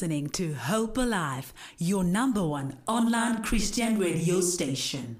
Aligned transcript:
listening 0.00 0.30
to 0.30 0.54
Hope 0.54 0.96
Alive, 0.96 1.52
your 1.76 2.02
number 2.02 2.42
one 2.42 2.78
online 2.88 3.42
Christian 3.42 3.98
radio 3.98 4.40
station. 4.40 5.18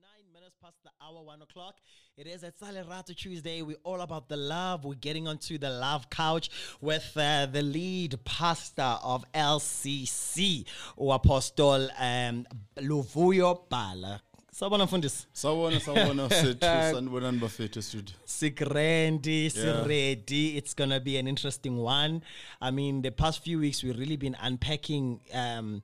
Nine 0.00 0.32
minutes 0.32 0.54
past 0.62 0.76
the 0.84 0.90
hour, 1.04 1.24
one 1.24 1.42
o'clock. 1.42 1.74
It 2.16 2.28
is 2.28 2.44
at 2.44 2.56
Salerato 2.56 3.16
Tuesday. 3.16 3.62
We're 3.62 3.78
all 3.82 4.02
about 4.02 4.28
the 4.28 4.36
love. 4.36 4.84
We're 4.84 4.94
getting 4.94 5.26
onto 5.26 5.58
the 5.58 5.70
love 5.70 6.08
couch 6.08 6.50
with 6.80 7.16
uh, 7.16 7.46
the 7.46 7.62
lead 7.62 8.24
pastor 8.24 8.96
of 9.02 9.24
LCC, 9.32 10.66
or 10.96 11.16
Apostle 11.16 11.90
um, 11.98 12.46
Luvuyo 12.76 13.68
Bala. 13.68 14.22
Sawubona 14.56 14.84
mfundisi. 14.84 15.26
sawubona 15.32 15.80
sawubona 15.80 16.28
sethu 16.42 16.60
sanibonani 16.60 17.38
bafethu 17.38 17.82
studio 17.82 18.14
Sikrendi, 18.24 19.42
Yeah. 19.42 19.52
Siredi. 19.52 20.56
It's 20.56 20.74
gonna 20.76 20.98
be 21.00 21.18
an 21.18 21.26
interesting 21.28 21.76
one. 21.78 22.20
I 22.62 22.70
mean, 22.70 23.02
the 23.02 23.10
past 23.10 23.42
few 23.42 23.58
weeks 23.58 23.82
we've 23.82 23.98
really 23.98 24.16
been 24.16 24.36
unpacking. 24.42 25.20
Um, 25.34 25.82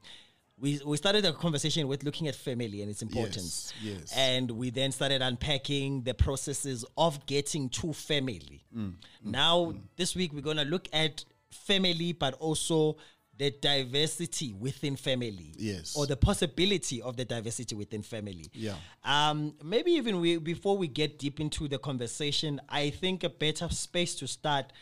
we 0.59 0.81
we 0.87 0.97
started 0.97 1.25
a 1.27 1.33
conversation 1.35 1.87
with 1.87 2.03
looking 2.03 2.29
at 2.29 2.35
family 2.35 2.81
and 2.83 2.91
its 2.91 3.03
importance. 3.03 3.75
yes. 3.83 4.13
And 4.17 4.51
we 4.51 4.71
then 4.71 4.91
started 4.93 5.21
unpacking 5.21 6.05
the 6.05 6.15
processes 6.15 6.85
of 6.97 7.27
getting 7.27 7.69
to 7.71 7.93
family. 7.93 8.65
Mm, 8.75 8.95
now, 9.23 9.75
this 9.97 10.17
week 10.17 10.33
we're 10.33 10.41
gonna 10.41 10.65
look 10.65 10.89
at 10.95 11.25
family, 11.51 12.13
but 12.15 12.35
also 12.41 12.97
the 13.43 13.51
diversity 13.51 14.53
within 14.53 14.95
family. 14.95 15.53
Yes. 15.57 15.97
Or 15.97 16.07
the 16.07 16.17
possibility 16.17 17.03
of 17.03 17.17
the 17.17 17.25
diversity 17.25 17.75
within 17.75 18.03
family. 18.03 18.49
Yeah. 18.53 18.77
Um, 19.03 19.55
maybe 19.65 19.91
even 19.93 20.21
we 20.21 20.37
before 20.37 20.79
we 20.79 20.87
get 20.87 21.19
deep 21.19 21.41
into 21.41 21.67
the 21.67 21.79
conversation, 21.79 22.61
I 22.69 22.91
think 22.91 23.25
a 23.25 23.29
better 23.29 23.69
space 23.71 24.15
to 24.17 24.29
start 24.29 24.73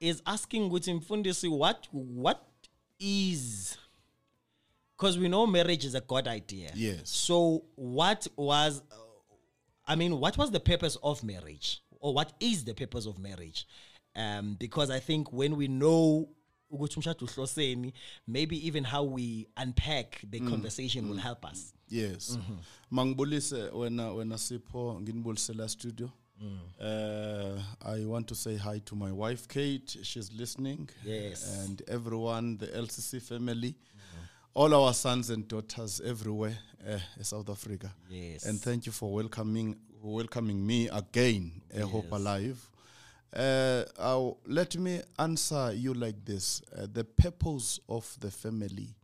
is 0.00 0.20
asking 0.26 0.68
Guti 0.68 1.00
Mfundisi 1.00 1.48
what 1.48 1.86
what 1.92 2.44
is 2.98 3.78
because 4.96 5.16
we 5.16 5.28
know 5.28 5.46
marriage 5.46 5.84
is 5.84 5.94
a 5.94 6.00
God 6.00 6.26
idea. 6.26 6.72
Yes. 6.74 7.08
So 7.08 7.62
what 7.76 8.26
was 8.34 8.82
uh, 8.90 8.96
I 9.86 9.94
mean, 9.94 10.18
what 10.18 10.36
was 10.36 10.50
the 10.50 10.60
purpose 10.60 10.96
of 11.04 11.22
marriage? 11.22 11.84
Or 12.00 12.12
what 12.12 12.32
is 12.40 12.64
the 12.64 12.74
purpose 12.74 13.06
of 13.06 13.20
marriage? 13.20 13.64
Um, 14.16 14.56
because 14.58 14.90
I 14.90 14.98
think 14.98 15.32
when 15.32 15.54
we 15.54 15.68
know 15.68 16.30
ukuthi 16.72 16.96
umshado 16.96 17.26
uhloseni, 17.26 17.92
maybe 18.26 18.66
even 18.66 18.84
how 18.84 19.02
we 19.14 19.46
unpack 19.56 20.30
the 20.30 20.40
conversation 20.40 21.08
will 21.10 21.20
help 21.20 21.44
us. 21.44 21.74
yes. 21.88 22.38
Mangibulise 22.90 23.56
wena 23.56 24.12
wena 24.12 24.38
sipho 24.38 25.00
nginibulisela 25.00 25.68
studio. 25.68 26.10
Uh, 26.80 27.60
I 27.86 28.04
want 28.04 28.26
to 28.26 28.34
say 28.34 28.56
hi 28.56 28.80
to 28.80 28.96
my 28.96 29.12
wife 29.12 29.46
Kate. 29.46 29.96
She's 30.02 30.32
listening. 30.32 30.88
Yes. 31.04 31.60
and 31.64 31.82
everyone 31.88 32.56
the 32.58 32.66
LCC 32.66 33.20
family. 33.22 33.74
All 34.54 34.74
our 34.74 34.92
sons 34.92 35.30
and 35.30 35.46
daughters 35.48 36.00
everywhere 36.04 36.58
uh, 36.86 36.98
in 37.16 37.24
South 37.24 37.48
Africa. 37.48 37.90
Yes. 38.10 38.44
and 38.44 38.60
thank 38.60 38.86
you 38.86 38.92
for 38.92 39.12
welcoming 39.12 39.76
welcoming 40.02 40.66
me 40.66 40.88
again 40.88 41.52
uh, 41.76 41.86
Hope 41.86 42.10
Alive 42.12 42.58
uh, 43.36 44.30
let 44.46 44.76
me 44.76 45.00
answer 45.18 45.72
you 45.72 45.94
like 45.94 46.24
this. 46.24 46.62
Uh, 46.76 46.86
the 46.92 47.04
purpose 47.04 47.80
of 47.88 48.16
the 48.20 48.30
family 48.30 48.94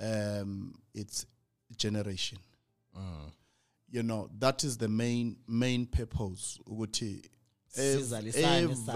um, 0.00 0.74
it's 0.94 1.26
generation. 1.76 2.38
You 3.90 4.02
know 4.02 4.28
that 4.38 4.64
is 4.64 4.76
the 4.76 4.88
main 4.88 5.36
main 5.48 5.86
purpose. 5.86 6.58
Ukuthi 6.68 7.22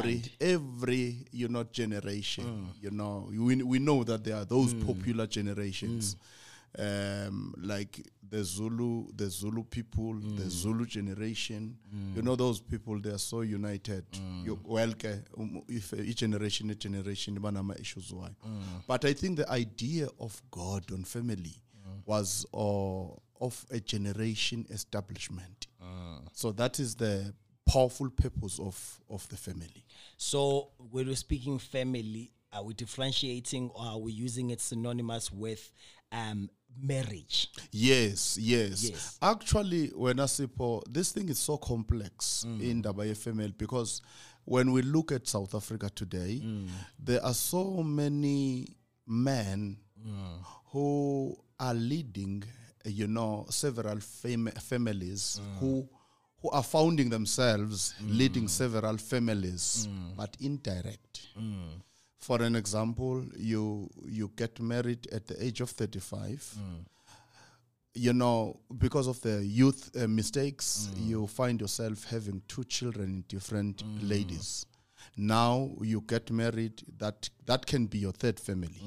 every 0.01 0.23
every 0.41 1.27
you 1.31 1.49
know 1.49 1.63
generation 1.65 2.69
you 2.81 2.91
know 2.91 3.29
we, 3.31 3.63
we 3.63 3.79
know 3.79 4.03
that 4.05 4.25
there 4.25 4.37
are 4.37 4.45
those 4.47 4.73
popular 4.75 5.27
generations 5.27 6.17
um 6.79 7.55
like 7.59 8.07
the 8.31 8.43
zulu 8.43 9.07
the 9.15 9.29
zulu 9.29 9.63
people 9.65 10.15
the 10.15 10.45
mm. 10.45 10.49
zulu 10.51 10.87
generation. 10.87 11.77
You 12.15 12.23
mm. 12.23 12.25
know 12.25 12.35
those 12.37 12.61
people 12.61 12.99
they 12.99 13.11
are 13.11 13.19
so 13.19 13.43
united. 13.43 14.11
Mm. 14.13 14.47
You 14.47 14.57
Welke, 14.65 15.23
um, 15.39 15.63
if 15.69 15.93
uh, 15.93 15.97
each 15.97 16.19
generation 16.19 16.71
each 16.71 16.79
generation 16.81 17.39
banama 17.39 17.79
issues 17.79 18.13
why. 18.13 18.31
But 18.87 19.05
i 19.05 19.13
think 19.13 19.37
the 19.37 19.51
idea 19.51 20.09
of 20.19 20.41
god 20.51 20.91
on 20.93 21.05
family 21.05 21.57
was 22.07 22.47
uh, 22.55 23.05
of 23.45 23.67
a 23.71 23.81
generation 23.81 24.67
establishment. 24.71 25.67
So 26.33 26.53
that 26.53 26.81
is 26.81 26.95
the 26.95 27.35
powerful 27.67 28.11
purpose 28.11 28.59
of 28.59 29.01
of 29.11 29.29
the 29.29 29.37
family. 29.37 29.85
So 30.17 30.69
when 30.91 31.07
we're 31.07 31.17
speaking 31.17 31.59
family, 31.59 32.33
Uh, 32.53 32.59
are 32.59 32.65
we 32.65 32.75
differentiating 32.75 33.71
or 33.75 33.85
are 33.85 33.99
we 33.99 34.13
using 34.13 34.51
it 34.51 34.61
synonymous 34.61 35.33
with 35.33 35.73
um, 36.11 36.49
marriage? 36.81 37.49
Yes, 37.71 38.39
yes. 38.41 38.91
Yes. 38.91 39.19
Actually, 39.23 39.89
when 39.89 40.21
I 40.21 40.27
say 40.27 40.47
Paul, 40.47 40.83
this 40.89 41.13
thing 41.13 41.29
is 41.29 41.39
so 41.39 41.57
complex 41.57 42.45
mm. 42.47 42.63
in 42.63 42.83
the 42.83 42.93
FML 42.93 43.57
because 43.57 44.03
when 44.45 44.73
we 44.73 44.83
look 44.83 45.13
at 45.13 45.29
South 45.29 45.55
Africa 45.55 45.91
today, 45.95 46.41
mm. 46.45 46.69
there 46.99 47.25
are 47.25 47.35
so 47.35 47.83
many 47.83 48.77
men 49.07 49.77
mm. 50.07 50.39
who 50.67 51.37
are 51.61 51.75
leading, 51.75 52.43
uh, 52.85 52.89
you 52.89 53.07
know, 53.07 53.47
several 53.51 54.01
fam- 54.01 54.53
families 54.61 55.41
who 55.61 55.89
who 56.41 56.51
are 56.51 56.65
founding 56.65 57.09
themselves, 57.09 57.95
leading 58.01 58.49
several 58.49 58.97
families, 58.99 59.87
but 60.17 60.37
indirect. 60.41 61.29
For 62.23 62.41
an 62.41 62.55
example, 62.55 63.25
you 63.37 63.91
you 64.07 64.31
get 64.37 64.61
married 64.61 65.09
at 65.11 65.27
the 65.27 65.45
age 65.45 65.61
of 65.61 65.71
35 65.71 66.55
mm. 66.57 66.85
you 67.95 68.13
know, 68.13 68.61
because 68.79 69.09
of 69.09 69.21
the 69.23 69.45
youth 69.45 69.91
uh, 69.97 70.07
mistakes, 70.07 70.89
mm. 70.95 71.09
you 71.09 71.27
find 71.27 71.61
yourself 71.61 72.05
having 72.05 72.41
two 72.47 72.65
children 72.65 73.09
in 73.11 73.25
different 73.29 73.85
mm. 73.85 74.09
ladies. 74.09 74.67
Now 75.17 75.71
you 75.83 76.03
get 76.07 76.31
married. 76.31 76.83
That 76.99 77.29
that 77.47 77.67
can 77.67 77.87
be 77.87 77.99
your 77.99 78.13
third 78.13 78.41
family. 78.41 78.81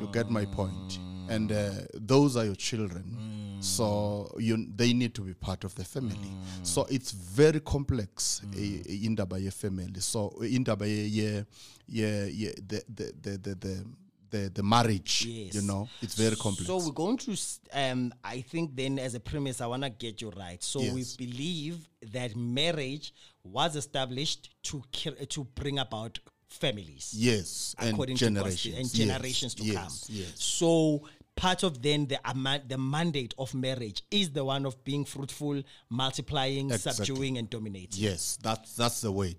You 0.00 0.08
get 0.12 0.30
my 0.30 0.46
point, 0.46 0.98
and 1.28 1.52
uh, 1.52 1.70
those 1.94 2.36
are 2.36 2.44
your 2.44 2.54
children. 2.56 3.58
So 3.60 4.34
you 4.38 4.66
they 4.76 4.92
need 4.92 5.14
to 5.16 5.22
be 5.22 5.34
part 5.34 5.64
of 5.64 5.74
the 5.74 5.84
family. 5.84 6.30
So 6.62 6.86
it's 6.88 7.12
very 7.12 7.60
complex 7.60 8.40
eh, 8.56 8.82
in 9.04 9.14
the 9.16 9.50
family. 9.50 10.00
So 10.00 10.30
in 10.40 10.64
the 10.64 10.76
yeah 10.86 11.42
yeah 11.86 12.24
yeah 12.24 12.52
the 12.66 12.82
the 12.88 13.12
the 13.22 13.38
the. 13.38 13.54
the 13.54 13.84
the, 14.30 14.50
the 14.54 14.62
marriage, 14.62 15.24
you 15.24 15.62
know, 15.62 15.88
it's 16.02 16.14
very 16.14 16.36
complex. 16.36 16.66
So 16.66 16.78
we're 16.78 16.92
going 16.92 17.16
to, 17.18 17.36
um, 17.72 18.12
I 18.22 18.40
think 18.42 18.74
then 18.76 18.98
as 18.98 19.14
a 19.14 19.20
premise, 19.20 19.60
I 19.60 19.66
want 19.66 19.82
to 19.84 19.90
get 19.90 20.20
you 20.20 20.30
right. 20.30 20.62
So 20.62 20.80
we 20.80 21.04
believe 21.16 21.88
that 22.12 22.36
marriage 22.36 23.12
was 23.44 23.76
established 23.76 24.50
to 24.64 24.82
to 25.28 25.44
bring 25.54 25.78
about 25.78 26.18
families. 26.48 27.12
Yes, 27.16 27.74
and 27.78 27.90
according 27.94 28.16
to 28.16 28.24
God's- 28.30 28.34
generations 28.62 28.74
and 28.76 28.84
yes, 28.86 29.06
generations 29.06 29.54
to 29.56 29.64
yes, 29.64 29.74
come. 29.76 30.16
Yes, 30.16 30.32
So 30.36 31.02
part 31.36 31.62
of 31.62 31.80
then 31.82 32.06
the 32.06 32.18
ama- 32.28 32.62
the 32.66 32.78
mandate 32.78 33.34
of 33.38 33.54
marriage 33.54 34.02
is 34.10 34.30
the 34.30 34.44
one 34.44 34.66
of 34.66 34.82
being 34.84 35.04
fruitful, 35.04 35.62
multiplying, 35.90 36.70
Exactly. 36.70 37.06
subduing, 37.06 37.38
and 37.38 37.48
dominating. 37.50 38.02
yes. 38.02 38.38
That's 38.42 38.74
that's 38.76 39.00
the 39.02 39.12
word. 39.12 39.36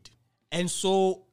And 0.52 0.70
so, 0.70 1.26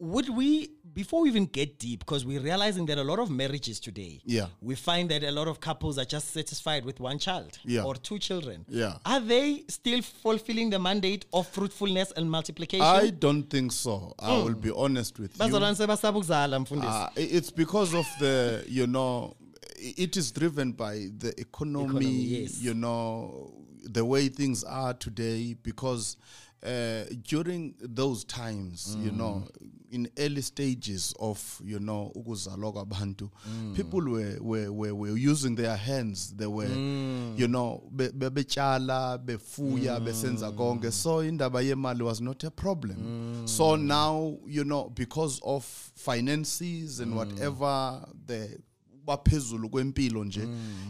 would 0.00 0.28
we, 0.28 0.70
before 0.92 1.22
we 1.22 1.28
even 1.28 1.46
get 1.46 1.78
deep, 1.78 2.00
because 2.00 2.24
we're 2.26 2.40
realizing 2.40 2.84
that 2.86 2.98
a 2.98 3.04
lot 3.04 3.18
of 3.18 3.30
marriages 3.30 3.78
today, 3.78 4.20
Yeah. 4.24 4.46
we 4.60 4.74
find 4.74 5.08
that 5.10 5.22
a 5.22 5.30
lot 5.30 5.46
of 5.48 5.60
couples 5.60 5.98
are 5.98 6.04
just 6.04 6.30
satisfied 6.32 6.84
with 6.84 6.98
one 7.00 7.18
child 7.18 7.58
Yeah. 7.64 7.84
or 7.84 7.94
two 7.94 8.18
children. 8.18 8.64
Yeah. 8.68 8.98
Are 9.04 9.20
they 9.20 9.64
still 9.68 10.02
fulfilling 10.02 10.70
the 10.70 10.78
mandate 10.78 11.26
of 11.32 11.46
fruitfulness 11.48 12.12
and 12.16 12.30
multiplication? 12.30 12.84
I 12.84 13.10
don't 13.10 13.44
think 13.48 13.72
so. 13.72 14.14
I 14.18 14.36
will 14.42 14.54
be 14.54 14.70
honest 14.72 15.18
with 15.18 15.32
you. 15.32 15.38
Bazalwane 15.38 15.76
sebasaba 15.76 16.18
ukuzala, 16.18 16.58
mfundisi. 16.60 16.88
Uh, 16.88 17.08
it's 17.16 17.50
because 17.52 17.94
of 17.94 18.06
the 18.18 18.64
you 18.68 18.86
know 18.86 19.36
it 19.78 20.16
is 20.16 20.32
driven 20.32 20.72
by 20.72 21.08
the 21.18 21.32
economy, 21.40 21.84
Economy, 21.84 22.24
yes. 22.42 22.62
you 22.62 22.74
know 22.74 23.52
the 23.82 24.04
way 24.04 24.28
things 24.28 24.64
are 24.64 24.94
today 24.94 25.54
because 25.62 26.16
uh, 26.64 27.04
during 27.22 27.74
those 27.80 28.24
times 28.24 28.96
you 29.04 29.10
mm. 29.10 29.16
know 29.16 29.48
in 29.94 30.08
early 30.18 30.42
stages 30.42 31.14
of 31.20 31.60
you 31.64 31.78
know 31.78 32.10
ukuzalwa 32.14 32.72
kwabantu 32.72 33.30
mm. 33.46 33.74
people 33.74 34.10
were, 34.10 34.38
were, 34.40 34.68
were, 34.68 34.92
were 34.92 35.30
using 35.30 35.56
their 35.56 35.76
hands. 35.76 36.34
They 36.36 36.46
were 36.46 36.68
mm. 36.68 37.34
you 37.38 37.46
know 37.46 37.82
be- 37.90 38.10
be- 38.12 38.30
betshala 38.30 39.18
befuya 39.18 40.00
besenza 40.00 40.50
konke. 40.52 40.90
So 40.92 41.22
indaba 41.24 41.62
yemali 41.62 42.02
was 42.02 42.20
not 42.20 42.44
a 42.44 42.50
problem. 42.50 43.46
So 43.46 43.76
now 43.76 44.38
you 44.46 44.64
know 44.64 44.90
because 44.94 45.40
of 45.44 45.64
finances 45.94 47.00
and 47.00 47.14
whatever 47.14 48.00
the 48.26 48.58
baphezulu 49.06 49.68
kwempilo 49.68 50.24
nje 50.24 50.48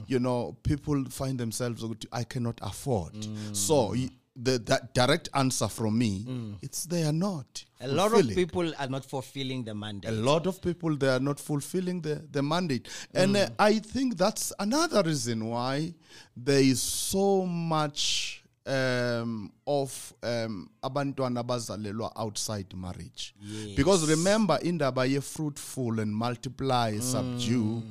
you 0.09 0.19
know 0.19 0.57
people 0.63 1.05
find 1.11 1.39
themselves 1.39 1.85
i 2.13 2.25
cannot 2.25 2.63
afford. 2.63 3.29
So 3.53 3.95
the 4.37 4.59
that 4.59 4.95
direct 4.95 5.29
answer 5.35 5.69
from 5.69 5.97
me, 5.99 6.57
it's 6.63 6.85
they 6.87 7.05
are 7.05 7.13
not. 7.13 7.65
Mm. 7.81 7.87
A 7.87 7.89
lot 7.89 8.13
of 8.13 8.29
people 8.35 8.73
are 8.79 8.89
not 8.89 9.05
fulfilling 9.05 9.65
the 9.65 9.75
mandate. 9.75 10.11
A 10.11 10.15
lot 10.15 10.47
of 10.47 10.61
people 10.61 10.97
they 10.97 11.09
are 11.09 11.21
not 11.21 11.39
fulfilling 11.39 12.01
the, 12.01 12.25
the 12.31 12.43
mandate, 12.43 12.89
and 13.15 13.37
uh, 13.37 13.49
I 13.59 13.79
think 13.79 14.17
that's 14.17 14.53
another 14.59 15.03
reason 15.03 15.47
why 15.47 15.95
there 16.37 16.61
is 16.61 16.81
so 16.83 17.47
much 17.47 18.43
um, 18.67 19.53
of 19.67 20.15
um, 20.23 20.69
abantwana 20.83 21.43
abazalelwa 21.45 22.13
outside 22.17 22.75
marriage. 22.75 23.35
Because 23.77 24.09
remember, 24.09 24.59
indaba 24.63 25.07
ye 25.07 25.21
fruitful 25.21 26.01
and 26.01 26.15
multiply, 26.15 26.99
subdue. 26.99 27.83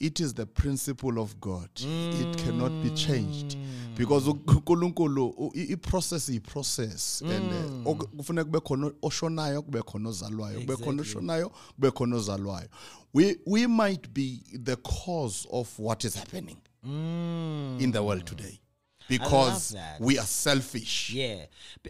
It 0.00 0.20
is 0.20 0.34
the 0.34 0.46
principle 0.46 1.18
of 1.18 1.40
God. 1.40 1.68
It 1.76 2.36
cannot 2.38 2.72
be 2.82 2.90
changed. 2.90 3.56
Because 3.96 4.26
uNkulunkulu 4.28 5.52
i-process 5.54 6.28
i-process 6.28 7.22
and 7.22 7.86
uh, 7.86 7.94
kufuneka 7.94 8.44
kube 8.44 8.60
khona 8.60 8.92
oshonayo 9.02 9.62
kube 9.62 9.82
khona 9.82 10.08
ozalwayo. 10.08 10.60
Kube 10.60 10.76
khona 10.76 11.02
oshonayo 11.02 11.52
kube 11.76 11.90
khona 11.90 12.16
ozalwayo. 12.16 12.68
We 13.12 13.36
we 13.46 13.66
might 13.66 14.12
be 14.12 14.42
the 14.52 14.76
cause 14.76 15.46
of 15.50 15.78
what 15.78 16.04
is 16.04 16.14
happening 16.16 16.56
in 16.84 17.92
the 17.92 18.02
world 18.02 18.26
today 18.26 18.60
because 19.08 19.76
we 20.00 20.18
are 20.18 20.26
selfish. 20.26 21.10
Yeah. 21.14 21.46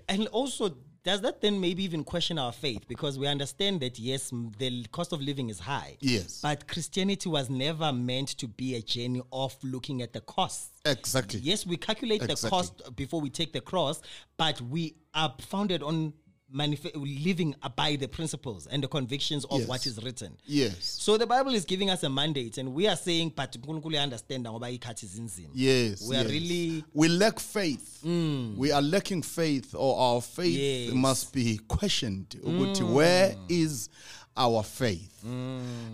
And 0.08 0.26
also, 0.28 0.76
does 1.04 1.20
that 1.20 1.42
then 1.42 1.60
maybe 1.60 1.84
even 1.84 2.02
question 2.02 2.38
our 2.38 2.50
faith? 2.50 2.88
Because 2.88 3.18
we 3.18 3.26
understand 3.26 3.80
that, 3.80 3.98
yes, 3.98 4.32
the 4.58 4.86
cost 4.90 5.12
of 5.12 5.20
living 5.20 5.50
is 5.50 5.60
high. 5.60 5.98
Yes. 6.00 6.40
But 6.42 6.66
Christianity 6.66 7.28
was 7.28 7.50
never 7.50 7.92
meant 7.92 8.28
to 8.38 8.48
be 8.48 8.74
a 8.76 8.80
journey 8.80 9.20
of 9.30 9.54
looking 9.62 10.00
at 10.00 10.14
the 10.14 10.22
cost. 10.22 10.72
exactly 10.86 11.40
Yes, 11.40 11.66
we 11.66 11.76
calculate 11.76 12.22
the 12.22 12.48
cost 12.48 12.96
before 12.96 13.20
we 13.20 13.28
take 13.28 13.52
the 13.52 13.60
cross, 13.60 14.00
but 14.38 14.60
we 14.62 14.94
are 15.14 15.34
founded 15.40 15.82
on 15.82 16.14
manif- 16.54 16.90
living 17.24 17.54
by 17.76 17.96
the 17.96 18.06
principles 18.06 18.66
and 18.68 18.82
the 18.82 18.88
convictions 18.88 19.44
of 19.46 19.60
Yes. 19.60 19.68
what 19.68 19.86
is 19.86 20.02
written. 20.02 20.36
yes 20.46 20.76
So 21.00 21.18
the 21.18 21.26
Bible 21.26 21.54
is 21.54 21.64
giving 21.64 21.90
us 21.90 22.02
a 22.04 22.08
mandate, 22.08 22.58
and 22.58 22.72
we 22.74 22.86
are 22.86 22.96
saying, 22.96 23.32
but 23.34 23.56
understand 23.98 24.46
ngoba 24.46 24.70
ikhathi 24.78 25.06
zinzima." 25.06 25.48
Yes. 25.54 26.02
We 26.08 26.16
are 26.16 26.22
yes. 26.22 26.30
really- 26.30 26.82
Mm. 26.82 26.84
We 26.94 27.08
lack 27.08 27.40
faith. 27.40 28.04
We 28.04 28.72
are 28.72 28.82
lacking 28.82 29.22
faith, 29.22 29.74
or 29.74 29.98
our 29.98 30.20
faith 30.22 30.56
Yes. 30.58 30.90
Mm. 30.92 30.96
must 30.96 31.32
be 31.32 31.58
questioned. 31.68 32.28
Ukuthi, 32.42 32.82
Where 32.92 33.36
is 33.48 33.88
our 34.36 34.62
faith? 34.62 35.10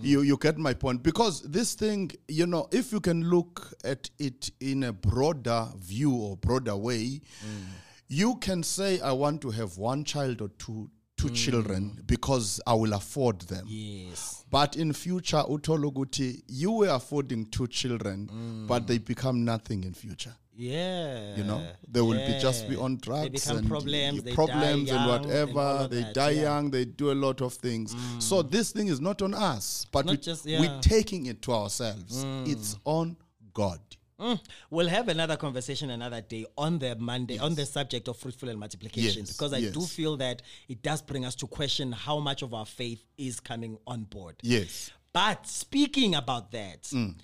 You, 0.02 0.22
you 0.22 0.36
get 0.38 0.58
my 0.58 0.74
point? 0.74 1.02
Because 1.02 1.42
this 1.42 1.74
thing, 1.74 2.10
you 2.28 2.46
know, 2.46 2.68
if 2.72 2.92
you 2.92 3.00
can 3.00 3.28
look 3.30 3.72
at 3.84 4.10
it 4.18 4.50
in 4.60 4.84
a 4.84 4.92
broader 4.92 5.68
view 5.78 6.12
or 6.14 6.36
broader 6.36 6.76
way, 6.76 7.20
Mm. 7.44 7.66
You 8.10 8.34
can 8.36 8.62
say, 8.62 9.00
I 9.00 9.12
want 9.12 9.40
to 9.42 9.50
have 9.50 9.78
one 9.78 10.04
child 10.04 10.42
or 10.42 10.48
two. 10.58 10.90
Two 11.16 11.28
Mm. 11.28 11.34
children 11.36 12.02
because 12.06 12.62
I 12.66 12.72
will 12.72 12.94
afford 12.94 13.40
them. 13.42 13.66
Yes. 13.68 14.42
But 14.50 14.76
in 14.76 14.94
future, 14.94 15.42
utologuti, 15.46 16.42
you 16.48 16.72
were 16.72 16.88
affording 16.88 17.44
two 17.44 17.66
children, 17.66 18.26
Mm. 18.32 18.66
but 18.66 18.86
they 18.86 18.96
become 18.96 19.44
nothing 19.44 19.84
in 19.84 19.92
future. 19.92 20.34
Yeah. 20.56 21.36
You 21.36 21.44
know, 21.44 21.62
they 21.86 22.00
will 22.00 22.16
be 22.26 22.38
just 22.40 22.66
be 22.70 22.76
on 22.76 22.96
drugs 22.96 23.24
They 23.24 23.28
become 23.28 23.58
and 23.58 23.68
problems. 23.68 24.22
y- 24.24 24.32
problems 24.32 24.90
and 24.90 25.06
whatever. 25.10 25.60
of 25.60 25.90
they 25.90 26.02
that, 26.04 26.14
die 26.14 26.30
yeah. 26.30 26.38
Mm. 26.40 26.42
young. 26.44 26.70
They 26.70 26.84
do 26.86 27.12
a 27.12 27.18
lot 27.26 27.42
of 27.42 27.52
things. 27.52 27.94
So 28.18 28.40
this 28.42 28.70
thing 28.72 28.88
is 28.88 28.98
not 28.98 29.20
on 29.20 29.34
us, 29.34 29.84
but 29.92 30.06
we, 30.06 30.16
we're 30.46 30.64
yeah. 30.64 30.80
taking 30.80 31.26
it 31.26 31.42
to 31.42 31.52
ourselves. 31.52 32.24
It's 32.46 32.76
on 32.86 33.18
God. 33.52 33.80
Mm. 34.20 34.40
We'll 34.68 34.88
have 34.88 35.08
another 35.08 35.36
conversation 35.36 35.90
another 35.90 36.20
day 36.20 36.44
on 36.58 36.78
the 36.78 36.94
Monday 36.96 37.38
on 37.38 37.54
the 37.54 37.64
subject 37.64 38.06
of 38.08 38.18
fruitful 38.18 38.50
and 38.50 38.60
multiplication 38.60 39.20
Yes, 39.24 39.32
because 39.32 39.52
I 39.54 39.60
do 39.62 39.80
feel 39.80 40.16
that 40.18 40.42
it 40.68 40.82
does 40.82 41.00
bring 41.00 41.24
us 41.24 41.34
to 41.36 41.46
question 41.46 41.90
how 41.92 42.18
much 42.18 42.42
of 42.42 42.52
our 42.52 42.66
faith 42.66 43.02
is 43.16 43.40
coming 43.40 43.78
on 43.86 44.04
board. 44.04 44.36
Yes. 44.42 44.90
But 45.12 45.46
speaking 45.46 46.14
about 46.14 46.52
that, 46.52 46.82
Mm. 46.82 47.14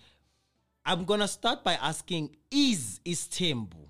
I'm 0.86 1.04
gonna 1.04 1.28
start 1.28 1.62
by 1.64 1.74
asking: 1.74 2.36
Is 2.50 3.00
is 3.04 3.28
Tembu 3.28 3.88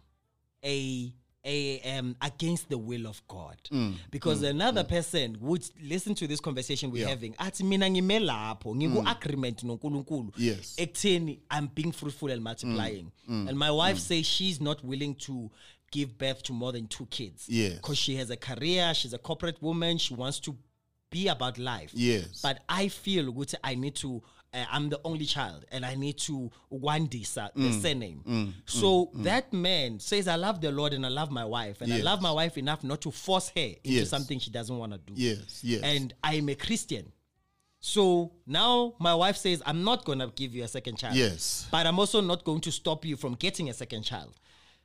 a 0.64 1.12
a 1.46 1.80
um 1.98 2.16
against 2.20 2.68
the 2.68 2.76
will 2.78 3.06
of 3.06 3.22
God? 3.28 3.56
Mm, 3.70 3.78
mm, 3.92 3.94
because 4.10 4.42
mm. 4.42 4.50
another 4.50 4.84
person 4.84 5.36
would 5.40 5.64
listen 5.82 6.14
to 6.16 6.26
this 6.26 6.40
conversation 6.40 6.90
we're 6.90 6.98
Mm. 6.98 7.00
Yeah. 7.02 7.08
having. 7.08 7.34
Athi 7.38 7.64
mina 7.64 7.86
ngime 7.88 8.20
lapho 8.20 8.74
ngiku 8.74 9.06
agreement 9.10 9.62
noNkulunkulu. 9.64 10.32
Yes. 10.36 10.74
Ekutheni 10.78 11.38
I'm 11.50 11.68
being 11.74 11.92
fruitful 11.92 12.30
and 12.30 12.42
multiplying. 12.42 13.12
And 13.28 13.56
my 13.58 13.70
wife 13.70 13.98
says 13.98 14.26
she's 14.26 14.60
not 14.60 14.84
willing 14.84 15.14
to 15.26 15.50
give 15.92 16.18
birth 16.18 16.42
to 16.42 16.52
more 16.52 16.72
than 16.72 16.88
two 16.88 17.06
kids. 17.06 17.48
Yes. 17.48 17.76
Because 17.76 17.96
she 17.98 18.16
has 18.16 18.30
a 18.30 18.36
career, 18.36 18.92
she's 18.92 19.12
a 19.12 19.18
corporate 19.18 19.62
woman, 19.62 19.98
she 19.98 20.14
wants 20.14 20.40
to 20.40 20.56
be 21.10 21.28
about 21.28 21.58
life. 21.58 21.90
Yes. 21.94 22.40
But 22.42 22.60
I 22.68 22.88
feel 22.88 23.26
ukuthi 23.32 23.54
I 23.62 23.74
need 23.74 23.94
to 23.96 24.22
uh, 24.54 24.64
I'm 24.70 24.88
the 24.88 25.00
only 25.04 25.26
child 25.26 25.64
and 25.70 25.84
I 25.84 25.94
need 25.96 26.16
to 26.18 26.50
one 26.68 27.08
wandisa 27.08 27.50
the 27.54 27.60
Mm. 27.70 27.82
surname. 27.82 28.54
so 28.64 29.10
that 29.16 29.52
man 29.52 29.98
says 30.00 30.28
I 30.28 30.36
love 30.36 30.60
the 30.60 30.70
Lord 30.70 30.92
and 30.94 31.04
I 31.04 31.08
love 31.10 31.30
my 31.30 31.44
wife 31.44 31.80
and 31.82 31.92
I 31.92 31.98
love 32.00 32.22
my 32.22 32.30
wife 32.32 32.56
enough 32.58 32.82
not 32.84 33.00
to 33.02 33.10
force 33.10 33.48
her 33.50 33.60
into 33.60 33.78
Yes. 34.00 34.08
something 34.08 34.38
she 34.38 34.50
doesn't 34.50 34.76
want 34.78 34.92
to 34.92 34.98
do. 34.98 35.12
Yes. 35.16 35.60
Yes. 35.62 35.82
And 35.82 36.14
I'm 36.24 36.48
a 36.48 36.54
Christian. 36.54 37.12
So 37.80 38.32
now 38.46 38.94
my 38.98 39.14
wife 39.14 39.36
says 39.36 39.62
I'm 39.66 39.84
not 39.84 40.04
going 40.04 40.18
to 40.20 40.28
give 40.34 40.54
you 40.54 40.64
a 40.64 40.68
second 40.68 40.96
child. 40.96 41.14
Yes. 41.14 41.68
But 41.70 41.86
I'm 41.86 41.98
also 41.98 42.20
not 42.20 42.42
going 42.44 42.60
to 42.62 42.72
stop 42.72 43.04
you 43.04 43.16
from 43.16 43.34
getting 43.34 43.68
a 43.68 43.74
second 43.74 44.02
child. 44.02 44.34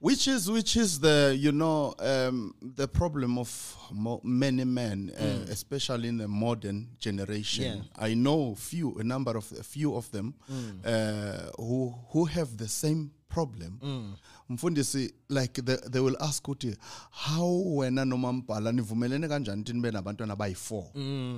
Which 0.02 0.28
is 0.28 0.50
which 0.50 0.76
is 0.76 1.00
the 1.00 1.36
you 1.40 1.52
know 1.52 1.94
um, 2.00 2.54
the 2.76 2.88
problem 2.88 3.38
of 3.38 3.50
mo- 3.92 4.20
many 4.24 4.66
men, 4.66 5.12
uh, 5.18 5.52
especially 5.52 6.08
in 6.10 6.18
the 6.18 6.28
modern 6.28 6.88
generation. 7.00 7.64
Yeah. 7.64 8.08
I 8.10 8.16
know 8.16 8.56
few, 8.56 8.98
a 9.00 9.04
number 9.04 9.38
of 9.38 9.52
a 9.60 9.64
few 9.64 9.96
of 9.96 10.10
them 10.12 10.34
uh, 10.84 11.52
who 11.58 11.94
who 12.12 12.26
have 12.26 12.58
the 12.58 12.68
same 12.68 13.12
problem. 13.30 13.80
Mfundisi, 14.50 15.14
like 15.30 15.54
the, 15.66 15.78
they 15.90 16.00
will 16.02 16.18
ask 16.20 16.44
ukuthi 16.48 16.76
how 17.12 17.64
wena 17.78 18.06
noma 18.06 18.34
mbhala 18.34 18.72
nivumelene 18.72 19.28
kanjani 19.28 19.62
ukuthi 19.62 19.74
nibe 19.74 19.92
nabantwana 19.92 20.36
bayi-four 20.36 20.86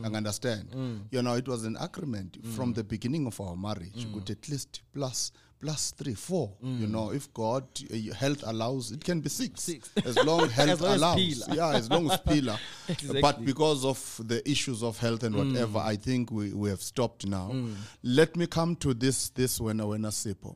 I 0.06 0.08
understand? 0.18 0.68
You 1.12 1.22
know 1.22 1.36
it 1.38 1.48
was 1.48 1.64
an 1.66 1.78
agreement 1.80 2.38
from 2.56 2.74
the 2.74 2.84
beginning 2.84 3.28
of 3.28 3.40
our 3.40 3.56
marriage 3.58 4.06
ukuthi 4.08 4.32
at 4.32 4.50
least 4.50 4.82
plus 4.94 5.32
plus 5.64 5.92
three 5.92 6.14
four 6.14 6.52
you 6.62 6.88
mm. 6.88 6.92
know 6.92 7.12
if 7.12 7.34
god 7.34 7.64
uh, 7.90 8.14
health 8.14 8.44
allows 8.46 8.92
it 8.92 9.02
can 9.02 9.22
be 9.22 9.30
six, 9.30 9.64
Six. 9.64 9.90
as 10.06 10.18
long 10.26 10.50
health 10.60 10.70
As 10.70 10.82
long 10.82 10.92
as 10.94 11.02
allows. 11.02 11.16
Pila. 11.16 11.46
yeah 11.60 11.70
as 11.78 11.90
long 11.90 12.12
as 12.12 12.20
pila. 12.20 12.60
Exactly. 12.90 13.22
but 13.22 13.46
because 13.46 13.86
of 13.86 14.00
the 14.28 14.40
issues 14.50 14.84
of 14.84 14.98
health 15.00 15.24
and 15.24 15.34
whatever 15.36 15.80
mm. 15.80 15.86
i 15.86 15.96
think 15.96 16.32
we, 16.32 16.52
we 16.54 16.68
have 16.70 16.82
stopped 16.82 17.26
now. 17.26 17.50
Mm. 17.54 17.76
Let 18.04 18.36
me 18.36 18.46
come 18.48 18.76
to 18.78 18.94
this 18.94 19.30
this 19.30 19.60
wena 19.60 19.86
wena 19.92 20.12
sipho 20.12 20.56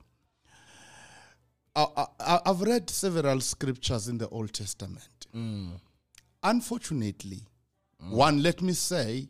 I, 1.76 2.06
I, 2.20 2.40
I've 2.46 2.62
read 2.62 2.90
several 2.90 3.40
scriptures 3.40 4.08
in 4.08 4.18
the 4.18 4.28
Old 4.30 4.52
Testament. 4.52 5.28
Unfortunately, 6.44 7.42
one, 8.10 8.42
let 8.42 8.62
me 8.62 8.74
say, 8.74 9.28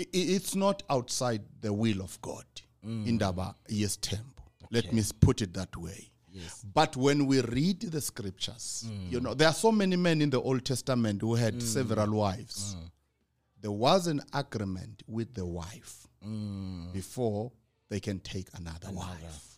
i- 0.00 0.02
i- 0.02 0.28
it's 0.36 0.54
not 0.54 0.82
outside 0.88 1.42
the 1.60 1.72
will 1.72 2.00
of 2.02 2.18
God. 2.22 2.44
In 2.82 3.18
Daba 3.18 3.54
yes 3.68 3.96
temple. 4.72 4.88
Let 4.88 4.92
me 4.92 5.02
put 5.20 5.42
it 5.42 5.54
that 5.54 5.76
way. 5.76 6.10
But 6.74 6.96
when 6.96 7.26
we 7.26 7.40
read 7.40 7.80
the 7.80 8.00
scriptures, 8.00 8.84
mm. 8.86 9.10
you 9.10 9.20
know, 9.20 9.34
there 9.34 9.48
are 9.48 9.54
so 9.54 9.72
many 9.72 9.96
men 9.96 10.20
in 10.20 10.30
the 10.30 10.40
Old 10.40 10.64
Testament 10.64 11.22
who 11.22 11.34
had 11.34 11.54
mm. 11.54 11.62
several 11.62 12.10
wives. 12.12 12.76
Mm. 12.76 12.90
There 13.62 13.70
was 13.72 14.06
an 14.06 14.20
agreement 14.32 15.02
with 15.06 15.34
the 15.34 15.46
wife 15.46 16.06
before 16.92 17.52
they 17.88 18.00
can 18.00 18.18
take 18.20 18.48
another 18.54 18.90
wife. 18.90 19.55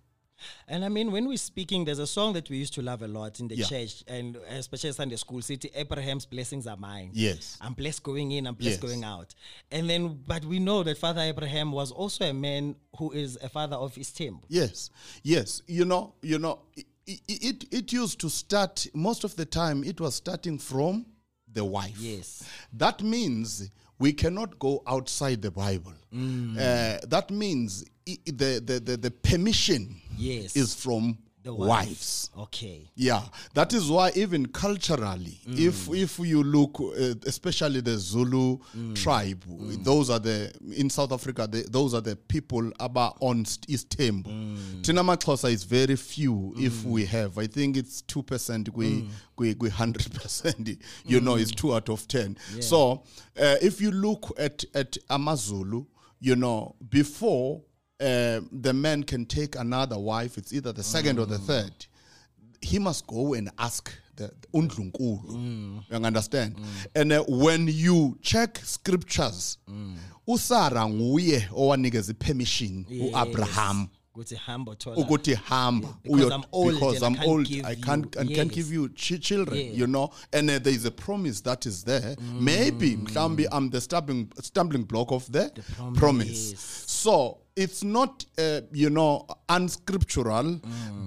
And 0.66 0.84
I 0.84 0.88
mean, 0.88 1.10
when 1.12 1.26
we're 1.28 1.36
speaking, 1.36 1.84
there's 1.84 1.98
a 1.98 2.06
song 2.06 2.32
that 2.34 2.48
we 2.50 2.56
used 2.56 2.74
to 2.74 2.82
love 2.82 3.02
a 3.02 3.08
lot 3.08 3.40
in 3.40 3.48
the 3.48 3.56
Yeah. 3.56 3.66
church, 3.66 4.04
and 4.06 4.36
especially 4.50 4.92
Sunday 4.92 5.16
school. 5.16 5.42
City 5.42 5.70
Abraham's 5.74 6.26
blessings 6.26 6.66
are 6.66 6.76
mine. 6.76 7.10
Yes. 7.12 7.56
I'm 7.60 7.74
blessed 7.74 8.02
going 8.02 8.32
in. 8.32 8.46
I'm 8.46 8.54
blessed 8.54 8.82
Yes. 8.82 8.90
going 8.90 9.04
out. 9.04 9.34
And 9.70 9.88
then, 9.88 10.20
but 10.26 10.44
we 10.44 10.58
know 10.58 10.82
that 10.82 10.98
Father 10.98 11.20
Abraham 11.22 11.72
was 11.72 11.90
also 11.90 12.24
a 12.26 12.34
man 12.34 12.76
who 12.98 13.12
is 13.12 13.36
a 13.42 13.48
father 13.48 13.76
of 13.76 13.94
his 13.94 14.12
temple. 14.12 14.44
Yes, 14.48 14.90
yes. 15.22 15.62
You 15.66 15.84
know, 15.84 16.14
you 16.22 16.38
know, 16.38 16.60
it, 17.06 17.20
it 17.26 17.64
it 17.70 17.92
used 17.92 18.20
to 18.20 18.28
start 18.28 18.86
most 18.94 19.24
of 19.24 19.34
the 19.36 19.44
time. 19.46 19.82
It 19.84 20.00
was 20.00 20.14
starting 20.14 20.58
from 20.58 21.06
the 21.50 21.64
wife. 21.64 21.96
Yes. 21.98 22.44
That 22.72 23.02
means 23.02 23.70
we 23.98 24.12
cannot 24.12 24.58
go 24.58 24.82
outside 24.86 25.40
the 25.42 25.50
Bible. 25.50 25.94
Mm. 26.14 26.56
Uh, 26.56 27.00
that 27.08 27.30
means 27.30 27.84
the, 28.06 28.60
the 28.60 28.80
the 28.84 28.96
the 28.96 29.10
permission 29.10 30.00
Yes. 30.18 30.56
is 30.56 30.74
from 30.74 31.18
The 31.44 31.54
wives. 31.54 32.30
Okay. 32.36 32.90
Yeah, 32.94 33.22
that 33.54 33.72
is 33.72 33.88
why 33.88 34.10
even 34.16 34.46
culturally, 34.46 35.40
mm. 35.48 35.58
if 35.58 35.88
if 35.88 36.18
you 36.18 36.42
look, 36.42 36.78
uh, 36.80 37.14
especially 37.26 37.80
the 37.80 37.96
Zulu 37.96 38.58
mm. 38.76 38.94
tribe, 38.96 39.42
mm. 39.46 39.82
those 39.82 40.10
are 40.10 40.18
the 40.18 40.52
in 40.76 40.90
South 40.90 41.10
Africa. 41.12 41.46
The, 41.46 41.62
those 41.70 41.94
are 41.94 42.02
the 42.02 42.16
people 42.16 42.70
about 42.80 43.16
on 43.20 43.46
East. 43.66 43.88
Tina 43.96 44.22
Maxhosa 45.02 45.50
is 45.50 45.62
very 45.64 45.96
few. 45.96 46.52
If 46.58 46.84
we 46.84 47.06
have, 47.06 47.38
I 47.38 47.46
think 47.46 47.76
it's 47.76 48.02
two 48.02 48.22
percent. 48.22 48.68
We 48.74 49.08
we 49.38 49.54
we 49.54 49.70
hundred 49.70 50.12
percent. 50.20 50.68
You 51.06 51.20
know, 51.20 51.36
it's 51.36 51.52
two 51.52 51.72
out 51.74 51.88
of 51.88 52.06
ten. 52.08 52.36
So 52.60 53.04
uh, 53.40 53.56
if 53.62 53.80
you 53.80 53.90
look 53.92 54.34
at 54.38 54.64
at 54.74 54.98
Amazulu, 55.08 55.86
you 56.20 56.36
know, 56.36 56.74
before 56.90 57.62
uh, 58.00 58.40
the 58.52 58.72
man 58.72 59.02
can 59.02 59.26
take 59.26 59.56
another 59.56 59.98
wife, 59.98 60.38
it's 60.38 60.52
either 60.52 60.72
the 60.72 60.82
second 60.82 61.18
or 61.18 61.26
the 61.26 61.38
third. 61.38 61.72
He 62.60 62.78
must 62.78 63.06
go 63.06 63.34
and 63.34 63.50
ask 63.58 63.92
the 64.16 64.28
the 64.40 64.48
undlunkulu. 64.58 65.82
You 65.90 65.96
understand? 65.96 66.56
And 66.94 67.12
uh, 67.12 67.24
when 67.28 67.68
you 67.68 68.18
check 68.22 68.58
scriptures 68.58 69.58
usara 70.26 70.88
nguye 70.88 71.48
owanikeza 71.52 72.14
permission 72.18 72.84
uabraham. 72.90 73.88
Ukuthi 74.14 74.34
hamba 74.34 74.74
thola. 74.74 74.96
ukuthi 74.96 75.34
hamba 75.34 75.88
because 76.02 76.32
I'm 76.32 76.44
old 76.50 76.74
because 76.74 77.02
I 77.02 77.06
I'm 77.06 77.14
can't 77.14 77.28
old 77.28 77.46
I 77.64 77.74
can't 77.76 78.16
and 78.16 78.34
can't 78.34 78.52
give 78.52 78.72
you 78.72 78.88
ch- 78.88 79.20
children 79.20 79.56
you 79.74 79.86
know? 79.86 80.10
And 80.32 80.50
uh, 80.50 80.58
there 80.58 80.72
is 80.74 80.84
a 80.84 80.90
promise 80.90 81.40
that 81.42 81.66
is 81.66 81.84
there. 81.84 82.16
Maybe 82.40 82.96
mhlambi 82.96 83.46
I'm 83.52 83.70
the 83.70 83.80
stumbling 83.80 84.32
stumbling 84.40 84.82
block 84.82 85.12
of 85.12 85.30
the, 85.30 85.52
promise, 85.76 85.98
promise. 86.00 86.54
So 86.90 87.38
it's 87.64 87.82
not 87.82 88.24
uh, 88.38 88.60
you 88.72 88.90
know 88.90 89.26
unscriptural 89.48 90.60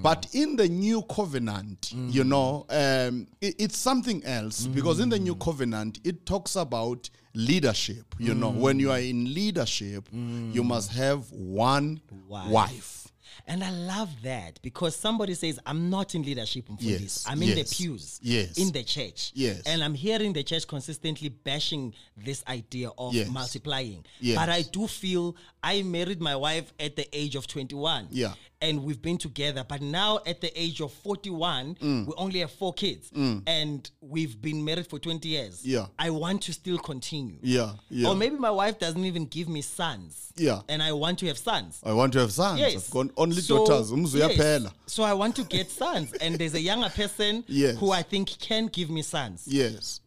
but 0.04 0.28
in 0.34 0.56
the 0.56 0.68
new 0.68 1.02
covenant 1.04 1.94
you 2.10 2.24
know 2.24 2.66
um, 2.70 3.28
it- 3.42 3.56
it's 3.60 3.78
something 3.78 4.24
else. 4.26 4.68
Because 4.68 5.00
in 5.04 5.10
the 5.10 5.20
new 5.20 5.36
covenant 5.36 6.00
it 6.04 6.26
talks 6.26 6.56
about 6.56 7.10
leadership 7.34 8.16
you 8.20 8.34
know. 8.34 8.50
When 8.52 8.80
you 8.80 8.92
are 8.92 9.00
in 9.00 9.34
leadership 9.34 10.08
you 10.56 10.64
must 10.64 10.92
have 10.92 11.32
one 11.32 12.02
Wife. 12.28 12.52
wife 12.52 13.01
And 13.48 13.64
I 13.64 13.72
love 13.72 14.10
that 14.24 14.60
because 14.62 14.96
somebody 14.96 15.34
says, 15.34 15.60
I'm 15.66 15.90
not 15.90 16.16
in 16.16 16.24
leadership 16.24 16.70
in 16.70 16.78
Yes, 16.80 17.00
this. 17.02 17.26
I'm 17.28 17.42
in 17.44 17.56
the 17.56 17.64
pews. 17.64 18.20
yes. 18.22 18.58
In 18.58 18.72
the 18.72 18.84
church. 18.84 19.32
Yes. 19.34 19.62
And 19.66 19.84
I'm 19.84 19.94
hearing 19.94 20.34
the 20.34 20.44
church 20.44 20.68
consistently 20.68 21.30
bashing 21.30 21.94
this 22.18 22.44
idea 22.48 22.90
of 22.98 23.14
Yes. 23.14 23.30
multiplying. 23.30 24.06
Yes. 24.20 24.38
But 24.38 24.50
I 24.50 24.62
do 24.64 24.88
feel 24.88 25.36
I 25.64 25.82
married 25.84 26.22
my 26.22 26.36
wife 26.36 26.74
at 26.80 26.96
the 26.96 27.08
age 27.16 27.36
of 27.36 27.48
21. 27.48 28.08
Yeah. 28.12 28.34
And 28.64 28.84
we've 28.84 29.02
been 29.02 29.18
together. 29.18 29.64
But 29.68 29.82
now 29.82 30.20
at 30.26 30.40
the 30.42 30.52
age 30.60 30.82
of 30.82 30.92
41, 30.94 31.76
Mm. 31.82 32.06
we 32.08 32.14
only 32.18 32.40
have 32.40 32.52
four 32.52 32.74
kids. 32.74 33.10
And 33.48 33.90
we've 34.02 34.40
been 34.40 34.64
married 34.64 34.88
for 34.88 35.00
20 35.00 35.30
years. 35.30 35.66
Yeah. 35.66 35.88
I 35.98 36.10
want 36.12 36.44
to 36.44 36.54
still 36.54 36.78
continue. 36.78 37.38
yeah 37.42 37.74
yeah 37.90 38.08
Or 38.10 38.16
maybe 38.16 38.36
my 38.36 38.52
wife 38.52 38.78
doesn't 38.80 39.04
even 39.06 39.26
give 39.26 39.50
me 39.50 39.62
sons. 39.62 40.32
Yeah. 40.36 40.62
And 40.70 40.82
I 40.84 40.92
want 40.94 41.20
to 41.20 41.28
have 41.28 41.38
sons. 41.38 41.80
I 41.84 41.94
want 41.94 42.14
to 42.14 42.20
have 42.20 42.32
sons. 42.32 42.60
Yes. 42.60 42.76
I've 42.76 42.92
got 42.92 43.08
only 43.22 43.42
So- 43.42 43.66
daughters. 43.66 43.92
Yes. 44.14 44.66
So 44.88 45.04
I 45.04 45.14
want 45.14 45.36
to 45.38 45.44
get 45.44 45.70
sons, 45.72 46.14
and 46.14 46.36
there's 46.36 46.54
a 46.56 46.60
younger 46.62 46.90
person 46.90 47.44
Yes. 47.48 47.78
who 47.78 47.92
I 47.92 48.04
think 48.04 48.28
can 48.40 48.68
give 48.68 48.90
me 48.90 49.02
sons. 49.02 49.44
Yes. 49.48 50.02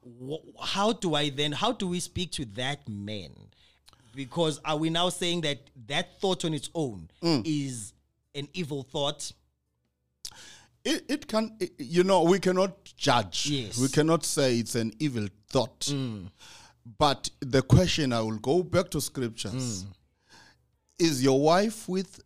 How 0.61 0.92
do 0.92 1.14
I 1.14 1.30
then? 1.30 1.52
How 1.52 1.73
do 1.73 1.87
we 1.88 2.00
speak 2.00 2.30
to 2.33 2.44
that 2.56 2.88
man? 2.88 3.30
Because 4.14 4.61
are 4.64 4.76
we 4.76 4.90
now 4.90 5.09
saying 5.09 5.40
that 5.42 5.59
that 5.88 6.21
thought 6.21 6.44
on 6.44 6.54
its 6.54 6.71
own 6.75 7.09
Mm. 7.23 7.42
is 7.44 7.92
an 8.35 8.49
evil 8.52 8.83
thought? 8.83 9.33
It, 10.85 11.04
it 11.09 11.26
can, 11.26 11.56
it- 11.61 11.73
you 11.78 12.04
know, 12.04 12.23
we 12.23 12.38
cannot 12.38 12.73
judge. 12.97 13.47
Yes. 13.47 13.78
We 13.78 13.88
cannot 13.88 14.25
say 14.25 14.59
it's 14.59 14.75
an 14.75 14.92
evil 14.99 15.26
thought. 15.49 15.80
Mm. 15.80 16.30
But 16.99 17.30
the 17.40 17.62
question, 17.62 18.12
I 18.12 18.21
will 18.21 18.38
go 18.38 18.62
back 18.62 18.90
to 18.90 18.99
Mm. 18.99 19.02
scriptures. 19.02 19.85
Is 20.99 21.23
your 21.25 21.40
wife 21.40 21.88
with 21.88 22.21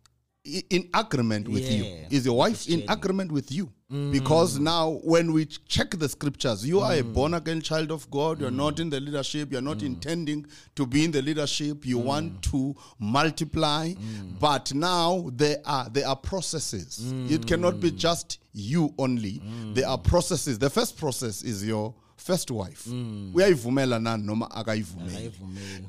in 0.45 0.89
agreement 0.93 1.47
with 1.47 1.69
you? 1.69 1.85
Is 2.09 2.25
your 2.25 2.37
wife 2.37 2.67
in 2.69 2.83
agreement 2.89 3.31
with 3.31 3.51
you? 3.51 3.71
Mm. 3.91 4.11
Because 4.11 4.59
now, 4.59 4.99
when 5.03 5.33
we 5.33 5.45
check 5.45 5.89
the 5.91 6.07
scriptures, 6.07 6.65
you 6.65 6.79
are 6.79 6.93
a 6.93 7.01
mm. 7.01 7.11
born 7.13 7.33
again 7.33 7.59
child 7.59 7.91
of 7.91 8.09
God. 8.11 8.39
You're 8.39 8.51
mm. 8.51 8.55
not 8.55 8.79
in 8.79 8.89
the 8.89 8.99
leadership. 8.99 9.51
You're 9.51 9.61
Mm. 9.61 9.65
not 9.65 9.81
intending 9.83 10.45
to 10.75 10.85
be 10.85 11.03
in 11.05 11.11
the 11.11 11.21
leadership. 11.23 11.85
You 11.85 11.97
mm. 11.99 12.03
want 12.03 12.41
to 12.43 12.75
multiply, 12.99 13.93
but 14.39 14.73
now 14.75 15.29
there 15.33 15.57
are 15.65 15.89
there 15.89 16.07
are 16.07 16.15
processes. 16.15 17.11
It 17.29 17.47
cannot 17.47 17.79
be 17.79 17.91
just 17.91 18.37
you 18.53 18.93
only. 18.99 19.41
There 19.73 19.87
are 19.87 19.97
processes. 19.97 20.59
The 20.59 20.69
first 20.69 20.97
process 20.97 21.41
is 21.43 21.65
your 21.65 21.95
first 22.29 22.51
wife. 22.51 22.85
Uyayivumela 23.33 23.99
na 23.99 24.17
noma 24.17 24.51
akayivumeli. 24.51 25.31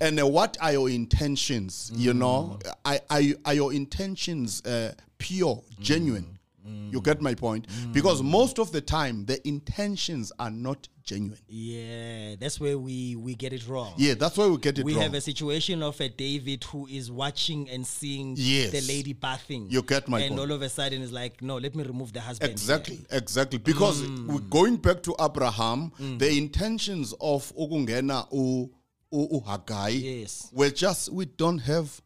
And 0.01 0.19
uh, 0.21 0.27
what 0.27 0.57
are 0.61 0.73
your 0.73 0.89
intentions? 0.91 1.93
You 1.95 2.15
know, 2.15 2.59
are, 2.85 3.01
are, 3.11 3.23
are 3.45 3.55
your 3.55 3.75
intentions 3.75 4.63
uh, 4.65 4.95
pure, 5.19 5.63
genuine? 5.81 6.39
You 6.65 7.01
get 7.01 7.21
my 7.21 7.35
point? 7.35 7.67
Because 7.93 8.21
mm. 8.21 8.27
most 8.27 8.59
of 8.59 8.73
the 8.73 8.81
time, 8.81 9.25
the 9.25 9.47
intentions 9.47 10.33
are 10.39 10.51
not 10.51 10.89
genuine. 11.05 11.39
Yeah, 11.49 12.37
that's 12.39 12.61
where 12.61 12.79
we 12.79 13.17
we 13.17 13.35
get 13.35 13.53
it 13.53 13.67
wrong. 13.67 13.95
Yeah, 13.97 14.15
that's 14.15 14.37
why 14.37 14.47
we 14.47 14.59
get 14.59 14.79
it 14.79 14.83
wrong. 14.83 14.87
we 14.87 14.95
wrong. 14.95 15.03
have 15.03 15.15
a 15.15 15.21
situation 15.21 15.83
of 15.83 16.01
a 16.01 16.09
David 16.09 16.65
who 16.65 16.87
is 16.87 17.11
watching 17.11 17.69
and 17.71 17.87
seeing 17.87 18.35
Yes. 18.37 18.71
the 18.73 18.81
lady 18.83 19.13
bathing. 19.13 19.69
You 19.71 19.83
get 19.83 20.09
my 20.09 20.21
and 20.21 20.31
point. 20.31 20.41
all 20.41 20.53
of 20.55 20.63
a 20.63 20.69
sudden 20.69 21.03
is 21.03 21.13
like, 21.13 21.43
no, 21.43 21.57
let 21.57 21.75
me 21.75 21.85
remove 21.85 22.13
the 22.13 22.21
husband. 22.21 22.49
here. 22.49 22.53
Exactly, 22.53 23.01
exactly. 23.11 23.59
Because 23.59 24.03
mm. 24.03 24.27
we're 24.27 24.41
going 24.41 24.77
back 24.77 25.03
to 25.05 25.15
Abraham, 25.21 25.93
mm. 26.01 26.19
the 26.19 26.37
intentions 26.37 27.15
of 27.21 27.53
u, 27.57 28.71
u 29.13 29.43
Hagar 29.47 29.91
Yes. 29.91 30.49
were 30.53 30.71
just 30.71 31.13
we 31.13 31.25
don't 31.27 31.59
have 31.59 32.01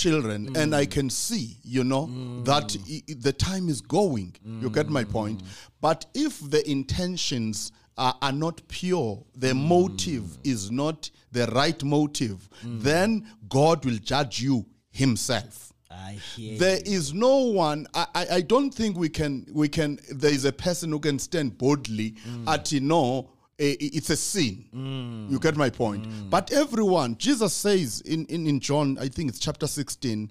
children, 0.00 0.48
mm. 0.50 0.56
and 0.60 0.74
I 0.74 0.86
can 0.86 1.08
see, 1.10 1.56
you 1.62 1.82
know, 1.84 2.06
mm. 2.06 2.44
that 2.44 2.76
i- 2.88 3.14
the 3.26 3.32
time 3.32 3.68
is 3.68 3.80
going. 3.80 4.34
You 4.62 4.68
get 4.70 4.88
my 4.88 5.04
point. 5.04 5.42
Mm. 5.42 5.46
But 5.80 6.06
if 6.14 6.38
the 6.50 6.62
intentions 6.70 7.72
are, 7.96 8.14
are 8.20 8.32
not 8.32 8.60
pure, 8.68 9.24
the 9.34 9.54
motive 9.54 10.24
is 10.44 10.70
not 10.70 11.10
the 11.32 11.46
right 11.60 11.82
motive, 11.84 12.48
then 12.62 13.26
God 13.48 13.84
will 13.84 13.98
judge 13.98 14.40
you 14.40 14.66
Himself. 14.90 15.72
I 15.90 16.12
hear. 16.34 16.58
There 16.58 16.80
is 16.84 17.12
no 17.14 17.36
one. 17.68 17.86
I, 17.94 18.06
I, 18.14 18.26
I 18.36 18.40
don't 18.42 18.72
think 18.74 18.96
we 18.98 19.08
can. 19.08 19.46
We 19.52 19.68
can. 19.68 19.98
There 20.10 20.30
is 20.32 20.44
a 20.44 20.52
person 20.52 20.90
who 20.92 21.00
can 21.00 21.18
stand 21.18 21.56
boldly 21.58 22.14
at 22.46 22.70
you 22.72 22.80
know. 22.80 23.30
It's 23.58 24.10
a 24.10 24.16
sin. 24.16 25.26
You 25.30 25.38
get 25.38 25.56
my 25.56 25.70
point. 25.70 26.06
But 26.30 26.52
everyone, 26.52 27.16
Jesus 27.16 27.54
says 27.54 28.02
in, 28.02 28.26
in, 28.26 28.46
in 28.46 28.60
John, 28.60 28.98
I 29.00 29.08
think 29.08 29.30
it's 29.30 29.38
chapter 29.38 29.66
16, 29.66 30.28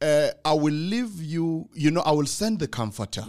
uh, 0.00 0.28
I 0.44 0.52
will 0.54 0.72
leave 0.72 1.20
you, 1.22 1.68
you 1.74 1.90
know, 1.90 2.00
I 2.00 2.10
will 2.12 2.26
send 2.26 2.58
the 2.60 2.68
comforter. 2.68 3.24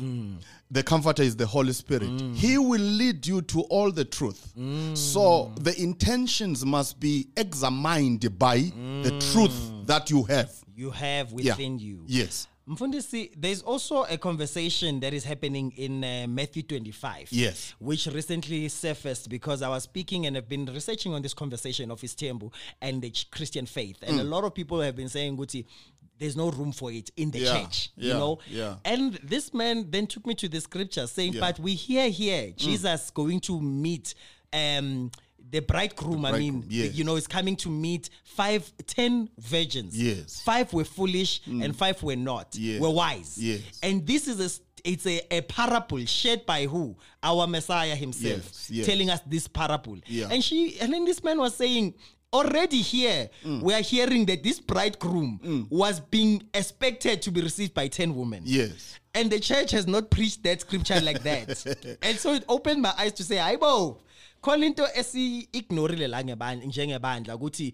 The 0.72 0.84
comforter 0.84 1.22
is 1.24 1.36
the 1.36 1.46
Holy 1.46 1.74
Spirit. 1.74 2.10
He 2.34 2.58
will 2.58 2.80
lead 2.82 3.28
you 3.28 3.42
to 3.44 3.62
all 3.64 3.92
the 3.92 4.06
truth. 4.06 4.54
So 4.94 5.52
the 5.60 5.76
intentions 5.82 6.66
must 6.66 7.00
be 7.00 7.28
examined 7.36 8.40
by 8.40 8.58
the 9.04 9.32
truth 9.34 9.86
that 9.86 10.10
you 10.10 10.24
have. 10.24 10.52
you 10.78 10.92
have 10.92 11.32
Yeah. 11.32 11.54
within 11.54 11.80
you. 11.80 12.04
Yes. 12.08 12.48
Mfundisi, 12.68 13.30
there's 13.38 13.62
also 13.62 14.04
a 14.06 14.18
conversation 14.18 15.00
that 15.02 15.14
is 15.14 15.24
happening 15.24 15.72
in 15.78 16.04
uh, 16.04 16.26
Matthew 16.28 16.64
25. 16.64 17.28
Yes. 17.32 17.76
Which 17.80 18.08
recently 18.08 18.68
surfaced 18.70 19.30
because 19.30 19.62
I 19.62 19.70
was 19.70 19.84
speaking 19.84 20.26
and 20.26 20.36
have 20.36 20.50
been 20.50 20.66
researching 20.66 21.14
on 21.14 21.22
this 21.22 21.36
conversation 21.36 21.92
of 21.92 22.02
Istembu 22.02 22.52
and 22.82 23.02
the 23.04 23.14
Christian 23.30 23.68
faith. 23.68 23.98
And 24.02 24.20
a 24.20 24.24
Mm. 24.24 24.30
lot 24.30 24.44
of 24.46 24.56
people 24.56 24.82
have 24.82 24.96
been 24.96 25.10
saying, 25.10 25.38
Guti, 25.38 25.66
there's 26.18 26.36
no 26.36 26.50
room 26.50 26.72
for 26.72 26.92
it 26.92 27.12
in 27.18 27.30
the 27.30 27.40
Yeah, 27.40 27.62
church. 27.62 27.90
You 27.98 28.14
know? 28.14 28.40
yeah. 28.50 28.78
And 28.84 29.14
this 29.22 29.54
man 29.54 29.92
then 29.92 30.08
took 30.08 30.26
me 30.26 30.34
to 30.36 30.50
the 30.50 30.60
scripture 30.60 31.06
saying, 31.06 31.34
Yeah. 31.34 31.42
but 31.42 31.60
we 31.60 31.76
hear 31.76 32.10
here 32.10 32.48
Mm. 32.48 32.56
Jesus 32.58 33.12
going 33.12 33.42
to 33.42 33.62
meet 33.62 34.16
um 34.54 35.12
the 35.52 35.60
bridegroom, 35.60 36.26
I 36.26 36.32
mean, 36.34 36.52
bridegroom, 36.60 36.66
yes. 36.70 36.96
you 36.96 37.04
know, 37.04 37.16
is 37.16 37.28
coming 37.28 37.56
to 37.58 37.70
meet 37.70 38.10
five, 38.24 38.72
ten 38.88 39.30
virgins. 39.38 40.02
Yes. 40.02 40.42
Five 40.42 40.72
were 40.74 40.84
foolish 40.84 41.42
and 41.46 41.76
five 41.76 42.02
were 42.04 42.16
not. 42.16 42.56
Yes. 42.56 42.82
Were 42.82 42.90
wise. 42.90 43.38
Yes. 43.38 43.62
And 43.84 44.06
this 44.06 44.28
is 44.28 44.40
a 44.40 44.62
it's 44.84 45.08
a, 45.08 45.22
a 45.32 45.42
parable 45.42 46.06
shared 46.06 46.46
by 46.46 46.66
who? 46.68 46.96
Our 47.24 47.48
Messiah 47.48 47.96
himself. 47.96 48.44
Yes, 48.44 48.70
yes. 48.72 48.86
Telling 48.86 49.10
us 49.10 49.20
this 49.26 49.48
parable. 49.48 49.98
Yeah. 50.06 50.28
And 50.32 50.44
she 50.44 50.80
and 50.80 50.94
then 50.94 51.06
this 51.06 51.24
man 51.24 51.40
was 51.40 51.56
saying, 51.56 51.96
already 52.34 52.82
here, 52.82 53.30
Mm. 53.44 53.62
we 53.62 53.74
are 53.74 53.82
hearing 53.82 54.26
that 54.26 54.44
this 54.44 54.60
bridegroom 54.60 55.68
was 55.70 56.00
being 56.00 56.44
expected 56.54 57.22
to 57.24 57.32
be 57.32 57.42
received 57.42 57.74
by 57.74 57.88
10 57.88 58.14
women. 58.16 58.44
Yes. 58.46 59.00
And 59.14 59.32
the 59.32 59.40
church 59.40 59.72
has 59.72 59.88
not 59.88 60.10
preached 60.12 60.44
that 60.44 60.62
scripture 60.62 61.00
like 61.02 61.24
that. 61.24 61.98
and 62.02 62.18
so 62.20 62.34
it 62.34 62.44
opened 62.50 62.82
my 62.82 62.94
eyes 62.98 63.14
to 63.14 63.24
say, 63.24 63.38
Aibo, 63.38 64.00
call 64.46 64.64
into 64.64 64.84
esi 65.00 65.48
ignorile 65.54 66.08
la 66.08 66.22
ngeban- 66.24 66.66
njengebandla 66.68 67.36
ukuthi 67.36 67.74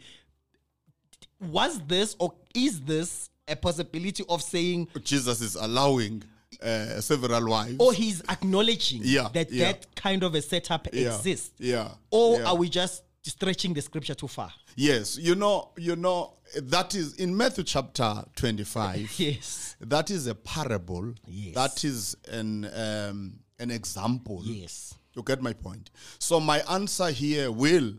was 1.52 1.80
this 1.88 2.16
or 2.20 2.34
is 2.54 2.82
this 2.82 3.30
a 3.48 3.56
possibility 3.56 4.24
of 4.30 4.42
saying 4.42 4.88
Jesus 5.04 5.42
is 5.42 5.56
allowing 5.56 6.24
uh, 6.62 7.02
several 7.02 7.50
wives. 7.50 7.76
or 7.80 7.94
he's 7.94 8.22
acknowledging 8.30 9.02
Yeah, 9.04 9.30
that 9.34 9.52
yeah. 9.52 9.72
that 9.72 9.96
kind 9.96 10.24
of 10.24 10.36
a 10.36 10.42
setup 10.42 10.88
Yeah, 10.94 11.16
exists. 11.16 11.52
yeah, 11.60 11.92
Or 12.12 12.42
are 12.44 12.56
we 12.56 12.70
just 12.70 13.04
stretching 13.24 13.74
the 13.74 13.82
scripture 13.82 14.16
too 14.16 14.28
far? 14.28 14.52
Yes, 14.76 15.18
you 15.18 15.36
know, 15.36 15.70
you 15.78 15.96
know 15.96 16.34
that 16.56 16.96
is 16.96 17.16
in 17.16 17.36
Matthew 17.36 17.64
chapter 17.64 18.24
twenty-five. 18.36 19.12
Yes. 19.20 19.76
That 19.82 20.10
is 20.12 20.28
a 20.28 20.36
parable. 20.36 21.14
Yes. 21.28 21.56
That 21.56 21.84
is 21.84 22.16
an 22.32 22.66
um, 22.66 23.34
an 23.60 23.72
example. 23.72 24.42
Yes. 24.46 24.94
You 25.14 25.24
get 25.24 25.42
my 25.42 25.54
point. 25.54 25.90
So 26.20 26.40
my 26.40 26.60
answer 26.70 27.12
here 27.12 27.52
will, 27.52 27.94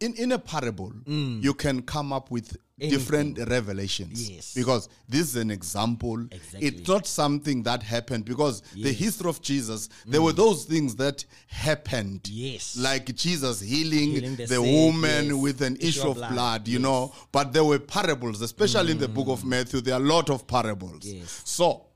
in 0.00 0.14
in 0.14 0.32
a 0.32 0.38
parable, 0.38 0.92
mm. 1.04 1.42
you 1.42 1.54
can 1.54 1.82
come 1.82 2.12
up 2.12 2.30
with 2.30 2.56
different 2.88 3.38
revelations. 3.48 4.30
Yes. 4.30 4.54
Because 4.54 4.88
this 5.08 5.20
is 5.22 5.36
an 5.36 5.50
example. 5.50 6.26
Exactly. 6.30 6.66
It's 6.66 6.88
not 6.88 7.06
something 7.06 7.62
that 7.64 7.82
happened 7.82 8.24
because 8.24 8.62
the 8.74 8.92
history 8.92 9.28
of 9.28 9.40
Jesus, 9.42 9.88
there 10.06 10.20
mm. 10.20 10.24
were 10.24 10.32
those 10.32 10.64
things 10.64 10.96
that 10.96 11.24
happened. 11.46 12.28
Yes. 12.28 12.76
Like 12.76 13.14
Jesus 13.14 13.60
healing, 13.60 14.12
Healing 14.12 14.36
the 14.36 14.46
the, 14.46 14.62
woman 14.62 15.26
yes. 15.26 15.34
with 15.34 15.62
an 15.62 15.76
issue 15.80 16.08
of 16.08 16.16
blood, 16.16 16.32
blood, 16.32 16.68
you 16.68 16.78
know. 16.78 17.12
But 17.32 17.52
there 17.52 17.64
were 17.64 17.78
parables, 17.78 18.40
especially 18.40 18.92
in 18.92 18.98
the 18.98 19.08
book 19.08 19.28
of 19.28 19.40
mm. 19.42 19.50
Matthew. 19.50 19.80
There 19.80 19.94
are 19.94 20.00
a 20.00 20.04
lot 20.04 20.30
of 20.30 20.46
parables. 20.46 21.04
Yes. 21.04 21.42
So 21.44 21.86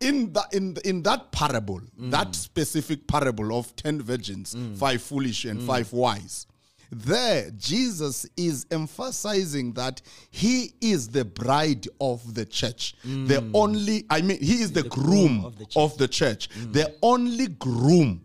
in 0.00 0.32
that 0.32 0.52
in 0.54 0.76
in 0.84 1.02
that 1.02 1.30
parable, 1.30 1.80
that 1.98 2.34
specific 2.34 3.06
parable 3.06 3.56
of 3.56 3.74
ten 3.76 4.00
virgins, 4.00 4.56
five 4.76 5.02
foolish 5.02 5.44
and 5.44 5.62
five 5.62 5.92
wise, 5.92 6.46
there 6.90 7.50
Jesus 7.56 8.26
is 8.36 8.66
emphasizing 8.70 9.72
that 9.74 10.00
he 10.30 10.74
is 10.80 11.08
the 11.08 11.24
bride 11.24 11.86
of 12.00 12.34
the 12.34 12.44
church, 12.44 12.94
the 13.04 13.40
mm. 13.42 13.50
only. 13.54 14.04
I 14.10 14.22
mean, 14.22 14.42
he 14.42 14.62
is 14.62 14.72
the, 14.72 14.84
groom, 14.84 15.44
of 15.44 15.58
the 15.58 15.66
of 15.76 15.96
the 15.98 16.08
church, 16.08 16.48
the 16.72 16.94
only 17.02 17.48
groom 17.48 18.22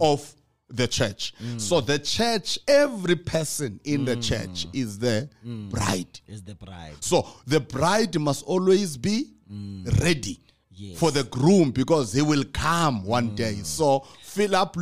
of 0.00 0.34
the 0.68 0.88
church. 0.88 1.34
So 1.58 1.80
the 1.80 1.98
church, 1.98 2.58
every 2.66 3.16
person 3.16 3.78
in 3.84 4.04
the 4.04 4.16
mm. 4.16 4.28
church 4.28 4.66
is 4.72 4.98
the 4.98 5.28
mm. 5.46 5.70
bride. 5.70 6.20
Is 6.26 6.42
the 6.42 6.54
bride. 6.54 6.94
So 7.00 7.28
the 7.46 7.60
bride 7.60 8.18
must 8.18 8.44
always 8.46 8.96
be 8.96 9.26
ready 10.00 10.40
Yes. 10.78 10.98
for 10.98 11.10
the 11.10 11.24
groom 11.24 11.70
because 11.70 12.12
he 12.12 12.20
will 12.20 12.44
come 12.52 13.02
one 13.04 13.34
day. 13.34 13.54
Mm. 13.54 13.64
So 13.64 14.00
fill 14.22 14.54
up, 14.54 14.76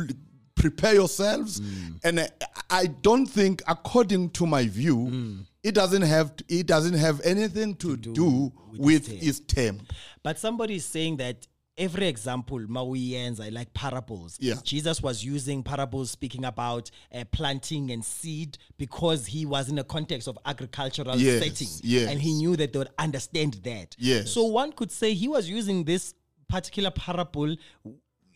prepare 0.55 0.93
yourselves. 0.93 1.61
Mm. 1.61 1.99
And 2.03 2.19
I, 2.19 2.29
I 2.69 2.85
don't 2.87 3.25
think, 3.25 3.63
according 3.65 4.31
to 4.31 4.45
my 4.45 4.67
view, 4.67 4.97
mm. 4.97 5.45
it 5.63 5.73
doesn't 5.73 6.01
have 6.01 6.35
to, 6.35 6.45
it 6.49 6.67
doesn't 6.67 6.95
have 6.95 7.21
anything 7.21 7.75
to, 7.75 7.95
do, 7.95 8.51
with, 8.77 9.07
his 9.07 9.39
term. 9.39 9.81
But 10.21 10.37
somebody 10.37 10.75
is 10.75 10.85
saying 10.85 11.17
that 11.17 11.47
every 11.77 12.07
example, 12.07 12.59
Mauyenza, 12.59 13.51
like 13.51 13.73
parables. 13.73 14.37
Yeah. 14.39 14.55
Jesus 14.63 15.01
was 15.01 15.23
using 15.23 15.61
parables 15.63 16.11
speaking 16.11 16.45
about 16.45 16.89
uh, 17.13 17.23
planting 17.31 17.91
and 17.91 18.03
seed 18.03 18.57
because 18.77 19.25
he 19.25 19.45
was 19.45 19.69
in 19.69 19.77
a 19.79 19.83
context 19.83 20.27
of 20.27 20.37
agricultural 20.45 21.17
Yes, 21.17 21.43
setting. 21.43 21.67
yes. 21.83 22.09
And 22.09 22.21
he 22.21 22.33
knew 22.33 22.55
that 22.55 22.71
they 22.73 22.79
would 22.79 22.89
understand 22.97 23.55
that. 23.63 23.95
Yes. 23.97 24.31
So 24.31 24.45
one 24.45 24.71
could 24.71 24.91
say 24.91 25.13
he 25.13 25.27
was 25.27 25.49
using 25.49 25.83
this 25.83 26.13
particular 26.47 26.91
parable 26.91 27.55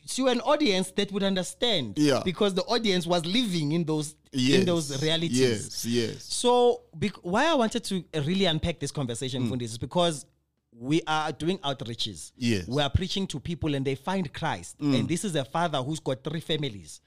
to 0.10 0.28
an 0.28 0.42
audience 0.42 0.92
that 0.92 1.12
would 1.12 1.24
understand. 1.24 1.98
Yeah. 1.98 2.22
Because 2.26 2.54
the 2.56 2.64
audience 2.64 3.06
was 3.06 3.26
living 3.26 3.72
in 3.74 3.84
those 3.86 4.16
Yes. 4.32 4.60
in 4.60 4.66
those 4.66 5.02
realities. 5.02 5.40
Yes, 5.40 5.86
yes. 5.86 6.24
So, 6.24 6.82
bec- 6.96 7.24
why 7.24 7.48
I 7.48 7.56
wanted 7.56 7.84
to 7.86 8.04
really 8.14 8.46
unpack 8.46 8.80
this 8.80 8.92
conversation, 8.92 9.44
Mm. 9.44 9.50
Fundi, 9.50 9.64
is 9.64 9.78
because 9.80 10.26
we 10.82 11.02
are 11.06 11.32
doing 11.34 11.58
outreaches. 11.60 12.32
Yes. 12.38 12.64
Mm. 12.66 12.70
We 12.70 12.82
are 12.82 12.90
preaching 12.90 13.28
to 13.28 13.40
people 13.40 13.76
and 13.76 13.86
they 13.86 13.96
find 13.96 14.34
Christ. 14.34 14.78
And 14.80 15.10
this 15.10 15.26
is 15.26 15.36
a 15.36 15.44
father 15.44 15.80
who's 15.80 16.00
got 16.00 16.24
three 16.24 16.40
families. 16.40 17.02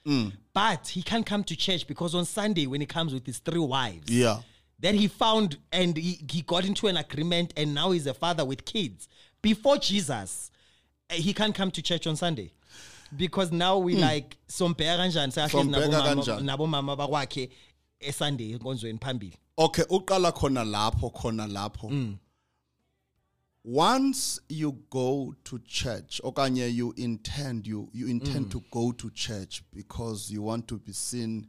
But 0.53 0.87
he 0.87 1.01
can't 1.01 1.25
come 1.25 1.43
to 1.45 1.55
church 1.55 1.87
because 1.87 2.13
on 2.13 2.25
Sunday, 2.25 2.67
when 2.67 2.81
he 2.81 2.85
comes 2.87 3.13
with 3.13 3.25
his 3.25 3.39
three 3.39 3.59
wives, 3.59 4.11
Yeah. 4.11 4.41
then 4.79 4.93
he 4.95 5.07
found 5.07 5.57
and 5.71 5.97
he, 5.97 6.19
he 6.29 6.43
got 6.43 6.65
into 6.65 6.85
an 6.87 6.97
agreement 6.97 7.53
and 7.57 7.73
now 7.73 7.89
he's 7.91 8.05
a 8.05 8.13
father 8.13 8.45
with 8.45 8.63
kids. 8.63 9.07
Before 9.41 9.77
Jesus, 9.77 10.51
eh, 11.09 11.15
he 11.15 11.33
can't 11.33 11.55
come 11.55 11.71
to 11.71 11.81
church 11.81 12.05
on 12.05 12.15
Sunday. 12.15 12.51
Because 13.17 13.51
now 13.51 13.77
we 13.79 13.95
like 13.95 14.37
sombheka 14.47 14.97
kanjani 14.97 15.49
Sombheka 15.49 16.41
nabomama 16.41 16.95
bakwakhe 16.95 17.49
eSunday 17.99 18.53
enkonzweni 18.57 18.99
phambili. 18.99 19.33
Okay, 19.57 19.83
uqala 19.89 20.31
khona 20.31 20.63
lapho 20.63 21.11
khona 21.11 21.47
lapho. 21.47 22.17
Once 23.63 24.39
you 24.49 24.77
go 24.89 25.33
to 25.45 25.57
church 25.59 26.19
okanye 26.23 26.73
you 26.73 26.93
intend 26.97 27.65
you 27.65 27.89
you 27.93 28.07
intend 28.07 28.47
mm. 28.47 28.51
to 28.51 28.61
go 28.71 28.91
to 28.91 29.09
church 29.11 29.63
because 29.73 30.29
you 30.29 30.41
want 30.41 30.67
to 30.67 30.77
be 30.77 30.91
seen 30.91 31.47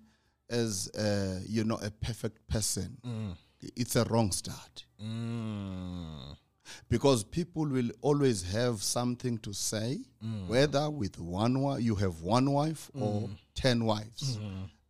as 0.48 0.88
uh, 0.96 1.40
you 1.48 1.64
know 1.64 1.78
a 1.82 1.90
perfect 1.90 2.46
person. 2.48 2.96
Mm. 3.04 3.36
It's 3.76 3.96
a 3.96 4.04
wrong 4.04 4.30
start. 4.30 4.84
Mm. 5.02 6.36
Because 6.88 7.24
people 7.24 7.66
will 7.66 7.90
always 8.00 8.42
have 8.52 8.82
something 8.82 9.38
to 9.38 9.52
say, 9.52 9.98
whether 10.46 10.88
with 10.90 11.18
one 11.18 11.60
wife, 11.60 11.82
you 11.82 11.94
have 11.96 12.20
one 12.22 12.50
wife 12.52 12.90
or 12.98 13.28
10 13.54 13.84
wives. 13.84 14.38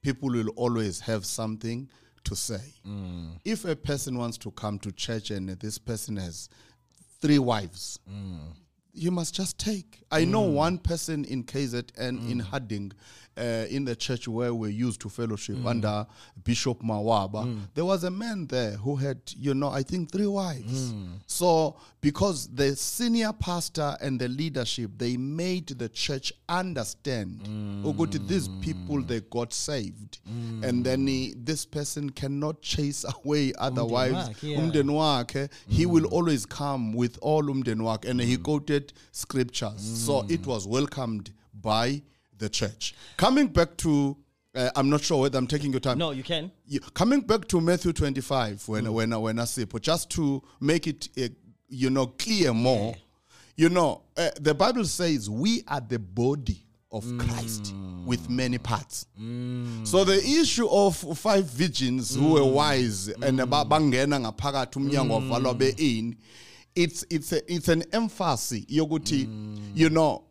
People 0.03 0.31
will 0.31 0.51
always 0.51 1.01
have 1.01 1.25
something 1.27 1.89
to 2.25 2.37
say. 2.37 2.61
If 3.45 3.65
a 3.65 3.75
person 3.75 4.19
wants 4.19 4.39
to 4.39 4.51
come 4.53 4.79
to 4.81 4.93
church 4.93 5.31
and 5.31 5.49
this 5.49 5.79
person 5.79 6.17
has 6.17 6.49
three 7.21 7.39
wives, 7.39 7.99
mm. 8.11 8.54
You 8.95 9.11
must 9.11 9.35
just 9.35 9.59
take. 9.59 10.03
I 10.11 10.25
know 10.25 10.45
mm. 10.45 10.53
one 10.55 10.79
person 10.79 11.25
in 11.25 11.45
KZN 11.45 11.91
and 11.99 12.31
in 12.31 12.39
mm. 12.39 12.43
Harding, 12.43 12.93
uh, 13.37 13.67
in 13.69 13.85
the 13.85 13.97
church 13.97 14.29
where 14.29 14.55
we 14.55 14.71
used 14.73 15.01
to 15.01 15.09
fellowship 15.09 15.57
mm. 15.57 15.67
under 15.67 16.07
Bishop 16.45 16.81
Mawaba, 16.83 17.59
there 17.75 17.85
was 17.85 18.05
a 18.05 18.11
man 18.11 18.47
there 18.47 18.73
who 18.73 18.95
had, 18.95 19.19
you 19.37 19.55
know, 19.55 19.69
I 19.69 19.83
think 19.83 20.13
three 20.13 20.27
wives. 20.27 20.95
So, 21.27 21.77
because 22.01 22.49
the 22.55 22.77
senior 22.77 23.33
pastor 23.33 23.97
and 24.01 24.21
the 24.21 24.29
leadership, 24.29 24.93
they 24.97 25.17
made 25.17 25.67
the 25.69 25.89
church 25.89 26.33
understand, 26.49 27.41
oh, 27.85 27.93
go 27.93 28.07
to 28.07 28.19
these 28.19 28.49
people, 28.61 29.03
they 29.03 29.21
got 29.21 29.53
saved. 29.53 30.21
And 30.63 30.85
then 30.85 31.07
he, 31.07 31.35
this 31.37 31.67
person 31.67 32.11
cannot 32.11 32.63
chase 32.63 33.05
away 33.25 33.53
other 33.59 33.85
wives. 33.85 34.43
yeah. 35.67 35.77
He 35.77 35.87
will 35.87 36.07
always 36.07 36.47
come 36.47 36.93
with 36.93 37.19
all 37.21 37.43
umndeni 37.43 37.81
wakhe. 37.81 38.09
And 38.09 38.21
he 38.21 38.37
quoted 38.37 38.84
scriptures. 39.13 39.81
So 40.05 40.23
mm. 40.23 40.31
it 40.31 40.47
was 40.47 40.67
welcomed 40.67 41.31
by 41.61 42.03
the 42.39 42.49
church. 42.49 42.95
Coming 43.17 43.49
back 43.49 43.77
to, 43.79 44.17
uh, 44.55 44.71
I'm 44.77 44.91
not 44.91 45.03
sure 45.03 45.21
whether 45.23 45.39
I'm 45.39 45.47
taking 45.47 45.71
your 45.71 45.81
time. 45.81 45.99
No, 45.99 46.11
you 46.11 46.23
can. 46.23 46.51
You- 46.67 46.81
coming 46.81 47.21
back 47.21 47.47
to 47.49 47.61
Matthew 47.61 47.93
25, 47.93 48.69
when 48.69 48.85
mm. 48.85 48.93
when 48.93 49.21
when 49.21 49.39
I 49.39 49.45
say, 49.45 49.65
but 49.65 49.83
just 49.83 50.11
to 50.11 50.43
make 50.61 50.87
it 50.87 51.09
uh, 51.19 51.29
you 51.69 51.91
know 51.91 52.07
clear 52.07 52.53
more, 52.53 52.95
you 53.57 53.69
know, 53.69 54.03
uh, 54.17 54.31
the 54.41 54.55
Bible 54.55 54.85
says 54.85 55.31
we 55.31 55.63
are 55.69 55.81
the 55.81 55.99
body 55.99 56.65
of 56.91 57.05
mm. 57.05 57.21
Christ 57.21 57.75
with 58.07 58.31
many 58.31 58.59
parts. 58.59 59.07
So 59.85 60.05
the 60.05 60.17
issue 60.17 60.69
of 60.69 60.97
five 61.19 61.45
virgins 61.47 62.15
who 62.15 62.35
were 62.35 62.45
wise 62.45 63.09
and 63.09 63.39
ba- 63.39 63.65
bangena 63.65 64.21
ngaphakathi 64.21 64.79
umnyango 64.79 65.15
wavalwa 65.15 65.59
be-in 65.59 66.17
it's 66.77 67.05
it's 67.11 67.33
a, 67.33 67.53
it's 67.53 67.69
an 67.69 67.83
emphasis 67.93 68.65
yokuthi 68.67 69.29
you 69.75 69.91
know 69.91 70.25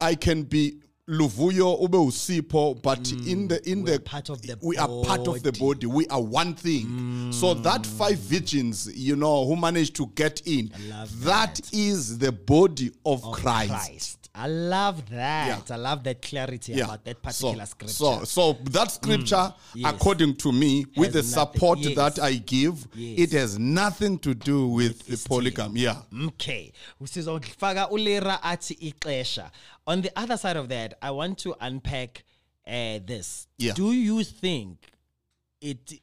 i 0.00 0.14
can 0.14 0.42
be 0.42 0.78
Luvuyo 1.08 1.80
ube 1.82 1.96
usipho 1.96 2.74
but 2.82 2.98
mm. 3.00 3.26
in 3.26 3.48
the 3.48 3.66
in 3.70 3.82
We 3.82 3.90
the 3.92 3.96
are 3.96 3.98
part 4.00 4.28
of 4.28 4.42
the 4.42 4.58
we 4.62 4.76
are 4.76 4.88
part 5.04 5.26
of 5.26 5.42
the 5.42 5.52
body. 5.52 5.86
we 5.86 6.06
are 6.08 6.20
one 6.20 6.54
thing. 6.54 7.32
So 7.32 7.54
mm. 7.54 7.62
that 7.62 7.86
five 7.86 8.18
virgins 8.18 8.90
you 8.94 9.16
know 9.16 9.46
who 9.46 9.56
managed 9.56 9.96
to 9.96 10.06
get 10.14 10.42
in 10.46 10.70
love 10.90 11.24
that 11.24 11.60
is 11.72 12.18
the 12.18 12.30
body 12.30 12.90
of, 13.06 13.22
Christ. 13.32 13.70
Christ. 13.70 14.17
I 14.38 14.46
love 14.46 15.10
that. 15.10 15.64
Yeah. 15.68 15.74
I 15.74 15.78
love 15.78 16.04
that 16.04 16.22
clarity 16.22 16.80
about 16.80 17.04
that 17.04 17.20
particular 17.20 17.66
so, 17.66 17.70
scripture. 17.70 17.94
So, 17.94 18.24
so 18.24 18.52
that 18.70 18.90
scripture, 18.92 19.52
Yes. 19.74 19.92
according 19.92 20.36
to 20.36 20.52
me, 20.52 20.86
with 20.96 21.12
the 21.12 21.22
nothing- 21.22 21.30
support 21.52 21.78
yes. 21.80 21.96
that 21.96 22.18
I 22.20 22.34
give, 22.34 22.86
Yes. 22.94 23.18
it 23.18 23.32
has 23.32 23.58
nothing 23.58 24.18
to 24.20 24.34
do 24.34 24.68
with 24.68 25.06
the 25.06 25.16
polygamy. 25.28 25.80
Yeah. 25.80 26.02
Okay. 26.26 26.72
On 29.86 30.02
the 30.02 30.12
other 30.16 30.36
side 30.36 30.56
of 30.56 30.68
that, 30.68 30.98
I 31.02 31.10
want 31.10 31.38
to 31.38 31.56
unpack 31.60 32.24
uh, 32.66 33.00
this. 33.04 33.48
Yeah. 33.56 33.72
Do 33.72 33.92
you 33.92 34.22
think 34.22 34.78
it 35.60 36.00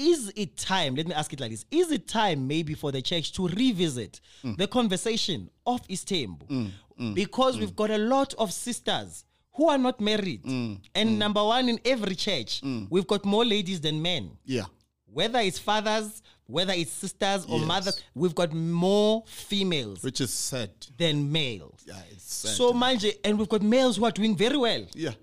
is 0.00 0.32
it 0.34 0.56
time? 0.56 0.94
Let 0.96 1.06
me 1.06 1.14
ask 1.14 1.32
it 1.32 1.40
like 1.40 1.50
this: 1.50 1.64
Is 1.70 1.90
it 1.92 2.08
time 2.08 2.46
maybe 2.48 2.74
for 2.74 2.90
the 2.92 3.02
church 3.02 3.32
to 3.32 3.46
revisit 3.48 4.20
Mm. 4.42 4.56
the 4.56 4.66
conversation 4.66 5.50
of 5.66 5.86
Istembu? 5.88 6.46
Mm, 6.48 6.70
mm, 6.98 7.14
because 7.14 7.56
mm. 7.56 7.60
we've 7.60 7.76
got 7.76 7.90
a 7.90 7.98
lot 7.98 8.34
of 8.34 8.52
sisters 8.52 9.24
who 9.52 9.68
are 9.68 9.78
not 9.78 10.00
married, 10.00 10.42
Mm. 10.44 10.78
and 10.94 11.18
number 11.18 11.44
one 11.44 11.68
in 11.68 11.78
every 11.84 12.14
church, 12.14 12.62
we've 12.88 13.06
got 13.06 13.24
more 13.24 13.44
ladies 13.44 13.80
than 13.80 14.00
men. 14.02 14.30
Yeah. 14.44 14.66
whether 15.12 15.40
it's 15.40 15.58
fathers, 15.58 16.22
whether 16.46 16.72
it's 16.72 16.92
sisters 16.92 17.44
or 17.46 17.58
Yes. 17.58 17.66
mothers, 17.66 18.00
we've 18.14 18.34
got 18.34 18.52
more 18.52 19.24
females 19.26 20.04
Which 20.04 20.20
is 20.20 20.32
sad. 20.32 20.70
than 20.96 21.32
males. 21.32 21.80
Yeah, 21.84 22.00
it's 22.12 22.32
sad. 22.32 22.54
So 22.56 22.72
manje, 22.72 23.14
and 23.24 23.36
we've 23.36 23.48
got 23.48 23.60
males 23.60 23.96
who 23.96 24.04
are 24.04 24.12
doing 24.12 24.36
very 24.36 24.56
well. 24.56 24.86
yeah, 24.94 25.14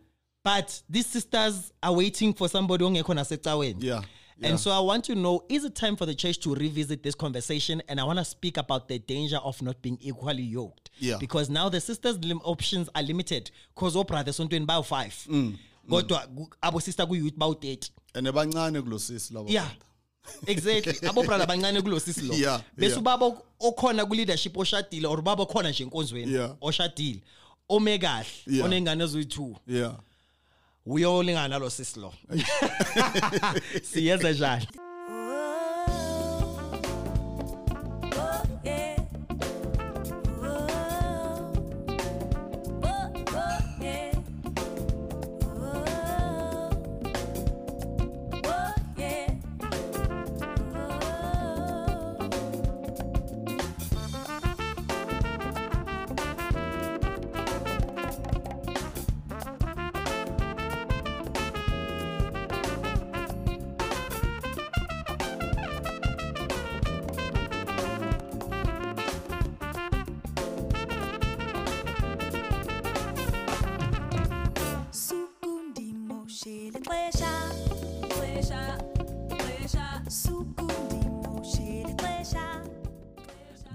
But 0.43 0.81
these 0.89 1.05
sisters 1.07 1.71
are 1.81 1.93
waiting 1.93 2.33
for 2.33 2.49
somebody 2.49 2.83
nasecaweni. 2.83 3.81
yeah, 3.81 4.01
yeah. 4.39 4.49
And 4.49 4.59
so 4.59 4.71
I 4.71 4.79
want 4.79 5.03
to 5.05 5.15
know 5.15 5.43
is 5.49 5.65
it 5.65 5.75
time 5.75 5.95
for 5.95 6.05
the 6.05 6.15
church 6.15 6.39
to 6.41 6.53
revisit 6.55 7.03
this 7.03 7.15
conversation? 7.15 7.81
And 7.87 7.99
I 7.99 8.03
want 8.03 8.19
to 8.19 8.25
speak 8.25 8.57
about 8.57 8.87
the 8.87 8.99
danger 8.99 9.37
of 9.37 9.61
not 9.61 9.81
being 9.81 9.97
equally 10.01 10.43
yoked. 10.43 10.89
Yeah. 10.99 11.17
Because 11.19 11.49
now 11.49 11.69
the 11.69 11.79
sisters' 11.81 12.17
lim- 12.23 12.41
options 12.43 12.89
are 12.95 13.03
limited. 13.03 13.51
Because 13.75 13.95
Oprah, 13.95 14.23
there's 14.23 14.35
something 14.35 14.63
about 14.63 14.85
five. 14.85 15.13
Mm, 15.29 15.57
Kodwa 15.89 16.27
gu- 16.35 16.49
abo 16.61 16.81
sister 16.81 17.05
ku-youth 17.05 17.35
about 17.35 17.61
30. 17.61 17.89
and 18.15 18.27
abancane 18.27 18.81
kulo 18.81 18.97
sisi 18.99 19.33
labo 19.33 19.49
Yeah. 19.49 19.69
exactly 20.47 20.93
abo 21.07 21.23
brother 21.25 21.45
abancane 21.45 21.81
kulo 21.81 21.99
sisi 21.99 22.27
lo 22.27 22.35
Yeah, 22.35 22.61
bese 22.77 22.89
yeah. 22.91 22.99
ubaba 23.01 23.25
ok- 23.25 23.43
okhona 23.61 24.05
ku 24.05 24.13
leadership 24.15 24.53
oshadile 24.57 25.05
or 25.07 25.19
ubaba 25.19 25.43
okhona 25.43 25.69
nje 25.69 25.83
enkonzweni 25.83 26.33
Yeah. 26.33 26.55
oshadile 26.61 27.21
ome 27.69 27.97
kahle 27.99 28.25
Yeah. 28.47 28.65
onengane 28.65 29.03
eziyi2 29.03 29.55
yeah 29.67 29.95
uyolingana 30.87 31.47
nalo 31.47 31.69
sisi 31.69 31.99
lo. 31.99 32.13
Siyenza 33.91 34.31
njani 34.31 34.67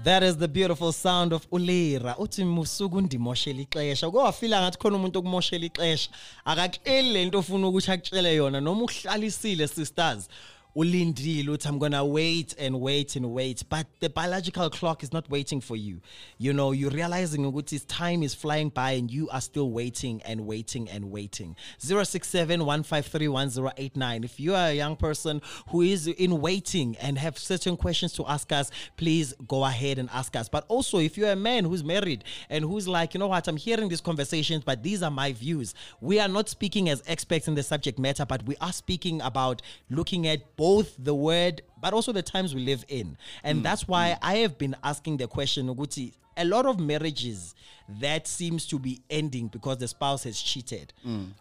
That 0.03 0.21
is 0.21 0.35
the 0.35 0.49
beautiful 0.49 0.91
sound 0.91 1.31
of 1.31 1.49
Ulira. 1.49 2.17
Uthi 2.17 2.43
musuku 2.43 3.01
ndimoshela 3.01 3.61
ixesha. 3.61 4.11
Kwafila 4.11 4.61
ngathi 4.61 4.77
khona 4.77 4.97
umuntu 4.97 5.19
okumoshela 5.19 5.65
ixesha. 5.65 6.09
Akaxeli 6.45 7.13
lento 7.13 7.39
ofuna 7.39 7.67
ukuthi 7.67 7.91
akutshele 7.91 8.35
yona 8.35 8.61
noma 8.61 8.83
uhlalisile 8.83 9.67
sisters. 9.67 10.27
Ulindile 10.75 11.49
uthi 11.49 11.67
I'm 11.67 11.79
to 11.91 12.03
wait 12.03 12.55
and 12.57 12.81
wait 12.81 13.15
and 13.15 13.31
wait 13.31 13.63
but 13.69 13.85
the 13.99 14.09
biological 14.09 14.71
clock 14.71 15.03
is 15.03 15.13
not 15.13 15.29
waiting 15.29 15.61
for 15.61 15.75
you. 15.75 16.01
You 16.37 16.53
know, 16.53 16.71
you're 16.71 16.89
realizing 16.89 17.45
ukuthi 17.45 17.85
time 17.87 18.23
is 18.23 18.33
flying 18.33 18.69
by 18.69 18.93
and 18.93 19.11
you 19.11 19.29
are 19.29 19.41
still 19.41 19.69
waiting 19.71 20.23
and 20.23 20.47
waiting 20.47 20.89
and 20.89 21.11
waiting. 21.11 21.55
0671531089. 21.79 24.25
If 24.25 24.39
you 24.39 24.55
are 24.55 24.69
a 24.69 24.73
young 24.73 24.95
person 24.95 25.43
who 25.69 25.81
is 25.81 26.07
in 26.07 26.41
waiting 26.41 26.97
and 26.97 27.19
have 27.19 27.37
certain 27.37 27.77
questions 27.77 28.13
to 28.13 28.25
ask 28.25 28.51
us, 28.51 28.71
please 28.97 29.35
go 29.47 29.63
ahead 29.65 29.99
and 29.99 30.09
ask 30.11 30.35
us. 30.35 30.49
But 30.49 30.65
also, 30.67 30.97
if 30.97 31.15
you're 31.17 31.31
a 31.31 31.35
man 31.35 31.65
who's 31.65 31.83
married 31.83 32.23
and 32.49 32.65
who's 32.65 32.87
like, 32.87 33.13
you 33.13 33.19
know 33.19 33.27
what, 33.27 33.47
I'm 33.47 33.57
hearing 33.57 33.89
these 33.89 34.01
conversations, 34.01 34.63
but 34.63 34.81
these 34.81 35.03
are 35.03 35.11
my 35.11 35.33
views. 35.33 35.75
We 36.01 36.19
are 36.19 36.27
not 36.27 36.49
speaking 36.49 36.89
as 36.89 37.03
experts 37.05 37.47
in 37.47 37.53
the 37.55 37.63
subject 37.63 37.99
matter, 37.99 38.25
but 38.25 38.43
we 38.43 38.55
are 38.59 38.73
speaking 38.73 39.21
about 39.21 39.61
looking 39.89 40.27
at 40.27 40.55
both 40.63 40.95
the 40.97 41.13
word, 41.13 41.61
but 41.81 41.91
also 41.93 42.13
the 42.13 42.21
times 42.21 42.55
we 42.55 42.63
live 42.63 42.85
in. 42.87 43.17
And 43.43 43.59
mm. 43.59 43.63
that's 43.63 43.85
why 43.85 44.11
mm. 44.11 44.19
I 44.21 44.35
have 44.35 44.57
been 44.57 44.77
asking 44.81 45.17
the 45.17 45.27
question, 45.27 45.67
Uguti, 45.67 46.13
a 46.37 46.45
lot 46.45 46.65
of 46.65 46.79
marriages 46.79 47.53
that 47.99 48.27
seems 48.29 48.65
to 48.67 48.79
be 48.79 49.01
ending 49.09 49.47
because 49.49 49.79
the 49.79 49.89
spouse 49.89 50.23
has 50.23 50.41
cheated. 50.41 50.93
Mm. 51.05 51.31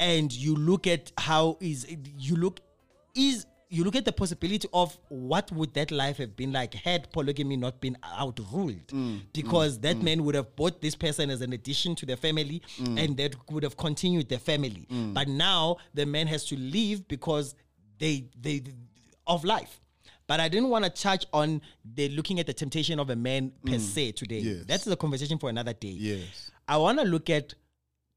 And 0.00 0.32
you 0.32 0.56
look 0.56 0.88
at 0.88 1.12
how 1.16 1.58
is 1.60 1.86
you 2.18 2.34
look 2.34 2.58
is 3.14 3.46
you 3.68 3.84
look 3.84 3.94
at 3.94 4.04
the 4.04 4.10
possibility 4.12 4.66
of 4.74 4.98
what 5.10 5.52
would 5.52 5.72
that 5.74 5.92
life 5.92 6.16
have 6.16 6.34
been 6.34 6.52
like 6.52 6.74
had 6.74 7.12
polygamy 7.12 7.56
not 7.56 7.80
been 7.80 7.96
outruled. 8.02 8.92
Because 9.32 9.78
that 9.80 10.02
man 10.02 10.24
would 10.24 10.34
have 10.34 10.56
bought 10.56 10.80
this 10.82 10.96
person 10.96 11.30
as 11.30 11.40
an 11.40 11.52
addition 11.52 11.94
to 11.94 12.04
the 12.04 12.16
family 12.16 12.62
and 12.80 13.16
that 13.18 13.36
would 13.48 13.62
have 13.62 13.76
continued 13.76 14.28
the 14.28 14.40
family. 14.40 14.88
But 14.90 15.28
now 15.28 15.76
the 15.94 16.04
man 16.04 16.26
has 16.26 16.44
to 16.46 16.56
leave 16.56 17.06
because 17.06 17.54
they 18.00 18.24
they 18.40 18.62
of 19.26 19.44
life 19.44 19.80
but 20.30 20.38
I 20.38 20.48
didn't 20.48 20.68
want 20.68 20.84
to 20.84 20.90
touch 20.90 21.26
on 21.32 21.60
the 21.84 22.08
looking 22.10 22.38
at 22.38 22.46
the 22.46 22.52
temptation 22.52 23.00
of 23.00 23.10
a 23.10 23.16
man 23.16 23.50
per 23.66 23.72
mm. 23.72 23.80
se 23.80 24.12
today. 24.12 24.38
Yes. 24.38 24.64
That's 24.64 24.86
a 24.86 24.94
conversation 24.94 25.38
for 25.38 25.50
another 25.50 25.72
day. 25.72 25.88
Yes. 25.88 26.52
I 26.68 26.76
want 26.76 27.00
to 27.00 27.04
look 27.04 27.28
at 27.28 27.54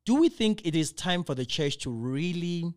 do 0.06 0.14
we 0.16 0.30
think 0.30 0.64
it 0.64 0.76
is 0.76 0.92
time 0.92 1.24
for 1.24 1.34
the 1.34 1.44
church 1.44 1.78
to 1.80 1.90
really 1.90 2.72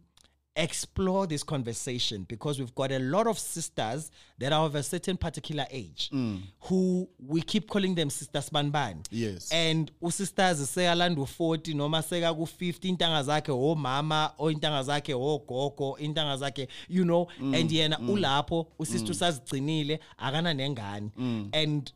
explore 0.56 1.26
this 1.26 1.42
conversation 1.42 2.24
because 2.28 2.58
we've 2.58 2.74
got 2.74 2.90
a 2.90 2.98
lot 2.98 3.26
of 3.26 3.38
sisters 3.38 4.10
that 4.38 4.52
are 4.52 4.64
of 4.64 4.74
a 4.74 4.82
certain 4.82 5.16
particular 5.16 5.66
age 5.70 6.10
mm. 6.12 6.40
who 6.60 7.06
we 7.18 7.42
keep 7.42 7.68
calling 7.68 7.94
them 7.94 8.08
sisters 8.10 8.48
banban 8.50 9.02
Yes. 9.10 9.50
and 9.52 9.90
usisters 10.00 10.58
seyalanda 10.70 11.20
u40 11.20 11.74
noma 11.74 11.98
seka 12.02 12.32
ku50 12.34 12.88
intanga 12.88 13.22
zakhe 13.22 13.52
omama 13.52 14.32
o 14.38 14.50
intanga 14.50 14.82
zakhe 14.82 15.14
ogogo 15.14 15.98
intanga 15.98 16.36
zakhe 16.36 16.68
you 16.88 17.04
know 17.04 17.28
mm. 17.40 17.54
and 17.54 17.70
yena 17.70 17.98
mm. 17.98 18.10
ulapho 18.10 18.66
usister 18.78 19.10
usazigcinile 19.10 20.00
akana 20.18 20.54
nengane. 20.54 21.10
And 21.52 21.92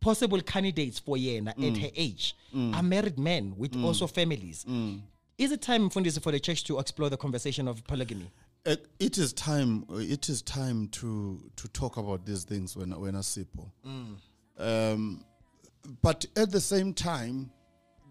possible 0.00 0.40
candidates 0.42 0.98
for 0.98 1.16
yena 1.16 1.50
at 1.50 1.76
her 1.78 1.90
age. 1.96 2.34
Are 2.74 2.82
married 2.82 3.18
men 3.18 3.54
with 3.56 3.76
also 3.84 4.06
families. 4.06 4.64
Is 5.38 5.50
it 5.52 5.62
time, 5.62 5.90
Mfundisi, 5.90 6.22
for 6.22 6.30
the 6.32 6.38
church 6.40 6.64
to 6.64 6.78
explore 6.78 7.10
the 7.10 7.16
conversation 7.16 7.66
of 7.66 7.84
polygamy? 7.84 8.30
Uh, 8.66 8.76
it 8.98 9.18
is 9.18 9.32
time. 9.32 9.84
It 9.90 10.28
is 10.28 10.42
time 10.42 10.88
to 10.88 11.50
to 11.56 11.68
talk 11.68 11.96
about 11.96 12.24
these 12.24 12.44
things 12.44 12.76
when 12.76 12.98
when 12.98 13.14
asipo. 13.14 13.68
Um, 14.56 15.24
but 16.02 16.24
at 16.36 16.50
the 16.50 16.60
same 16.60 16.94
time, 16.94 17.50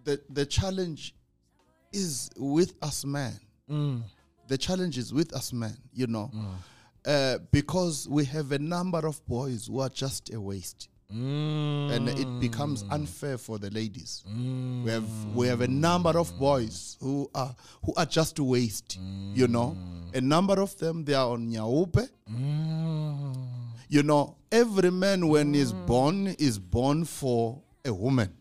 the 0.04 0.22
the 0.30 0.46
challenge 0.46 1.16
is 1.92 2.30
with 2.38 2.74
us 2.82 3.06
men. 3.06 3.34
The 4.48 4.58
challenge 4.58 4.98
is 4.98 5.14
with 5.14 5.34
us 5.34 5.54
men. 5.54 5.76
You 5.94 6.08
know, 6.08 6.30
uh, 7.06 7.38
because 7.52 8.08
we 8.10 8.26
have 8.26 8.52
a 8.52 8.60
number 8.60 9.08
of 9.08 9.26
boys 9.26 9.68
who 9.68 9.80
are 9.80 9.90
just 9.90 10.32
a 10.34 10.40
waste. 10.40 10.90
And 11.10 12.10
it 12.10 12.40
becomes 12.40 12.84
mm. 12.84 12.92
unfair 12.94 13.38
for 13.38 13.60
the 13.60 13.70
ladies. 13.70 14.24
We 14.26 14.90
have 14.92 15.04
mm. 15.04 15.34
we 15.36 15.48
have 15.48 15.62
a 15.62 15.68
number 15.68 16.18
of 16.18 16.38
boys 16.40 16.98
who 17.00 17.30
are 17.36 17.56
who 17.86 17.94
are 17.96 18.06
just 18.06 18.40
waste. 18.40 18.98
You 19.34 19.48
know, 19.48 19.78
a 20.14 20.22
number 20.22 20.60
of 20.60 20.76
them 20.78 21.06
they 21.06 21.14
are 21.14 21.30
on 21.30 21.50
nyaope. 21.52 22.10
Mm. 22.32 23.36
You 23.90 24.02
know, 24.04 24.36
every 24.52 24.90
man 24.92 25.28
when 25.28 25.54
he's 25.54 25.72
born 25.72 26.28
is 26.40 26.58
born 26.58 27.06
for 27.06 27.62
a 27.86 27.94
woman. 27.94 28.34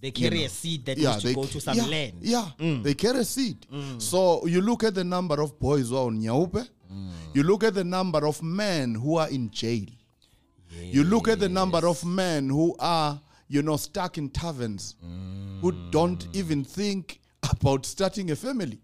They 0.00 0.10
carry 0.12 0.38
know. 0.40 0.44
a 0.46 0.48
seed 0.48 0.86
that 0.86 0.96
needs 0.96 1.22
to 1.22 1.34
go 1.34 1.44
to 1.44 1.60
some 1.60 1.76
yeah, 1.76 1.84
land. 1.86 2.12
Yeah, 2.20 2.48
they 2.58 2.94
carry 2.94 3.18
a 3.18 3.24
seed. 3.24 3.66
So 3.98 4.46
you 4.46 4.60
look 4.62 4.82
at 4.84 4.94
the 4.94 5.04
number 5.04 5.42
of 5.42 5.58
boys 5.60 5.90
who 5.90 5.96
are 5.96 6.06
on 6.06 6.20
Nyaope, 6.20 6.66
you 7.34 7.42
look 7.42 7.64
at 7.64 7.74
the 7.74 7.84
number 7.84 8.26
of 8.26 8.42
men 8.42 8.94
who 8.94 9.16
are 9.16 9.28
in 9.28 9.50
jail. 9.50 9.86
You 10.70 11.04
look 11.04 11.28
at 11.28 11.40
the 11.40 11.48
number 11.48 11.86
of 11.86 12.04
men 12.04 12.48
who 12.48 12.76
are, 12.78 13.20
you 13.48 13.62
know, 13.62 13.76
stuck 13.76 14.18
in 14.18 14.30
taverns, 14.30 14.96
who 15.60 15.72
don't 15.90 16.26
even 16.32 16.64
think 16.64 17.20
about 17.42 17.86
starting 17.86 18.30
a 18.30 18.36
family. 18.36 18.78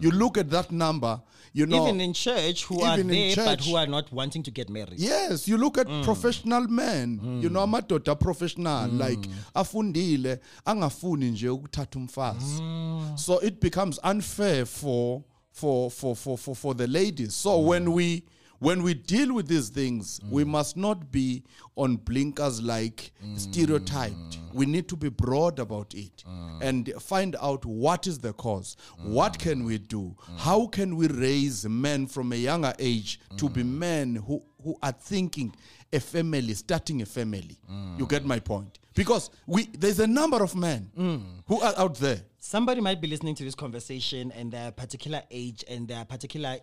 You 0.00 0.10
look 0.10 0.36
at 0.36 0.50
that 0.50 0.72
number, 0.72 1.20
you 1.52 1.66
know. 1.66 1.86
Even 1.86 2.00
in 2.00 2.12
church, 2.12 2.64
who 2.64 2.82
are 2.82 2.96
there 2.96 3.36
but 3.36 3.60
who 3.60 3.76
are 3.76 3.86
not 3.86 4.12
wanting 4.12 4.42
to 4.42 4.50
get 4.50 4.68
married. 4.68 4.98
Yes, 4.98 5.46
you 5.46 5.56
look 5.56 5.78
at 5.78 5.86
professional 6.02 6.66
men. 6.66 7.20
You 7.40 7.50
know 7.50 7.60
amadoda 7.60 8.18
professional 8.18 8.88
like 8.90 9.28
afundile 9.54 10.40
angafuni 10.66 11.30
nje 11.30 11.48
ukuthatha 11.48 11.98
umfazi. 11.98 12.62
So 13.16 13.38
it 13.38 13.60
becomes 13.60 14.00
unfair 14.02 14.66
for 14.66 15.22
for 15.52 15.90
for 15.90 16.16
for 16.16 16.38
for, 16.38 16.56
for 16.56 16.74
the 16.74 16.86
ladies. 16.86 17.34
So 17.34 17.60
when 17.60 17.92
we 17.92 18.24
when 18.62 18.84
we 18.84 18.94
deal 18.94 19.34
with 19.34 19.48
these 19.48 19.70
things, 19.70 20.20
we 20.30 20.44
mm. 20.44 20.48
must 20.48 20.76
not 20.76 21.10
be 21.10 21.42
on 21.74 21.96
blinkers 21.96 22.62
like 22.62 23.10
mm. 23.24 23.36
stereotyped. 23.36 24.38
We 24.52 24.66
need 24.66 24.88
to 24.90 24.96
be 24.96 25.08
broad 25.08 25.58
about 25.58 25.94
it 25.94 26.22
mm. 26.24 26.62
and 26.62 26.92
find 27.00 27.34
out 27.42 27.64
what 27.66 28.06
is 28.06 28.20
the 28.20 28.32
cause. 28.32 28.76
What 29.02 29.36
can 29.40 29.64
we 29.64 29.78
do? 29.78 30.14
How 30.38 30.66
can 30.68 30.94
we 30.94 31.08
raise 31.08 31.68
men 31.68 32.06
from 32.06 32.32
a 32.32 32.36
younger 32.36 32.72
age 32.78 33.18
to 33.36 33.48
be 33.48 33.64
men 33.64 34.14
who, 34.14 34.40
who 34.62 34.76
are 34.80 34.92
thinking 34.92 35.52
a 35.92 35.98
family, 35.98 36.54
starting 36.54 37.02
a 37.02 37.06
family? 37.06 37.58
You 37.98 38.06
get 38.06 38.24
my 38.24 38.38
point? 38.38 38.78
Because 38.94 39.30
we 39.46 39.64
there's 39.76 39.98
a 39.98 40.06
number 40.06 40.40
of 40.42 40.54
men 40.54 40.88
who 41.48 41.60
are 41.60 41.74
out 41.76 41.96
there. 41.96 42.20
Somebody 42.38 42.80
might 42.80 43.00
be 43.00 43.06
listening 43.08 43.34
to 43.36 43.44
this 43.44 43.54
conversation 43.54 44.30
and 44.32 44.52
their 44.52 44.70
particular 44.72 45.22
age 45.30 45.64
and 45.68 45.88
their 45.88 46.04
particular 46.04 46.58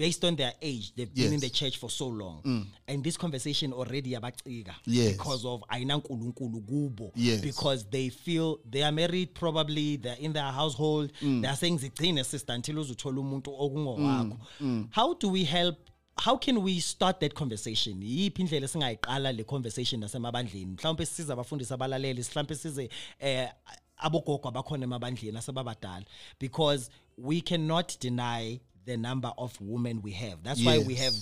based 0.00 0.24
on 0.24 0.34
their 0.34 0.54
age, 0.62 0.94
they've 0.96 1.14
been 1.14 1.34
in 1.34 1.40
the 1.40 1.50
church 1.50 1.76
for 1.76 1.90
so 1.90 2.06
long. 2.08 2.66
And 2.88 3.04
this 3.04 3.18
conversation 3.18 3.72
already 3.74 4.14
about 4.14 4.40
Yes. 4.46 5.12
because 5.12 5.44
of 5.44 5.62
nkulunkulu. 5.68 7.10
Yes. 7.14 7.40
Because 7.42 7.84
they 7.90 8.08
feel 8.08 8.58
they 8.64 8.82
are 8.82 8.92
married, 8.92 9.34
probably 9.34 9.96
they're 9.96 10.16
in 10.18 10.32
their 10.32 10.50
household. 10.60 11.12
Mm. 11.20 11.42
They 11.42 11.48
are 11.48 11.56
saying 11.56 11.78
zigcine 11.80 12.24
sister 12.24 12.54
until 12.54 12.76
umuntu 12.76 13.50
Mm. 13.50 13.60
okungowakho. 13.60 14.88
How 14.90 15.12
do 15.14 15.28
we 15.28 15.44
help? 15.44 15.76
How 16.16 16.36
can 16.38 16.62
we 16.62 16.80
start 16.80 17.20
that 17.20 17.34
conversation? 17.34 18.00
Yiphi 18.02 18.40
indlela 18.42 18.68
singayiqala 18.68 19.36
le 19.36 19.44
conversation 19.44 20.00
nasemabandleni? 20.00 20.76
Mhlawumbe 20.76 21.04
sisize 21.06 21.30
abafundisi 21.32 21.72
abalaleli, 21.74 22.22
mhlawumbe 22.22 22.54
size 22.56 22.88
eh 23.20 23.48
abogogo 24.02 24.48
abakhona 24.48 24.84
emabandleni 24.84 25.36
asebabadala 25.38 26.04
because 26.38 26.88
we 27.18 27.40
cannot 27.42 27.98
deny 28.00 28.58
the 28.90 28.96
number 28.96 29.32
of 29.38 29.56
women 29.60 30.02
we 30.02 30.10
have. 30.10 30.42
That's 30.42 30.64
why 30.64 30.78
we 30.78 30.94
have 30.96 31.12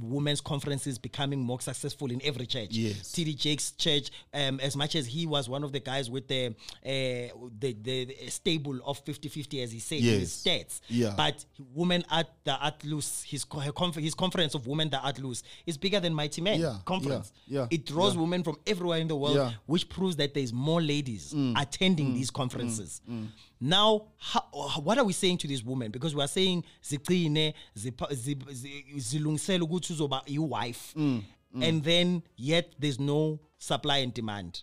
women's 0.00 0.40
conferences 0.40 0.98
becoming 0.98 1.40
more 1.40 1.60
successful 1.60 2.10
in 2.12 2.20
every 2.24 2.46
church. 2.46 2.68
Yes. 2.70 3.12
TD 3.12 3.36
Jakes' 3.36 3.72
church, 3.72 4.10
um, 4.32 4.60
as 4.60 4.76
much 4.76 4.94
as 4.94 5.06
he 5.06 5.26
was 5.26 5.48
one 5.48 5.64
of 5.64 5.72
the 5.72 5.80
guys 5.80 6.08
with 6.08 6.28
the 6.28 6.46
uh, 6.46 7.34
the, 7.58 7.76
the, 7.82 8.14
stable 8.28 8.78
of 8.84 9.04
50-50, 9.04 9.62
as 9.64 9.72
he 9.72 9.80
said 9.80 9.98
in 9.98 10.20
his 10.20 10.42
Yes. 10.44 10.44
stats. 10.44 10.80
Yeah. 10.88 11.14
But 11.16 11.44
women 11.74 12.04
at 12.10 12.28
the 12.44 12.62
at 12.64 12.84
loose, 12.84 13.22
his 13.24 13.44
conf- 13.44 13.96
his 13.96 14.14
conference 14.14 14.54
of 14.54 14.66
women 14.68 14.88
Thou 14.90 15.00
Art 15.00 15.18
Loosed 15.18 15.44
is 15.66 15.76
bigger 15.76 15.98
than 15.98 16.14
Mighty 16.14 16.40
Men 16.40 16.60
Yeah, 16.60 16.76
conference. 16.84 17.32
yeah, 17.46 17.62
yeah, 17.62 17.66
It 17.70 17.84
draws 17.84 18.14
yeah. 18.14 18.20
women 18.20 18.44
from 18.44 18.56
everywhere 18.66 18.98
in 19.00 19.08
the 19.08 19.16
world. 19.16 19.36
Mm. 19.38 19.54
which 19.66 19.88
proves 19.88 20.16
that 20.16 20.34
there's 20.34 20.52
more 20.52 20.80
ladies 20.80 21.34
attending 21.56 22.14
these 22.14 22.30
conferences. 22.30 23.00
Now, 23.60 24.06
how, 24.18 24.42
what 24.82 24.98
are 24.98 25.04
we 25.04 25.12
saying 25.12 25.38
to 25.38 25.48
these 25.48 25.64
women? 25.64 25.90
Because 25.90 26.14
we 26.14 26.22
are 26.22 26.28
saying 26.28 26.64
zigcine, 26.82 27.54
zipa- 27.76 28.14
zi- 28.14 28.38
zi- 28.52 28.84
zilungisele 28.96 29.60
ukuthi 29.60 29.92
uzoba 29.92 30.22
i-wife, 30.26 30.94
mm, 30.96 31.22
mm, 31.54 31.62
and 31.62 31.84
then 31.84 32.22
yet 32.36 32.74
there's 32.78 33.00
no 33.00 33.40
supply 33.58 33.98
and 33.98 34.14
demand. 34.14 34.62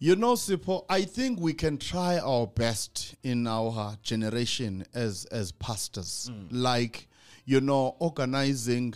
You 0.00 0.14
know, 0.14 0.34
Sipho, 0.34 0.84
I 0.88 1.02
think 1.02 1.40
we 1.40 1.52
can 1.52 1.76
try 1.76 2.18
our 2.18 2.46
best 2.46 3.16
in 3.22 3.46
our 3.46 3.96
generation 4.02 4.84
as 4.94 5.24
as 5.26 5.52
pastors, 5.52 6.30
mm. 6.32 6.46
like 6.50 7.08
you 7.44 7.60
know, 7.60 7.96
organizing 7.98 8.94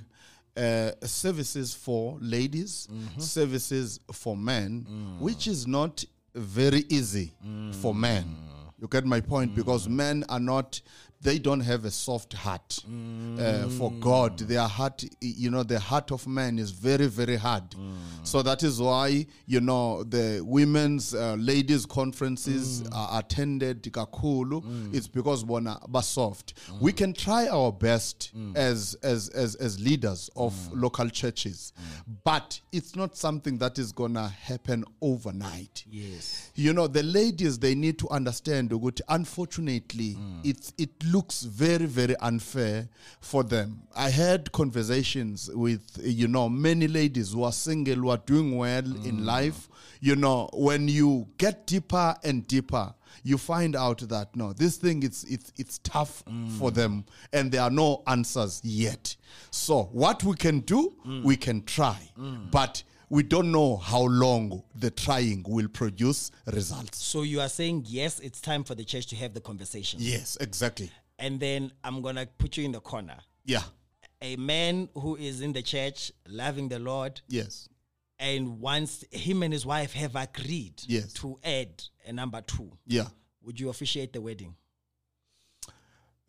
uh, 0.57 0.91
services 1.03 1.75
for 1.75 2.19
ladies, 2.21 2.87
mm-hmm. 2.93 3.21
services 3.21 3.99
for 4.13 4.37
men, 4.37 4.87
mm. 4.89 5.21
which 5.21 5.47
is 5.47 5.67
not 5.67 6.05
very 6.35 6.85
easy 6.89 7.33
for 7.81 7.95
men. 7.95 8.37
You 8.83 8.89
get 8.89 9.05
my 9.07 9.21
point 9.21 9.51
hmm. 9.53 9.57
because 9.57 9.89
men 9.89 10.25
are 10.29 10.41
not. 10.41 10.81
They 11.23 11.39
don't 11.39 11.61
have 11.61 11.85
a 11.85 11.91
soft 11.91 12.33
heart 12.33 12.81
uh, 13.39 13.69
for 13.69 13.93
God. 13.93 14.39
Mm. 14.39 14.47
Their 14.49 14.67
heart, 14.67 15.05
you 15.21 15.51
know, 15.51 15.63
the 15.63 15.79
heart 15.79 16.11
of 16.11 16.27
man 16.27 16.59
is 16.59 16.71
very, 16.73 17.07
very 17.07 17.37
hard. 17.37 17.71
Mm. 17.71 17.95
So 18.25 18.43
that 18.43 18.63
is 18.63 18.81
why, 18.81 19.27
you 19.47 19.61
know, 19.61 20.03
the 20.03 20.41
women's 20.45 21.15
uh, 21.15 21.35
ladies 21.39 21.87
conferences 21.87 22.83
mm. 22.83 22.89
are 22.93 23.21
attended 23.21 23.83
kakulu. 23.85 24.93
It's 24.95 25.07
because 25.07 25.45
bona 25.45 25.79
ba 25.89 26.03
soft. 26.03 26.55
We 26.81 26.93
can 26.93 27.13
try 27.13 27.47
our 27.49 27.71
best 27.73 28.33
as, 28.55 28.97
as 29.03 29.29
as 29.29 29.55
as 29.57 29.79
leaders 29.81 30.29
of 30.37 30.55
local 30.73 31.09
churches, 31.09 31.73
but 32.25 32.61
it's 32.73 32.97
not 32.97 33.17
something 33.17 33.59
that 33.59 33.79
is 33.79 33.93
gonna 33.93 34.29
happen 34.29 34.85
overnight. 35.01 35.85
Yes. 35.89 36.51
You 36.55 36.73
know, 36.73 36.87
the 36.87 37.03
ladies 37.03 37.59
they 37.59 37.75
need 37.75 37.99
to 38.01 38.09
understand 38.11 38.73
unfortunately 39.09 40.17
it's 40.45 40.73
it 40.79 40.91
looks 41.13 41.43
very, 41.43 41.87
very 41.87 42.17
unfair 42.17 42.89
for 43.21 43.45
them. 43.45 43.83
I 43.95 44.11
had 44.11 44.51
conversations 44.53 45.51
with 45.53 45.99
you 46.03 46.29
know 46.29 46.49
many 46.49 46.89
ladies 46.89 47.33
who 47.33 47.43
are 47.45 47.53
single 47.53 47.95
who 47.97 48.09
are 48.11 48.17
doing 48.19 48.57
well 48.57 48.85
in 48.85 49.19
mm. 49.19 49.25
life. 49.25 49.69
You 50.01 50.17
know, 50.17 50.49
when 50.53 50.89
you 50.89 51.29
get 51.39 51.67
deeper 51.67 52.17
and 52.25 52.47
deeper, 52.49 52.93
you 53.23 53.39
find 53.39 53.77
out 53.77 53.99
that 54.09 54.35
no, 54.35 54.53
this 54.53 54.77
thing 54.77 55.03
it's 55.03 55.25
it's 55.25 55.53
it's 55.57 55.79
tough 55.79 56.25
mm. 56.25 56.51
for 56.59 56.71
them 56.71 57.05
and 57.33 57.53
there 57.53 57.63
are 57.63 57.71
no 57.71 58.03
answers 58.07 58.61
yet. 58.65 59.15
So 59.51 59.85
what 59.93 60.25
we 60.25 60.35
can 60.35 60.61
do, 60.61 60.95
mm. 61.07 61.23
we 61.23 61.37
can 61.37 61.63
try. 61.65 61.99
But 62.51 62.83
we 63.13 63.23
don't 63.23 63.53
know 63.53 63.77
how 63.77 64.01
long 64.05 64.63
the 64.75 64.91
trying 64.91 65.45
will 65.47 65.69
produce 65.69 66.31
results. 66.47 66.97
So 67.05 67.21
you 67.25 67.43
are 67.43 67.49
saying 67.51 67.85
yes, 67.87 68.19
it's 68.21 68.41
time 68.41 68.65
for 68.65 68.75
the 68.75 68.85
church 68.85 69.07
to 69.09 69.17
have 69.17 69.35
the 69.35 69.41
conversation. 69.43 69.99
Yes, 70.03 70.39
exactly. 70.41 70.91
And 71.23 71.39
then 71.39 71.71
I'm 71.85 72.03
gonna 72.03 72.27
put 72.27 72.57
you 72.57 72.65
in 72.65 72.73
the 72.73 72.81
corner. 72.81 73.17
Yeah. 73.45 73.63
A 74.21 74.35
man 74.37 74.89
who 74.95 75.15
is 75.17 75.41
in 75.41 75.53
the 75.53 75.63
church, 75.63 76.11
loving 76.29 76.69
the 76.69 76.81
Lord, 76.81 77.21
Yes. 77.29 77.69
and 78.19 78.61
once 78.61 79.05
him 79.13 79.45
and 79.45 79.53
his 79.53 79.65
wife 79.65 79.93
have 79.93 80.17
agreed 80.17 80.83
Yes. 80.87 81.13
to 81.15 81.39
add 81.45 81.85
a 82.05 82.13
number 82.13 82.41
two, 82.43 82.73
Yeah. 82.89 83.07
would 83.41 83.61
you 83.61 83.69
officiate 83.69 84.13
the 84.13 84.21
wedding? 84.21 84.57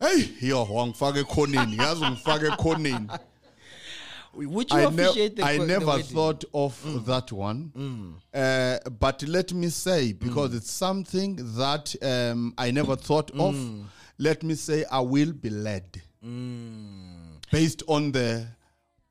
Hey, 0.00 0.30
yo, 0.40 0.64
wangifake 0.64 1.24
khoneni. 1.24 1.76
Yazi 1.76 2.04
ungifake 2.04 2.56
khoneni. 2.56 3.18
Would 4.34 4.70
you 4.70 4.76
I, 4.78 4.90
ne- 4.90 5.02
officiate 5.04 5.36
the 5.36 5.44
I 5.44 5.58
co- 5.58 5.66
never 5.66 5.98
thought 6.02 6.44
of 6.52 7.04
that 7.06 7.32
one. 7.32 8.20
Uh, 8.32 8.78
but 8.98 9.22
let 9.28 9.52
me 9.52 9.68
say, 9.70 10.12
because 10.12 10.54
it's 10.54 10.70
something 10.70 11.36
that 11.56 11.94
um, 12.02 12.54
I 12.58 12.70
never 12.72 12.96
thought 12.96 13.30
of, 13.32 13.54
let 14.18 14.42
me 14.42 14.54
say 14.54 14.84
I 14.90 15.00
will 15.00 15.32
be 15.32 15.50
led 15.50 16.02
based 17.50 17.82
on 17.88 18.12
the 18.12 18.46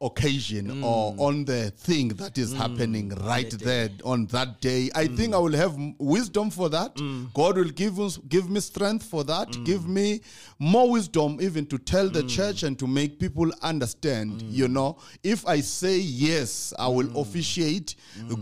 occasion 0.04 0.68
mm. 0.68 0.84
or 0.84 1.16
on 1.18 1.46
the 1.46 1.72
thing 1.72 2.10
that 2.10 2.38
is 2.38 2.54
mm. 2.54 2.58
happening 2.58 3.10
right 3.26 3.50
there 3.52 3.90
on 4.04 4.26
that 4.28 4.60
day. 4.60 4.90
I 4.94 5.08
think 5.08 5.34
mm. 5.34 5.36
I 5.36 5.38
will 5.40 5.54
have 5.54 5.78
wisdom 5.98 6.50
for 6.50 6.70
that. 6.70 6.96
God 7.34 7.58
will 7.58 7.70
give 7.70 8.00
us 8.00 8.18
give 8.28 8.50
me 8.50 8.60
strength 8.60 9.06
for 9.06 9.24
that. 9.24 9.50
Give 9.64 9.88
me 9.88 10.22
more 10.60 10.90
wisdom 10.92 11.38
even 11.42 11.66
to 11.68 11.78
tell 11.78 12.10
the 12.10 12.24
church 12.24 12.64
and 12.64 12.78
to 12.80 12.88
make 12.88 13.20
people 13.20 13.50
understand. 13.62 14.42
You 14.42 14.68
know, 14.68 14.98
if 15.24 15.48
I 15.48 15.62
say 15.62 15.98
yes, 16.00 16.74
I 16.78 16.88
will 16.88 17.18
officiate. 17.20 17.96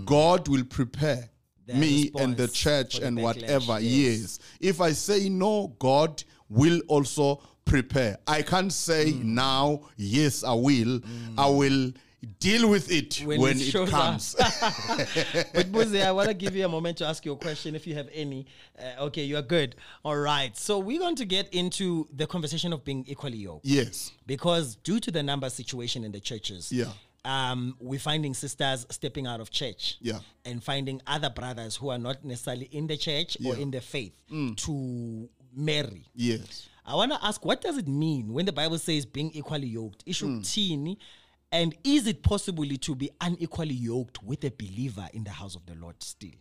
God 0.05 0.47
will 0.47 0.63
prepare 0.65 1.29
The 1.67 1.73
me 1.75 2.11
and 2.17 2.35
the 2.35 2.47
church 2.47 2.99
the 2.99 3.07
and 3.07 3.17
backlash, 3.17 3.23
whatever. 3.23 3.79
yes. 3.79 4.19
Yes. 4.21 4.39
If 4.59 4.81
I 4.81 4.93
say 4.93 5.29
no, 5.29 5.75
God 5.79 6.23
will 6.51 6.81
also 6.87 7.41
prepare. 7.65 8.17
I 8.27 8.41
can't 8.41 8.71
say 8.73 9.13
Mm. 9.13 9.23
now, 9.23 9.81
yes, 9.97 10.43
I 10.43 10.53
will. 10.53 10.99
I 11.37 11.47
will 11.49 11.91
deal 12.39 12.69
with 12.69 12.91
it 12.91 13.15
When 13.25 13.41
when, 13.41 13.57
it 13.57 13.73
it, 13.73 13.89
comes. 13.89 14.35
but 14.39 15.71
Buzi, 15.71 16.03
I 16.05 16.11
want 16.11 16.27
to 16.27 16.33
give 16.35 16.55
you 16.55 16.65
a 16.65 16.69
moment 16.69 16.97
to 16.99 17.05
ask 17.07 17.25
your 17.25 17.35
question 17.35 17.75
if 17.75 17.87
you 17.87 17.95
have 17.95 18.09
any. 18.13 18.45
Uh, 18.77 19.05
okay, 19.05 19.23
you 19.23 19.37
are 19.37 19.41
good. 19.41 19.75
All 20.03 20.17
right. 20.17 20.55
So 20.57 20.77
we're 20.79 20.99
going 20.99 21.15
to 21.15 21.25
get 21.25 21.51
into 21.53 22.07
the 22.13 22.27
conversation 22.27 22.73
of 22.73 22.83
being 22.83 23.05
equally 23.07 23.37
yoked. 23.37 23.65
yes. 23.65 24.11
Because 24.27 24.75
due 24.75 24.99
to 24.99 25.09
the 25.11 25.23
number 25.23 25.49
situation 25.49 26.03
in 26.03 26.11
the 26.11 26.19
churches, 26.19 26.71
Yeah. 26.71 26.91
um, 27.25 27.75
we're 27.79 27.99
finding 27.99 28.33
sisters 28.33 28.85
stepping 28.89 29.25
out 29.27 29.39
of 29.39 29.49
church 29.49 29.97
Yeah. 30.01 30.19
and 30.45 30.63
finding 30.63 31.01
other 31.07 31.29
brothers 31.29 31.75
who 31.75 31.89
are 31.89 31.97
not 31.99 32.23
necessarily 32.23 32.65
in 32.71 32.85
the 32.87 32.97
church 32.97 33.35
or 33.43 33.53
Yeah. 33.53 33.53
Mm. 33.55 33.61
in 33.61 33.71
the 33.71 33.81
faith 33.81 34.13
to 34.57 35.29
marry. 35.55 36.05
Yes. 36.15 36.67
I 36.85 36.95
want 36.95 37.11
to 37.11 37.23
ask, 37.23 37.43
what 37.45 37.61
does 37.61 37.77
it 37.77 37.87
mean 37.87 38.33
when 38.33 38.45
the 38.45 38.51
Bible 38.51 38.77
says 38.79 39.05
being 39.05 39.31
equally 39.33 39.67
yoked? 39.67 40.05
Ishu 40.05 40.21
Hmm. 40.25 40.39
kuthini? 40.39 40.97
And 41.51 41.75
is 41.83 42.07
it 42.07 42.23
possible 42.23 42.65
to 42.65 42.95
be 42.95 43.09
unequally 43.19 43.73
yoked 43.73 44.23
with 44.23 44.43
a 44.45 44.51
believer 44.51 45.07
in 45.13 45.23
the 45.25 45.31
house 45.31 45.55
of 45.55 45.65
the 45.65 45.75
Lord 45.75 46.01
still? 46.01 46.31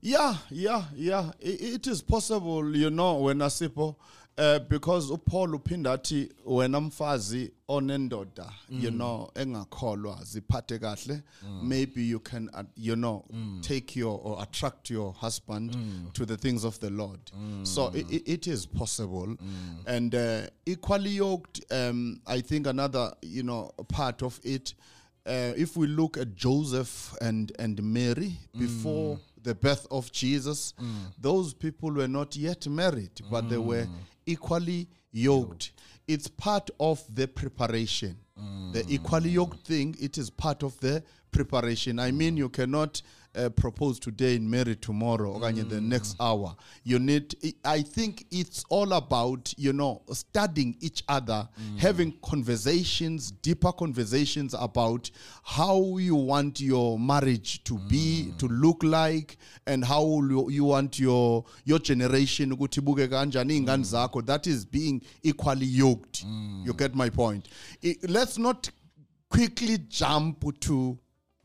Yeah, 0.00 0.36
yeah, 0.50 0.84
yeah. 0.94 1.30
I- 1.42 1.46
it 1.76 1.86
is 1.86 2.02
possible, 2.02 2.74
you 2.76 2.90
know, 2.90 3.18
when 3.20 3.38
Asipo, 3.38 3.96
Uh, 4.38 4.58
because 4.68 5.12
uPaul 5.12 5.54
uphinda 5.54 5.92
athi 5.92 6.28
wena 6.46 6.80
mfazi 6.80 7.52
onendoda 7.68 8.52
you 8.70 8.90
know 8.90 9.30
engakholwa 9.34 10.24
ziphathe 10.24 10.78
kahle 10.78 11.22
maybe 11.62 12.08
you 12.08 12.20
can 12.20 12.48
uh, 12.54 12.62
you 12.76 12.96
know 12.96 13.24
take 13.60 14.00
your 14.00 14.20
or 14.24 14.42
attract 14.42 14.90
your 14.90 15.12
husband 15.14 15.76
to 16.12 16.26
the 16.26 16.36
things 16.36 16.64
of 16.64 16.78
the 16.80 16.90
Lord. 16.90 17.20
So 17.62 17.90
i 17.94 18.00
i- 18.10 18.22
it 18.26 18.46
is 18.46 18.66
possible. 18.66 19.36
And 19.86 20.14
uh, 20.14 20.46
equally 20.66 21.16
yoked 21.16 21.72
um, 21.72 22.20
I 22.26 22.40
think 22.42 22.66
another 22.66 23.14
you 23.22 23.42
know 23.42 23.70
part 23.88 24.22
of 24.22 24.40
it 24.44 24.74
uh, 25.26 25.52
if 25.56 25.76
we 25.76 25.86
look 25.86 26.16
at 26.18 26.34
Joseph 26.34 27.14
and 27.20 27.52
and 27.58 27.80
Mary 27.82 28.32
before 28.58 29.18
the 29.42 29.54
birth 29.54 29.86
of 29.90 30.10
Jesus, 30.12 30.74
those 31.22 31.54
people 31.54 31.90
were 31.92 32.08
not 32.08 32.36
yet 32.36 32.66
married, 32.66 33.22
but 33.30 33.48
they 33.48 33.58
were 33.58 33.86
equally 34.26 34.88
yoked. 35.12 35.72
It's 36.06 36.28
part 36.28 36.70
of 36.78 37.02
the 37.14 37.26
preparation. 37.26 38.16
The 38.72 38.84
equally 38.88 39.30
yoked 39.30 39.66
thing, 39.66 39.94
it 40.00 40.18
is 40.18 40.28
part 40.28 40.62
of 40.64 40.78
the 40.80 41.02
preparation. 41.30 42.00
I 42.00 42.10
mean, 42.10 42.36
you 42.36 42.48
cannot 42.48 43.00
uh, 43.36 43.48
propose 43.50 43.98
today 43.98 44.36
and 44.36 44.50
marry 44.50 44.76
tomorrow 44.76 45.32
or 45.32 45.48
in 45.48 45.68
the 45.68 45.76
mm. 45.76 45.82
next 45.82 46.16
hour. 46.20 46.56
You 46.84 46.98
need, 46.98 47.34
I 47.64 47.82
think 47.82 48.26
it's 48.30 48.64
all 48.68 48.92
about, 48.92 49.52
you 49.56 49.72
know, 49.72 50.02
studying 50.12 50.76
each 50.80 51.02
other, 51.08 51.48
mm. 51.60 51.78
having 51.78 52.14
conversations, 52.22 53.30
deeper 53.30 53.72
conversations 53.72 54.54
about 54.58 55.10
how 55.42 55.98
you 55.98 56.14
want 56.14 56.60
your 56.60 56.98
marriage 56.98 57.62
to 57.64 57.78
be, 57.78 58.28
mm. 58.28 58.38
to 58.38 58.46
look 58.48 58.82
like, 58.82 59.36
and 59.66 59.84
how 59.84 60.04
you, 60.04 60.50
you 60.50 60.64
want 60.64 60.98
your 60.98 61.44
your 61.64 61.78
generation 61.78 62.50
ukuthi 62.52 62.80
ibuke 62.80 63.08
kanjani 63.08 63.54
iy'ngane 63.60 63.84
zakho. 63.84 64.24
That 64.26 64.46
is 64.46 64.64
being 64.64 65.02
equally 65.22 65.66
yoked. 65.66 66.24
You 66.64 66.72
get 66.74 66.94
my 66.94 67.10
point. 67.10 67.48
I- 67.84 67.96
let's 68.08 68.38
not 68.38 68.70
quickly 69.28 69.78
jump 69.78 70.44
to 70.60 70.98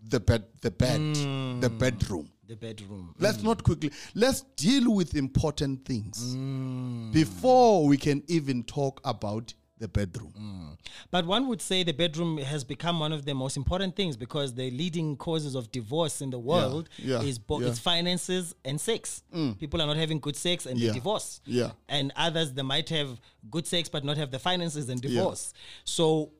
the 0.09 0.19
bed, 0.19 0.43
the 0.61 0.71
bed, 0.71 0.99
the 0.99 1.69
mm. 1.69 1.79
bedroom. 1.79 2.29
The 2.47 2.55
bedroom. 2.55 3.13
Let's 3.19 3.37
mm. 3.37 3.43
not 3.43 3.63
quickly. 3.63 3.91
Let's 4.15 4.41
deal 4.55 4.93
with 4.93 5.15
important 5.15 5.85
things 5.85 6.35
mm. 6.35 7.13
before 7.13 7.85
we 7.85 7.97
can 7.97 8.23
even 8.27 8.63
talk 8.63 8.99
about 9.03 9.53
the 9.79 9.87
bedroom. 9.87 10.77
But 11.09 11.25
one 11.25 11.47
would 11.47 11.61
say 11.61 11.83
the 11.83 11.93
bedroom 11.93 12.37
has 12.37 12.63
become 12.63 12.99
one 12.99 13.13
of 13.13 13.25
the 13.25 13.33
most 13.33 13.55
important 13.55 13.95
things 13.95 14.17
because 14.17 14.53
the 14.53 14.69
leading 14.71 15.15
causes 15.15 15.55
of 15.55 15.71
divorce 15.71 16.21
in 16.21 16.29
the 16.29 16.39
world 16.39 16.89
yeah, 16.97 17.21
is 17.21 17.39
both 17.39 17.61
yeah. 17.61 17.69
it's 17.69 17.79
finances 17.79 18.53
and 18.65 18.79
sex. 18.79 19.23
People 19.59 19.81
are 19.81 19.87
not 19.87 19.95
having 19.95 20.19
good 20.19 20.35
sex 20.35 20.65
and 20.65 20.77
Yeah, 20.77 20.89
they 20.89 20.95
divorce. 20.95 21.39
yeah. 21.45 21.71
And 21.87 22.11
others 22.15 22.51
they 22.53 22.61
might 22.61 22.89
have 22.89 23.19
good 23.49 23.65
sex 23.65 23.87
but 23.87 24.03
not 24.03 24.17
have 24.17 24.31
the 24.31 24.39
finances 24.39 24.89
and 24.89 25.01
divorce. 25.01 25.53
So 25.85 26.31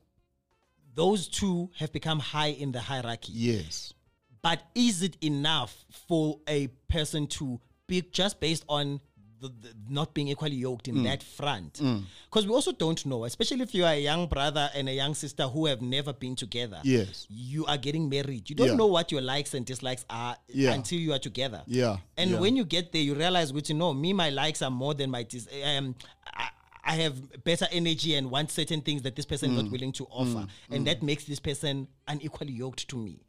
those 0.96 1.28
two 1.28 1.70
have 1.78 1.92
become 1.94 2.20
high 2.20 2.48
in 2.52 2.72
the 2.72 2.80
hierarchy. 2.82 3.32
Yes. 3.34 3.94
But 4.42 4.62
is 4.76 5.02
it 5.04 5.18
enough 5.22 5.76
for 6.08 6.40
a 6.48 6.68
person 6.88 7.28
to 7.28 7.60
be 7.88 8.02
just 8.12 8.40
based 8.40 8.64
on 8.70 9.02
the, 9.42 9.48
the 9.50 9.74
not 9.90 10.14
being 10.14 10.28
equally 10.30 10.56
yoked 10.56 10.86
Mm. 10.88 10.98
in 10.98 11.04
that 11.04 11.24
front? 11.24 11.82
Because 12.30 12.46
we 12.46 12.54
also 12.54 12.72
don't 12.74 13.06
know, 13.06 13.24
especially 13.26 13.62
if 13.62 13.74
you 13.74 13.86
are 13.86 13.94
a 13.94 14.00
young 14.00 14.28
brother 14.28 14.70
and 14.76 14.88
a 14.90 14.94
young 14.94 15.14
sister 15.14 15.44
who 15.48 15.66
have 15.66 15.82
never 15.82 16.12
been 16.14 16.36
together. 16.36 16.80
Yes. 16.84 17.26
You 17.30 17.66
are 17.66 17.78
getting 17.78 18.10
married. 18.10 18.50
You 18.50 18.56
don't 18.56 18.68
Yeah. 18.70 18.76
know 18.76 18.88
what 18.88 19.12
your 19.12 19.22
likes 19.22 19.54
and 19.54 19.66
dislikes 19.66 20.06
are 20.10 20.36
Yeah. 20.48 20.74
until 20.74 21.00
you 21.00 21.14
are 21.14 21.20
together. 21.20 21.64
Yeah, 21.68 21.98
And 22.18 22.32
yeah. 22.32 22.40
when 22.40 22.56
you 22.58 22.66
get 22.66 22.92
there, 22.92 23.02
you 23.02 23.14
realize, 23.16 23.54
which 23.54 23.70
you 23.70 23.76
know, 23.76 23.94
me, 23.94 24.12
my 24.14 24.30
likes 24.30 24.62
are 24.62 24.72
more 24.72 24.94
than 24.94 25.10
my 25.10 25.24
dis- 25.24 25.48
um, 25.66 25.96
I, 26.34 26.50
I 26.90 26.94
have 26.96 27.44
better 27.44 27.68
energy 27.72 28.16
and 28.16 28.32
want 28.32 28.50
certain 28.50 28.82
things 28.82 29.04
that 29.04 29.16
this 29.16 29.26
person 29.26 29.52
Mm. 29.52 29.54
is 29.54 29.58
not 29.64 29.66
mm. 29.66 29.72
willing 29.72 29.92
to 29.94 30.06
mm. 30.06 30.10
offer, 30.12 30.48
and 30.72 30.82
mm. 30.82 30.86
that 30.86 31.04
makes 31.04 31.24
this 31.26 31.40
person 31.40 31.88
unequally 32.08 32.52
yoked 32.52 32.88
to 32.90 32.98
me. 32.98 33.20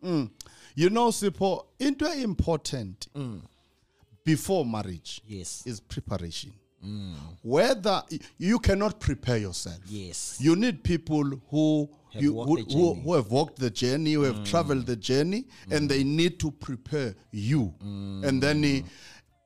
You 0.74 0.88
know, 0.88 1.08
Sipho, 1.08 1.66
into 1.78 2.10
important 2.10 3.08
before 4.24 4.64
marriage 4.64 5.20
Yes. 5.26 5.62
is 5.66 5.78
preparation. 5.80 6.52
Whether 7.42 8.02
you 8.38 8.58
cannot 8.58 8.98
prepare 8.98 9.36
yourself. 9.36 9.80
Yes. 9.86 10.38
You 10.40 10.56
need 10.56 10.82
people 10.82 11.24
who 11.50 11.90
Have 12.14 12.22
you, 12.22 12.32
walked 12.32 12.48
who, 12.48 12.56
the 12.56 12.62
who, 12.62 12.68
journey. 12.94 13.02
who 13.04 13.14
have 13.14 13.30
walked 13.30 13.58
the 13.58 13.70
journey, 13.70 14.12
who 14.14 14.22
have 14.22 14.42
traveled 14.44 14.86
the 14.86 14.96
journey, 14.96 15.44
and 15.70 15.90
they 15.90 16.02
need 16.02 16.40
to 16.40 16.50
prepare 16.50 17.14
you. 17.30 17.74
And 17.82 18.42
then 18.42 18.64
eh, 18.64 18.80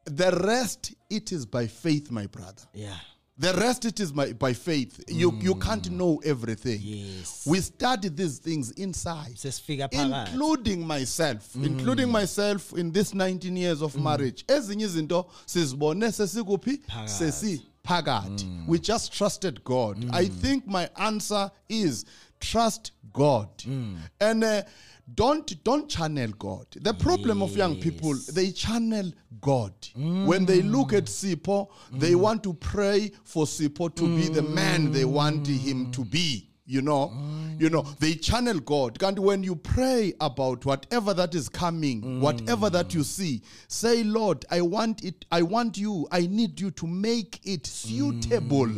the 0.05 0.31
rest, 0.45 0.95
it 1.11 1.33
is 1.33 1.45
by 1.47 1.67
faith, 1.67 2.13
my 2.13 2.27
brother. 2.27 2.63
Yeah. 2.73 2.95
The 3.37 3.53
rest 3.55 3.85
it 3.85 3.99
is 3.99 4.13
by, 4.13 4.33
by 4.33 4.53
faith. 4.53 5.03
You 5.09 5.37
you 5.41 5.57
can't 5.57 5.91
know 5.91 6.21
everything. 6.25 6.79
Yes. 6.81 7.45
We 7.45 7.61
study 7.61 8.09
these 8.09 8.39
things 8.39 8.71
inside. 8.73 9.37
Including 9.91 10.87
myself. 10.87 11.57
Including 11.57 12.13
myself 12.13 12.73
in 12.75 12.93
this 12.93 13.13
19 13.13 13.57
years 13.57 13.83
of 13.83 13.97
marriage. 13.97 14.45
Ezinye 14.47 14.85
izinto 14.85 15.27
sizibone 15.47 16.13
sesikuphi 16.13 16.79
Phakathi. 16.87 17.09
sesi 17.09 17.63
phakathi. 17.85 18.67
We 18.69 18.79
just 18.79 19.13
trusted 19.13 19.65
God. 19.65 20.07
I 20.13 20.27
think 20.27 20.67
my 20.69 20.89
answer 20.97 21.51
is 21.69 22.05
trust 22.45 22.93
God. 23.13 23.49
And 24.21 24.45
uh, 24.45 24.63
don't 25.15 25.65
don't 25.65 25.89
channel 25.89 26.31
God. 26.39 26.67
The 26.81 26.95
problem 26.95 27.43
of 27.43 27.57
young 27.57 27.77
people, 27.77 28.15
they 28.33 28.51
channel 28.53 29.13
God. 29.41 29.73
When 29.95 30.45
they 30.47 30.63
look 30.63 30.93
at 30.93 31.05
Sipho, 31.05 31.69
they 31.93 32.13
mm. 32.13 32.21
want 32.21 32.43
to 32.45 32.55
pray 32.55 33.13
for 33.25 33.45
Sipho 33.45 33.95
to 33.95 34.17
be 34.17 34.29
the 34.29 34.43
man 34.43 34.93
they 34.93 35.05
want 35.05 35.47
him 35.47 35.91
to 35.93 36.05
be. 36.05 36.49
You 36.67 36.81
know, 36.81 37.13
mm. 37.15 37.61
you 37.61 37.69
know, 37.69 37.83
they 38.01 38.15
channel 38.15 38.59
God. 38.59 39.03
And 39.03 39.19
when 39.19 39.43
you 39.43 39.55
pray 39.55 40.15
about 40.19 40.65
whatever 40.65 41.13
that 41.13 41.35
is 41.35 41.51
coming, 41.51 42.01
mm. 42.01 42.21
whatever 42.21 42.71
that 42.71 42.95
you 42.95 43.05
see, 43.05 43.43
say, 43.69 44.03
Lord, 44.03 44.47
I 44.51 44.63
want 44.63 45.05
it, 45.05 45.27
I 45.31 45.43
want 45.43 45.77
you, 45.77 46.09
I 46.11 46.21
need 46.27 46.59
you 46.59 46.71
to 46.71 46.87
make 46.87 47.39
it 47.45 47.67
suitable 47.67 48.71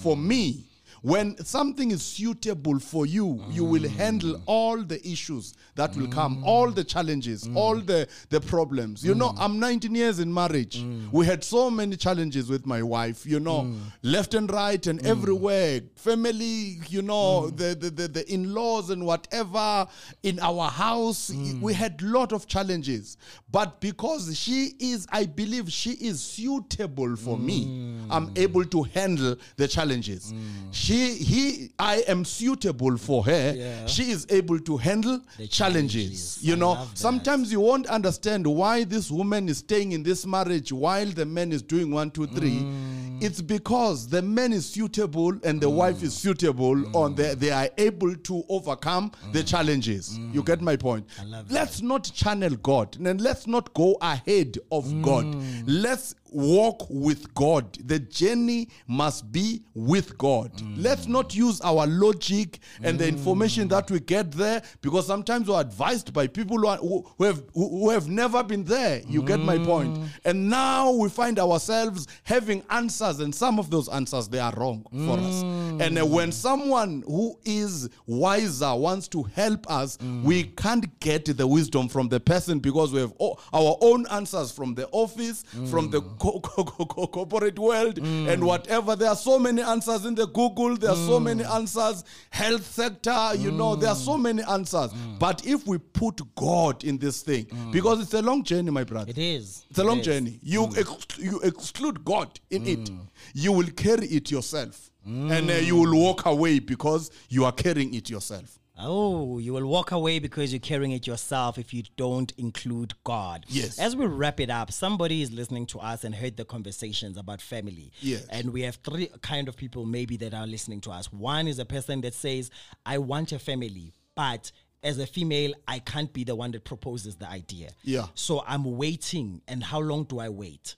for 0.00 0.18
me. 0.18 0.66
When 1.04 1.36
something 1.44 1.90
is 1.90 2.02
suitable 2.02 2.78
for 2.78 3.04
you, 3.04 3.44
you 3.50 3.64
mm. 3.64 3.68
will 3.68 3.88
handle 3.90 4.40
all 4.46 4.82
the 4.82 5.06
issues 5.06 5.52
that 5.74 5.94
will 5.96 6.06
mm. 6.06 6.12
come, 6.12 6.42
all 6.44 6.70
the 6.70 6.82
challenges, 6.82 7.46
mm. 7.46 7.54
all 7.56 7.76
the, 7.76 8.08
the 8.30 8.40
problems. 8.40 9.04
You 9.04 9.14
know, 9.14 9.34
I'm 9.36 9.60
19 9.60 9.94
years 9.94 10.18
in 10.18 10.32
marriage. 10.32 10.82
We 11.12 11.26
had 11.26 11.44
so 11.44 11.70
many 11.70 11.96
challenges 11.96 12.48
with 12.48 12.64
my 12.64 12.82
wife, 12.82 13.26
you 13.26 13.38
know, 13.38 13.70
left 14.00 14.32
and 14.32 14.50
right 14.50 14.84
and 14.86 15.04
everywhere. 15.04 15.82
Family, 15.96 16.78
you 16.88 17.02
know, 17.02 17.50
the, 17.50 17.74
the, 17.74 17.90
the, 17.90 18.08
the 18.08 18.32
in 18.32 18.54
laws 18.54 18.88
and 18.88 19.04
whatever 19.04 19.86
in 20.22 20.40
our 20.40 20.70
house. 20.70 21.30
We 21.60 21.74
had 21.74 22.00
lot 22.00 22.32
of 22.32 22.46
challenges. 22.46 23.18
But 23.52 23.78
because 23.78 24.34
she 24.38 24.72
is, 24.80 25.06
I 25.12 25.26
believe 25.26 25.70
she 25.70 25.90
is 25.90 26.22
suitable 26.22 27.14
for 27.16 27.36
me, 27.38 27.98
I'm 28.08 28.32
able 28.36 28.64
to 28.64 28.84
handle 28.84 29.36
the 29.58 29.68
challenges. 29.68 30.32
She, 30.70 30.93
he, 30.94 31.14
he 31.16 31.70
I 31.78 32.04
am 32.08 32.24
suitable 32.24 32.96
for 32.96 33.24
her. 33.24 33.52
Yeah. 33.56 33.86
She 33.86 34.10
is 34.10 34.26
able 34.30 34.58
to 34.60 34.76
handle 34.76 35.20
The 35.38 35.46
challenges. 35.46 35.56
challenges. 35.56 36.38
You 36.42 36.54
I 36.54 36.58
know, 36.58 36.88
sometimes 36.94 37.50
you 37.52 37.60
won't 37.60 37.86
understand 37.88 38.46
why 38.46 38.84
this 38.84 39.10
woman 39.10 39.48
is 39.48 39.58
staying 39.58 39.92
in 39.92 40.02
this 40.02 40.24
marriage 40.26 40.72
while 40.72 41.06
the 41.06 41.26
man 41.26 41.52
is 41.52 41.62
doing 41.62 41.90
one, 41.90 42.10
two, 42.10 42.26
three. 42.26 42.58
Mm. 42.60 43.22
It's 43.22 43.40
because 43.40 44.08
the 44.08 44.20
man 44.22 44.52
is 44.52 44.66
suitable 44.68 45.32
and 45.44 45.60
the 45.60 45.70
wife 45.70 46.02
is 46.02 46.14
suitable, 46.14 46.74
Mm. 46.74 46.94
on 46.94 47.14
the, 47.14 47.34
they 47.36 47.50
are 47.50 47.68
able 47.78 48.14
to 48.16 48.42
overcome 48.48 49.12
the 49.32 49.42
challenges. 49.42 50.18
You 50.32 50.42
get 50.42 50.60
my 50.60 50.76
point. 50.76 51.06
Mm. 51.20 51.44
let's 51.50 51.80
not 51.82 52.04
channel 52.14 52.54
God 52.62 52.96
and 53.04 53.20
let's 53.20 53.46
not 53.46 53.72
go 53.74 53.96
ahead 54.00 54.58
of 54.70 54.84
Mm. 54.86 55.02
God. 55.02 55.24
Let's 55.68 56.14
walk 56.30 56.86
with 56.90 57.32
God. 57.34 57.72
The 57.86 57.98
journey 57.98 58.68
must 58.86 59.30
be 59.30 59.62
with 59.74 60.18
God. 60.18 60.52
Mm. 60.56 60.74
Let's 60.82 61.06
not 61.06 61.34
use 61.34 61.60
our 61.60 61.86
logic 61.86 62.58
and 62.82 62.98
the 62.98 63.06
information 63.06 63.68
that 63.68 63.90
we 63.90 64.00
get 64.00 64.32
there 64.32 64.62
because 64.80 65.06
sometimes 65.06 65.48
we're 65.48 65.60
advised 65.60 66.12
by 66.12 66.26
people 66.26 66.58
who, 66.58 66.66
are, 66.66 66.76
who, 66.78 67.06
who 67.18 67.24
have, 67.24 67.42
who, 67.54 67.90
have 67.90 68.08
never 68.08 68.42
been 68.42 68.64
there. 68.64 69.02
You 69.08 69.22
get 69.22 69.38
my 69.40 69.58
point. 69.58 69.98
And 70.24 70.48
now 70.50 70.90
we 70.92 71.08
find 71.08 71.38
ourselves 71.38 72.06
having 72.24 72.62
answers, 72.70 73.20
and 73.20 73.34
some 73.34 73.58
of 73.58 73.70
those 73.70 73.88
answers 73.88 74.28
they 74.28 74.40
are 74.40 74.52
wrong 74.56 74.84
for 74.90 75.18
us. 75.18 75.42
And 75.80 75.98
uh, 75.98 76.06
when 76.06 76.32
someone 76.32 77.02
who 77.06 77.38
is 77.44 77.88
wiser 78.06 78.74
wants 78.74 79.08
to 79.08 79.22
help 79.22 79.70
us, 79.70 79.98
we 80.22 80.44
can't 80.44 80.98
get 81.00 81.24
the 81.36 81.46
wisdom 81.46 81.88
from 81.88 82.08
the 82.08 82.20
person 82.20 82.58
because 82.58 82.92
we 82.92 83.00
have 83.00 83.12
o- 83.20 83.36
our 83.52 83.76
own 83.80 84.06
answers 84.08 84.50
from 84.50 84.74
the 84.74 84.88
office, 84.88 85.44
from 85.70 85.90
the 85.90 86.00
co- 86.24 86.40
co- 86.40 86.64
co- 86.64 86.86
co- 86.86 87.06
corporate 87.06 87.58
world, 87.58 87.98
and 87.98 88.42
whatever. 88.44 88.96
There 88.96 89.08
are 89.08 89.16
so 89.16 89.38
many 89.38 89.62
answers 89.62 90.04
in 90.04 90.14
the 90.14 90.26
Google. 90.26 90.76
There 90.76 90.90
are 90.90 90.96
so 90.96 91.20
many 91.20 91.44
answers. 91.44 92.04
Health 92.30 92.64
sector, 92.66 93.32
you 93.36 93.50
know, 93.50 93.76
there 93.76 93.90
are 93.90 93.96
so 93.96 94.16
many 94.16 94.42
answers. 94.42 94.90
But 95.18 95.46
if 95.46 95.66
we 95.66 95.78
put 95.78 96.20
God 96.34 96.84
in 96.84 96.98
this 96.98 97.22
thing, 97.22 97.46
because 97.72 98.00
it's 98.00 98.14
a 98.14 98.22
long 98.22 98.42
journey, 98.44 98.70
my 98.70 98.84
brother. 98.84 99.10
It 99.10 99.18
is. 99.18 99.64
It's 99.70 99.78
a 99.78 99.82
It 99.82 99.86
long 99.86 99.98
is. 100.00 100.06
journey. 100.06 100.38
You 100.42 100.64
ex- 100.76 101.18
you 101.18 101.40
exclude 101.40 102.04
God 102.04 102.28
in 102.50 102.66
it. 102.66 102.90
You 103.34 103.52
will 103.52 103.70
carry 103.76 104.06
it 104.06 104.30
yourself, 104.30 104.90
and 105.06 105.50
uh, 105.50 105.54
you 105.54 105.76
will 105.76 105.98
walk 105.98 106.26
away 106.26 106.58
because 106.58 107.10
you 107.28 107.44
are 107.44 107.52
carrying 107.52 107.92
it 107.94 108.08
yourself. 108.10 108.58
Oh, 108.76 109.38
you 109.38 109.52
will 109.52 109.66
walk 109.66 109.92
away 109.92 110.18
because 110.18 110.52
you're 110.52 110.58
carrying 110.58 110.90
it 110.90 111.06
yourself 111.06 111.58
if 111.58 111.72
you 111.72 111.84
don't 111.96 112.32
include 112.38 112.92
God. 113.04 113.44
Yes. 113.48 113.78
As 113.78 113.94
we 113.94 114.06
wrap 114.06 114.40
it 114.40 114.50
up, 114.50 114.72
somebody 114.72 115.22
is 115.22 115.30
listening 115.30 115.66
to 115.66 115.78
us 115.78 116.02
and 116.02 116.12
heard 116.12 116.36
the 116.36 116.44
conversations 116.44 117.16
about 117.16 117.40
family. 117.40 117.92
Yes. 118.00 118.26
And 118.30 118.52
we 118.52 118.62
have 118.62 118.76
three 118.84 119.10
kind 119.22 119.46
of 119.46 119.56
people 119.56 119.86
maybe 119.86 120.16
that 120.18 120.34
are 120.34 120.46
listening 120.46 120.80
to 120.82 120.90
us. 120.90 121.12
One 121.12 121.46
is 121.46 121.60
a 121.60 121.64
person 121.64 122.00
that 122.00 122.14
says, 122.14 122.50
I 122.84 122.98
want 122.98 123.30
a 123.30 123.38
family, 123.38 123.92
but 124.16 124.50
as 124.82 124.98
a 124.98 125.06
female, 125.06 125.52
I 125.68 125.78
can't 125.78 126.12
be 126.12 126.24
the 126.24 126.34
one 126.34 126.50
that 126.50 126.64
proposes 126.64 127.14
the 127.14 127.28
idea. 127.30 127.70
Yeah. 127.84 128.06
So 128.14 128.42
I'm 128.44 128.64
waiting. 128.76 129.40
And 129.46 129.62
how 129.62 129.78
long 129.80 130.02
do 130.02 130.18
I 130.18 130.30
wait? 130.30 130.74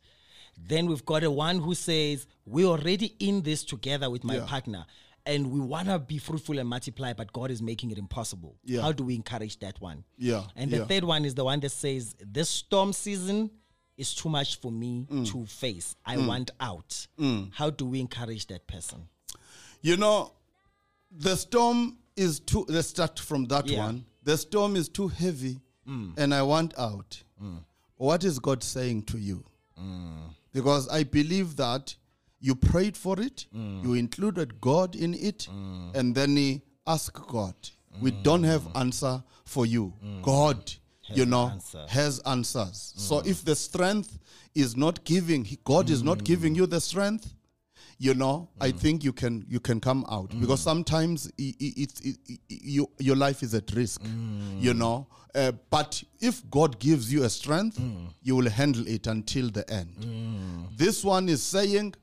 Then 0.69 0.87
we've 0.87 1.05
got 1.05 1.25
a 1.25 1.31
one 1.31 1.59
who 1.61 1.75
says, 1.75 2.27
We're 2.45 2.67
already 2.67 3.15
in 3.19 3.41
this 3.43 3.65
together 3.65 4.11
with 4.11 4.23
my 4.23 4.37
Yeah. 4.37 4.47
partner 4.47 4.85
and 5.27 5.51
we 5.51 5.61
want 5.61 5.89
to 5.89 5.99
be 5.99 6.19
fruitful 6.19 6.59
and 6.59 6.69
multiply, 6.69 7.13
but 7.13 7.33
God 7.33 7.51
is 7.51 7.61
making 7.61 7.91
it 7.91 7.99
impossible. 7.99 8.57
Yeah. 8.65 8.81
How 8.83 8.93
do 8.93 9.05
we 9.05 9.15
encourage 9.17 9.59
that 9.59 9.81
one? 9.81 10.05
Yeah, 10.17 10.45
And 10.55 10.71
the 10.71 10.79
yeah. 10.79 10.85
third 10.85 11.05
one 11.05 11.25
is 11.25 11.35
the 11.35 11.45
one 11.45 11.61
that 11.61 11.71
says, 11.71 12.15
This 12.25 12.49
storm 12.49 12.93
season 12.93 13.51
is 13.97 14.15
too 14.15 14.29
much 14.29 14.61
for 14.61 14.71
me 14.71 15.07
Mm. 15.11 15.27
to 15.33 15.45
face. 15.47 15.97
I 16.05 16.17
mm. 16.17 16.27
want 16.29 16.51
out. 16.61 17.07
Mm. 17.19 17.51
How 17.53 17.71
do 17.71 17.87
we 17.87 18.01
encourage 18.01 18.47
that 18.47 18.67
person? 18.67 19.09
You 19.83 19.97
know, 19.97 20.33
the 21.11 21.37
storm 21.37 21.99
is 22.17 22.41
too. 22.41 22.65
Let's 22.69 22.89
start 22.89 23.19
from 23.19 23.47
that 23.47 23.67
Yeah. 23.69 23.79
one. 23.87 24.05
The 24.23 24.37
storm 24.37 24.77
is 24.77 24.89
too 24.89 25.09
heavy, 25.09 25.61
mm. 25.89 26.13
and 26.17 26.33
I 26.35 26.43
want 26.43 26.75
out. 26.79 27.23
What 27.97 28.25
is 28.25 28.39
God 28.39 28.63
saying 28.63 29.05
to 29.05 29.19
you? 29.19 29.45
Because 30.53 30.89
I 30.89 31.03
believe 31.05 31.57
that 31.57 31.95
you 32.47 32.55
prayed 32.55 32.97
for 32.97 33.21
it, 33.21 33.47
mm. 33.55 33.83
you 33.83 33.95
included 33.95 34.61
God 34.61 34.95
in 34.95 35.15
it, 35.15 35.49
mm. 35.51 35.95
and 35.97 36.15
then 36.15 36.37
he 36.37 36.63
ask 36.87 37.13
God. 37.27 37.55
We 38.01 38.13
mm. 38.13 38.23
don't 38.23 38.45
have 38.45 38.63
answer 38.77 39.23
for 39.45 39.67
you. 39.67 39.93
God, 40.23 40.59
you 41.13 41.27
know, 41.27 41.53
has 41.89 42.21
answers. 42.21 42.93
So 42.97 43.19
if 43.25 43.45
the 43.45 43.57
strength 43.57 44.19
is 44.55 44.77
not 44.77 45.03
giving, 45.05 45.47
God 45.65 45.91
is 45.91 46.03
not 46.03 46.23
giving 46.25 46.55
you 46.55 46.67
the 46.67 46.81
strength, 46.81 47.33
you 47.99 48.13
know 48.13 48.47
i 48.61 48.71
think 48.71 49.03
you 49.03 49.11
can 49.11 49.43
you 49.49 49.59
can 49.59 49.81
come 49.81 50.05
out. 50.11 50.29
Because 50.41 50.61
sometimes 50.61 51.29
i- 51.41 51.55
i- 51.67 51.75
it's 51.83 52.01
it, 52.03 52.17
it, 52.29 52.41
you, 52.49 52.91
your 52.99 53.17
life 53.17 53.43
is 53.43 53.55
at 53.55 53.73
risk 53.73 54.03
you 54.61 54.75
know. 54.75 55.07
Uh, 55.35 55.53
but 55.71 56.03
if 56.21 56.43
god 56.51 56.79
gives 56.79 57.11
you 57.13 57.25
a 57.25 57.31
strength 57.31 57.81
you 58.23 58.37
will 58.37 58.51
handle 58.51 58.87
it 58.87 59.07
until 59.07 59.49
the 59.51 59.65
end. 59.71 59.95
This 60.77 61.03
one 61.05 61.29
is 61.31 61.43
saying 61.43 61.95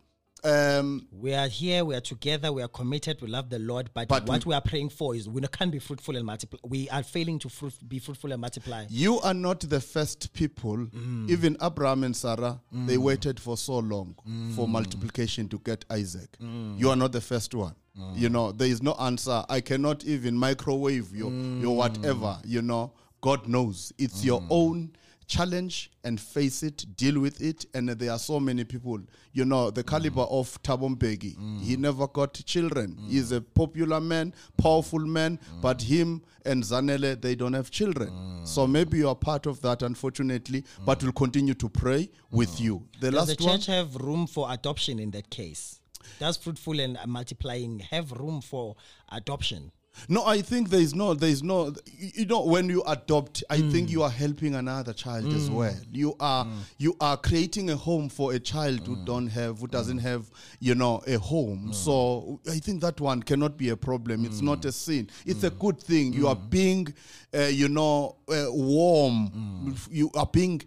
um, 0.44 1.08
We 1.12 1.34
are 1.34 1.48
here, 1.48 1.86
we 1.86 1.96
are 1.96 2.02
together, 2.02 2.52
we 2.52 2.62
are 2.62 2.68
committed, 2.68 3.22
we 3.22 3.28
love 3.28 3.50
the 3.50 3.60
Lord, 3.60 3.90
but, 3.94 4.08
But 4.08 4.28
what 4.28 4.46
we- 4.46 4.50
we, 4.52 4.56
are 4.56 4.62
praying 4.62 4.90
for 4.90 5.16
is 5.16 5.28
we 5.30 5.42
can't 5.48 5.72
be 5.72 5.80
fruitful 5.80 6.16
and 6.16 6.26
multiply. 6.26 6.60
We 6.64 6.90
are 6.90 7.04
failing 7.04 7.40
to 7.40 7.50
fruit, 7.50 7.74
be 7.88 8.00
fruitful 8.00 8.32
and 8.32 8.42
multiply. 8.42 8.86
you 8.90 9.20
are 9.22 9.34
not 9.34 9.60
the 9.62 9.80
first 9.80 10.34
people 10.34 10.78
mm. 10.78 11.30
even 11.30 11.56
abraham 11.62 12.04
and 12.04 12.16
sarah 12.16 12.60
mm. 12.74 12.88
they 12.88 12.98
waited 12.98 13.40
for 13.40 13.56
so 13.58 13.78
long 13.80 14.16
for 14.56 14.68
mm. 14.68 14.70
multiplication 14.70 15.48
to 15.50 15.58
get 15.60 15.86
isaac. 15.90 16.30
You 16.40 16.90
are 16.90 16.96
not 16.96 17.12
the 17.12 17.22
first 17.22 17.54
one. 17.54 17.76
You 18.16 18.30
know 18.30 18.52
there 18.52 18.68
is 18.68 18.82
no 18.82 18.94
answer. 18.94 19.44
I 19.50 19.62
cannot 19.62 20.04
even 20.06 20.36
microwave 20.36 21.16
your 21.16 21.32
your 21.32 21.76
whatever 21.76 22.40
you 22.44 22.62
know. 22.62 22.92
God 23.22 23.48
knows. 23.48 23.94
It's 23.98 24.26
your 24.26 24.44
own 24.50 24.92
challenge 25.28 25.92
and 26.04 26.20
face 26.20 26.64
it 26.64 26.86
deal 26.96 27.20
with 27.20 27.42
it 27.42 27.66
and 27.74 27.90
there 27.90 28.12
are 28.12 28.20
so 28.20 28.40
many 28.40 28.64
people 28.64 29.00
you 29.34 29.46
know 29.46 29.72
the 29.72 29.84
caliber 29.84 30.24
of 30.24 30.62
Thabo 30.64 30.96
Mbeki 30.96 31.62
he 31.62 31.76
never 31.78 32.08
got 32.08 32.34
children 32.46 32.98
he's 33.08 33.32
a 33.32 33.42
popular 33.42 34.00
man 34.02 34.34
powerful 34.58 35.00
man 35.00 35.40
but 35.62 35.82
him 35.82 36.22
and 36.46 36.64
zanele 36.64 37.20
they 37.22 37.36
don't 37.36 37.54
have 37.54 37.72
children 37.72 38.42
so 38.46 38.68
maybe 38.68 38.98
you 38.98 39.08
are 39.08 39.16
part 39.16 39.46
of 39.46 39.62
that 39.62 39.82
unfortunately 39.82 40.64
but 40.86 41.02
we'll 41.04 41.12
continue 41.14 41.54
to 41.54 41.70
pray 41.70 42.10
with 42.32 42.60
you 42.60 42.86
the 43.00 43.12
Does 43.12 43.30
last 43.30 43.38
the 43.38 43.46
one 43.46 43.58
church 43.58 43.66
have 43.68 43.96
room 43.96 44.28
for 44.28 44.52
adoption 44.52 45.00
in 45.00 45.12
that 45.12 45.30
case? 45.30 45.80
Does 46.20 46.38
fruitful 46.38 46.80
and 46.80 46.98
multiplying 47.08 47.80
have 47.80 48.12
room 48.12 48.42
for 48.42 48.76
adoption? 49.12 49.72
No, 50.10 50.26
I 50.26 50.42
think 50.42 50.70
there 50.70 50.80
is 50.80 50.94
no, 50.94 51.14
there 51.14 51.30
is 51.30 51.44
no. 51.44 51.74
You 51.98 52.26
know, 52.26 52.44
when 52.44 52.68
you 52.70 52.84
adopt, 52.86 53.44
I 53.50 53.58
hmm. 53.58 53.72
think 53.72 53.90
you 53.90 54.04
are 54.04 54.10
helping 54.10 54.56
another 54.56 54.92
child 54.94 55.28
as 55.34 55.48
hmm. 55.48 55.56
well. 55.56 55.76
You 55.92 56.16
are, 56.20 56.46
hmm. 56.46 56.60
you 56.78 56.96
are 57.00 57.16
creating 57.16 57.70
a 57.70 57.76
home 57.76 58.10
for 58.10 58.34
a 58.34 58.40
child 58.40 58.86
who 58.86 58.96
don't 59.06 59.28
have, 59.28 59.60
who 59.60 59.68
doesn't 59.68 60.00
have, 60.00 60.30
you 60.60 60.76
know, 60.76 61.02
a 61.08 61.18
home. 61.18 61.72
So 61.74 62.40
I 62.50 62.58
think 62.60 62.82
that 62.82 63.00
one 63.00 63.24
cannot 63.24 63.58
be 63.58 63.70
a 63.70 63.78
problem. 63.78 64.26
It's 64.26 64.42
not 64.42 64.66
a 64.66 64.72
sin. 64.72 65.10
It's 65.26 65.44
a 65.44 65.50
good 65.52 65.80
thing. 65.80 66.14
You 66.14 66.28
are 66.28 66.36
being, 66.36 66.94
uh, 67.34 67.44
you 67.44 67.70
know, 67.70 68.18
uh, 68.30 68.46
warm. 68.50 69.76
You 69.90 70.12
are 70.16 70.28
being, 70.32 70.62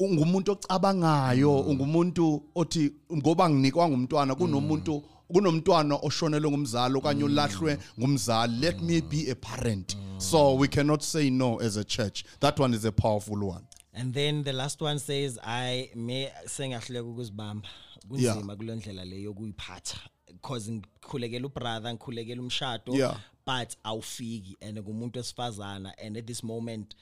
ungumuntu 0.00 0.52
ocabangayo, 0.52 1.60
ungumuntu 1.60 2.42
othi 2.54 2.92
ngoba 3.12 3.50
nginikwa 3.50 3.88
ngumntwana 3.88 4.34
kunomuntu 4.34 5.02
kunomntwana 5.32 5.94
oshonelwe 6.02 6.50
ngumzali 6.50 6.94
okanye 6.98 7.24
ulahlwe 7.24 7.78
ngumzali 7.98 8.56
let 8.60 8.80
me 8.80 9.00
be 9.00 9.30
a 9.30 9.34
parent 9.34 9.96
so 10.18 10.54
we 10.56 10.68
cannot 10.68 11.02
say 11.02 11.30
no 11.30 11.56
as 11.60 11.76
a 11.76 11.84
church 11.84 12.24
that 12.40 12.58
one 12.60 12.76
is 12.76 12.84
a 12.84 12.92
powerful 12.92 13.42
one 13.44 13.64
And 13.98 14.12
then 14.14 14.44
the 14.44 14.52
last 14.52 14.82
one 14.82 14.98
says 14.98 15.38
I 15.42 15.90
may 15.94 16.28
sengahleka 16.46 17.04
ukuzibamba 17.04 17.68
Yeah. 18.10 18.34
kunzima 18.34 18.56
kule 18.56 18.76
ndlela 18.76 19.04
le 19.04 19.22
yokuyiphatha 19.22 19.98
because 20.32 20.70
ngikhulekela 20.72 21.46
ubrother 21.46 21.92
ngikhulekela 21.94 22.42
umshado 22.42 22.94
Yeah. 22.94 23.16
but 23.46 23.76
awufiki 23.84 24.56
and 24.60 24.78
ngumuntu 24.78 25.18
wesifazana 25.18 25.92
and 25.98 26.16
at 26.16 26.26
this 26.26 26.42
moment 26.44 26.94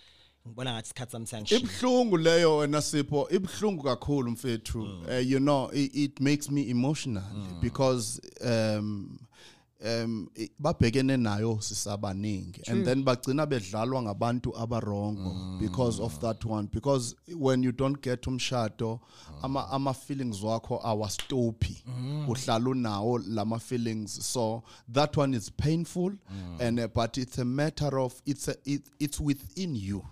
ngibona 0.47 0.72
ngathi 0.72 0.86
isikhathi 0.86 1.12
sami 1.12 1.26
siyangishila 1.26 1.61
ibhlungu 1.61 2.16
leyo 2.16 2.57
wena 2.57 2.82
sipho. 2.82 3.28
Ibhlungu 3.30 3.82
kakhulu 3.82 4.30
mfethu. 4.30 4.82
Uh, 4.82 5.30
you 5.30 5.38
know 5.38 5.70
it, 5.72 5.95
it 5.95 6.20
makes 6.20 6.51
me 6.51 6.70
emotional 6.70 7.24
because 7.61 8.20
um 8.40 9.18
um 9.85 10.28
i- 10.39 10.51
babhekene 10.59 11.16
nayo 11.16 11.59
sisabaningi 11.61 12.62
and 12.66 12.85
then 12.85 13.05
bagcina 13.05 13.47
bedlalwa 13.47 14.03
ngabantu 14.03 14.57
abarongo 14.59 15.59
because 15.61 16.01
of 16.03 16.18
that 16.20 16.45
one. 16.45 16.68
Because 16.72 17.14
when 17.37 17.62
you 17.62 17.72
don't 17.72 18.01
get 18.03 18.22
umshado 18.26 19.01
ama 19.43 19.68
ama 19.70 19.95
feelings 19.95 20.43
wakho 20.43 20.80
awastophi 20.85 21.85
uhlala 22.28 22.70
unawo 22.70 23.18
lama 23.26 23.59
feelings. 23.59 24.26
So 24.26 24.62
that 24.93 25.16
one 25.16 25.35
is 25.37 25.51
painful 25.51 26.12
and 26.61 26.80
uh, 26.80 26.89
but 26.89 27.18
it's 27.18 27.39
a 27.39 27.45
matter 27.45 27.99
of 27.99 28.14
it's 28.26 28.49
a, 28.49 28.57
it, 28.64 28.82
it's 29.01 29.20
within 29.20 29.76
you. 29.76 30.03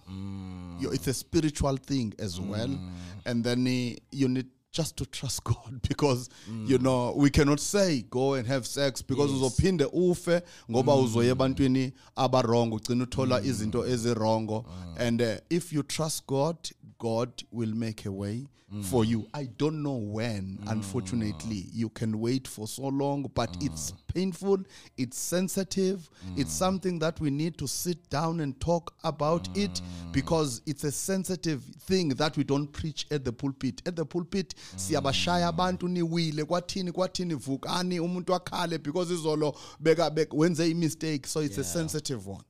You, 0.81 0.91
it's 0.93 1.07
a 1.09 1.14
spiritual 1.14 1.77
thing 1.77 2.12
as 2.18 2.39
well. 2.41 2.79
And 3.25 3.45
then 3.45 3.66
uh, 3.66 3.99
you 4.11 4.29
need 4.29 4.47
just 4.73 4.97
to 4.97 5.07
trust 5.07 5.45
god 5.51 5.81
because 5.89 6.29
mm. 6.51 6.68
you 6.68 6.79
know 6.79 7.12
we 7.16 7.31
cannot 7.31 7.61
say 7.61 8.03
go 8.11 8.35
and 8.35 8.47
have 8.47 8.66
sex 8.66 9.03
because 9.03 9.33
uzophinde 9.33 9.85
ufe 9.93 10.43
ngoba 10.70 10.97
mm. 10.97 11.05
uzoya 11.05 11.31
ebantwini 11.31 11.93
abarongo 12.16 12.77
ugcina 12.77 13.05
uthola 13.05 13.41
mm. 13.41 13.47
izinto 13.47 13.87
ezirongo 13.87 14.64
ah. 14.68 15.07
and 15.07 15.23
uh, 15.23 15.29
if 15.51 15.73
you 15.73 15.83
trust 15.83 16.27
god 16.27 16.57
god 17.03 17.42
will 17.50 17.74
make 17.74 18.07
a 18.07 18.12
way 18.12 18.46
for 18.80 19.05
you. 19.05 19.26
I 19.34 19.44
don't 19.59 19.82
know 19.82 19.96
when 19.96 20.59
unfortunately 20.66 21.66
you 21.72 21.90
can 21.90 22.18
wait 22.18 22.48
for 22.48 22.66
so 22.66 22.84
long 22.84 23.30
but 23.34 23.55
it's 23.61 23.92
painful 24.14 24.59
it's 24.96 25.18
sensitive 25.18 26.09
it's 26.36 26.53
something 26.53 26.98
that 27.00 27.20
we 27.20 27.30
need 27.30 27.59
to 27.59 27.66
sit 27.66 28.09
down 28.09 28.40
and 28.40 28.59
talk 28.61 28.94
about 29.05 29.48
it 29.57 29.82
because 30.12 30.62
it's 30.64 30.84
a 30.84 30.92
sensitive 30.92 31.62
thing 31.80 32.11
that 32.11 32.36
we 32.36 32.44
don't 32.44 32.68
preach 32.68 33.07
at 33.11 33.24
the 33.24 33.32
pulpit. 33.32 33.82
At 33.84 33.96
the 33.96 34.05
pulpit 34.07 34.55
siyabashaya 34.76 35.48
abantu 35.48 35.88
niwile 35.88 36.44
kwathini 36.44 36.92
kwathini 36.92 37.34
vukani 37.34 38.00
umuntu 38.00 38.34
akhale 38.34 38.78
because 38.78 39.14
izolo 39.14 39.55
beka 39.80 40.12
wenze 40.32 40.64
i 40.64 40.74
mistake 40.74 41.26
so 41.26 41.42
it's 41.42 41.59
a 41.59 41.64
sensitive 41.64 42.30
one 42.30 42.44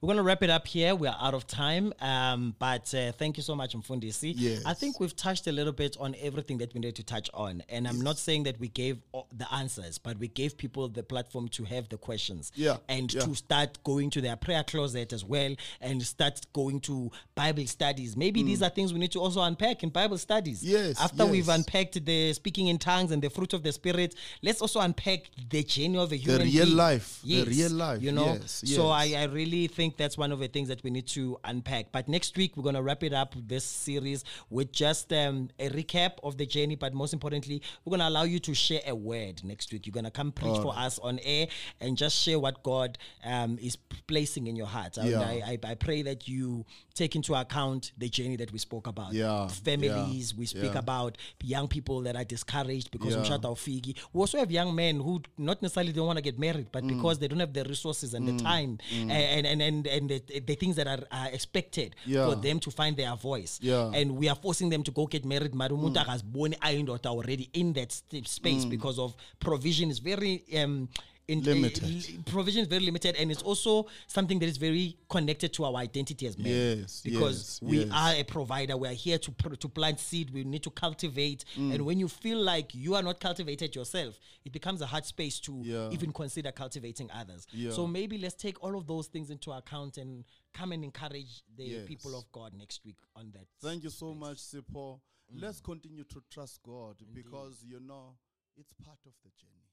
We're 0.00 0.08
going 0.08 0.16
to 0.18 0.22
wrap 0.22 0.42
it 0.42 0.50
up 0.50 0.66
here. 0.66 0.94
We 0.94 1.08
are 1.08 1.16
out 1.20 1.34
of 1.34 1.46
time. 1.46 1.92
Um, 2.00 2.54
but 2.58 2.92
uh, 2.94 3.12
thank 3.12 3.36
you 3.36 3.42
so 3.42 3.54
much, 3.54 3.74
Mfundisi. 3.74 4.34
Yes. 4.36 4.62
I 4.64 4.74
think 4.74 5.00
we've 5.00 5.14
touched 5.16 5.46
a 5.46 5.52
little 5.52 5.72
bit 5.72 5.96
on 5.98 6.14
everything 6.20 6.58
that 6.58 6.72
we 6.74 6.80
need 6.80 6.94
to 6.96 7.02
touch 7.02 7.28
on. 7.34 7.62
And 7.68 7.86
I'm 7.88 8.00
not 8.00 8.18
saying 8.18 8.44
that 8.44 8.58
we 8.60 8.68
gave 8.68 8.98
the 9.36 9.52
answers, 9.52 9.98
but 9.98 10.18
we 10.18 10.28
gave 10.28 10.56
people 10.56 10.88
the 10.88 11.02
platform 11.02 11.48
to 11.48 11.64
have 11.64 11.88
the 11.88 11.96
questions. 11.98 12.52
Yeah, 12.54 12.76
And 12.88 13.12
yeah. 13.12 13.20
to 13.22 13.34
start 13.34 13.78
going 13.84 14.10
to 14.10 14.20
their 14.20 14.36
prayer 14.36 14.62
closet 14.64 15.12
as 15.12 15.24
well 15.24 15.54
and 15.80 16.02
start 16.02 16.40
going 16.52 16.80
to 16.82 17.10
Bible 17.34 17.66
studies. 17.66 18.16
Maybe 18.16 18.42
these 18.42 18.62
are 18.62 18.70
things 18.70 18.92
we 18.92 18.98
need 18.98 19.12
to 19.12 19.20
also 19.20 19.42
unpack 19.42 19.82
in 19.82 19.90
Bible 19.90 20.18
studies. 20.18 20.62
Mm. 20.62 20.68
Yes, 20.70 21.00
After 21.00 21.26
we've 21.26 21.48
unpacked 21.48 22.04
the 22.04 22.32
speaking 22.32 22.68
in 22.68 22.78
tongues 22.78 23.10
and 23.10 23.20
the 23.22 23.30
fruit 23.30 23.52
of 23.52 23.62
the 23.62 23.72
Spirit, 23.72 24.14
let's 24.42 24.60
also 24.62 24.80
unpack 24.80 25.22
the 25.50 25.62
journey 25.64 25.98
of 25.98 26.12
a 26.12 26.16
human 26.16 26.42
real 26.42 26.64
being. 26.66 26.76
life, 26.76 27.20
the 27.24 27.44
real 27.44 27.70
life, 27.72 28.02
You 28.02 28.12
know? 28.12 28.34
yes, 28.40 28.62
So 28.66 28.88
I. 28.88 29.08
I 29.18 29.24
really 29.24 29.57
think 29.66 29.96
that's 29.96 30.16
one 30.16 30.30
of 30.32 30.38
the 30.38 30.48
things 30.48 30.68
that 30.68 30.82
we 30.84 30.90
need 30.90 31.06
to 31.08 31.38
unpack. 31.44 31.90
But 31.92 32.08
next 32.08 32.36
week, 32.36 32.56
we're 32.56 32.62
going 32.62 32.74
to 32.76 32.82
wrap 32.82 33.02
it 33.02 33.12
up 33.12 33.34
this 33.46 33.64
series 33.64 34.24
with 34.50 34.70
just 34.72 35.12
um, 35.12 35.50
a 35.58 35.68
recap 35.70 36.12
of 36.22 36.36
the 36.38 36.46
journey. 36.46 36.76
But 36.76 36.94
most 36.94 37.12
importantly, 37.12 37.62
we're 37.84 37.90
going 37.90 38.00
to 38.00 38.08
allow 38.08 38.22
you 38.24 38.38
to 38.40 38.54
share 38.54 38.80
a 38.86 38.94
word 38.94 39.42
next 39.44 39.72
week. 39.72 39.86
You're 39.86 39.92
going 39.92 40.04
to 40.04 40.10
come 40.10 40.30
preach 40.32 40.58
for 40.62 40.72
us 40.76 40.98
on 41.00 41.18
air 41.24 41.48
and 41.80 41.96
just 41.96 42.16
share 42.16 42.38
what 42.38 42.62
God 42.62 42.98
um, 43.24 43.58
is 43.60 43.76
placing 44.06 44.46
in 44.46 44.56
your 44.56 44.66
heart. 44.66 44.96
I- 44.98 45.08
Yeah. 45.08 45.20
I, 45.20 45.58
I, 45.64 45.70
I 45.70 45.74
pray 45.74 46.02
that 46.02 46.28
you 46.28 46.64
take 46.94 47.14
into 47.16 47.34
account 47.34 47.92
the 47.96 48.08
journey 48.08 48.36
that 48.36 48.52
we 48.52 48.58
spoke 48.58 48.86
about. 48.86 49.12
Yeah, 49.12 49.46
Families, 49.48 50.32
yeah, 50.32 50.38
we 50.38 50.46
speak 50.46 50.72
yeah. 50.74 50.78
about 50.78 51.16
young 51.42 51.68
people 51.68 52.00
that 52.02 52.16
are 52.16 52.24
discouraged 52.24 52.90
because 52.90 53.14
Yeah. 53.14 53.34
of 53.36 53.58
Figi. 53.60 53.94
We 54.12 54.20
also 54.20 54.38
have 54.38 54.50
young 54.50 54.74
men 54.74 55.00
who 55.00 55.22
not 55.36 55.62
necessarily 55.62 55.92
don't 55.92 56.06
want 56.06 56.16
to 56.18 56.22
get 56.22 56.38
married, 56.38 56.66
Mm. 56.66 56.72
but 56.72 56.86
because 56.86 57.18
they 57.18 57.28
don't 57.28 57.38
have 57.40 57.52
the 57.52 57.64
resources 57.64 58.14
and 58.14 58.26
the 58.28 58.36
time 58.42 58.78
and 58.90 59.12
and 59.12 59.46
and 59.48 59.86
and 59.86 60.08
the, 60.10 60.18
the 60.50 60.54
things 60.54 60.76
that 60.76 60.86
are, 60.86 61.02
are 61.10 61.28
expected 61.32 61.94
Yeah. 62.06 62.26
for 62.28 62.36
them 62.36 62.58
to 62.60 62.70
find 62.70 62.96
their 62.96 63.14
voice. 63.16 63.58
Yeah. 63.62 63.74
Mm. 63.90 63.96
And 64.02 64.06
we 64.20 64.28
are 64.28 64.36
forcing 64.36 64.68
them 64.70 64.82
to 64.84 64.90
go 64.90 65.06
get 65.06 65.24
married. 65.24 65.52
Marumuta 65.52 66.04
has 66.06 66.22
born 66.22 66.52
ayindota 66.68 67.06
already 67.06 67.48
in 67.52 67.72
that 67.74 67.90
st- 67.92 68.26
space 68.28 68.64
because 68.64 68.98
of 68.98 69.14
provision 69.40 69.90
is 69.90 69.98
very 69.98 70.44
um 70.62 70.88
in, 71.28 71.42
Limited. 71.42 71.82
li- 71.84 72.18
provision 72.24 72.62
is 72.62 72.68
very 72.68 72.82
limited 72.84 73.14
and 73.16 73.30
it's 73.30 73.42
also 73.42 73.86
something 74.06 74.38
that 74.38 74.46
is 74.48 74.56
very 74.56 74.96
connected 75.10 75.52
to 75.52 75.64
our 75.66 75.76
identity 75.76 76.26
as 76.26 76.38
men 76.38 76.78
Yes, 76.78 77.02
because 77.02 77.60
yes, 77.62 77.70
we 77.70 77.78
yes. 77.84 77.88
are 77.92 78.14
a 78.14 78.24
provider 78.24 78.76
we 78.78 78.88
are 78.88 78.92
here 78.94 79.18
to 79.18 79.30
pr- 79.32 79.54
to 79.54 79.68
plant 79.68 80.00
seed 80.00 80.30
we 80.30 80.42
need 80.44 80.62
to 80.62 80.70
cultivate 80.70 81.44
Mm. 81.56 81.74
and 81.74 81.84
when 81.86 81.98
you 82.00 82.08
feel 82.08 82.38
like 82.38 82.74
you 82.74 82.94
are 82.94 83.02
not 83.02 83.20
cultivated 83.20 83.76
yourself 83.76 84.18
it 84.46 84.52
becomes 84.52 84.80
a 84.80 84.86
hard 84.86 85.04
space 85.04 85.38
to 85.40 85.60
Yeah. 85.62 85.90
even 85.90 86.12
consider 86.12 86.50
cultivating 86.50 87.10
others 87.10 87.46
Yeah. 87.52 87.72
so 87.72 87.86
maybe 87.86 88.16
let's 88.16 88.34
take 88.34 88.62
all 88.64 88.74
of 88.76 88.86
those 88.86 89.06
things 89.08 89.28
into 89.28 89.52
account 89.52 89.98
and 89.98 90.24
come 90.54 90.72
and 90.72 90.82
encourage 90.82 91.42
the 91.56 91.64
Yes. 91.64 91.86
people 91.86 92.16
of 92.16 92.24
god 92.32 92.54
next 92.54 92.84
week 92.86 92.96
on 93.14 93.30
that 93.32 93.46
Thank 93.60 93.84
you 93.84 93.90
so 93.90 94.14
much, 94.14 94.38
Sipho. 94.38 95.00
Mm. 95.30 95.42
Let's 95.42 95.60
continue 95.60 96.04
to 96.04 96.22
trust 96.30 96.62
God 96.62 96.96
because 97.12 97.62
you 97.62 97.80
know 97.80 98.16
it's 98.56 98.72
part 98.82 98.98
of 99.04 99.12
the 99.22 99.28
journey 99.36 99.67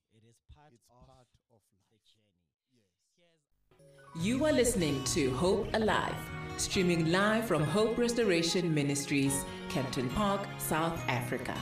part, 0.56 0.72
it's 0.74 0.84
of, 0.90 1.06
part 1.08 1.20
of 1.20 1.28
the 1.32 1.40
journey. 1.52 2.80
Yes. 4.16 4.26
You 4.26 4.46
are 4.46 4.54
listening 4.54 5.04
to 5.16 5.32
Hope 5.32 5.68
Alive, 5.74 6.16
streaming 6.58 7.12
live 7.12 7.46
from 7.46 7.64
Hope 7.64 7.98
Restoration 7.98 8.74
Ministries, 8.74 9.44
Kempton 9.70 10.10
Park, 10.12 10.48
South 10.58 11.00
Africa. 11.08 11.56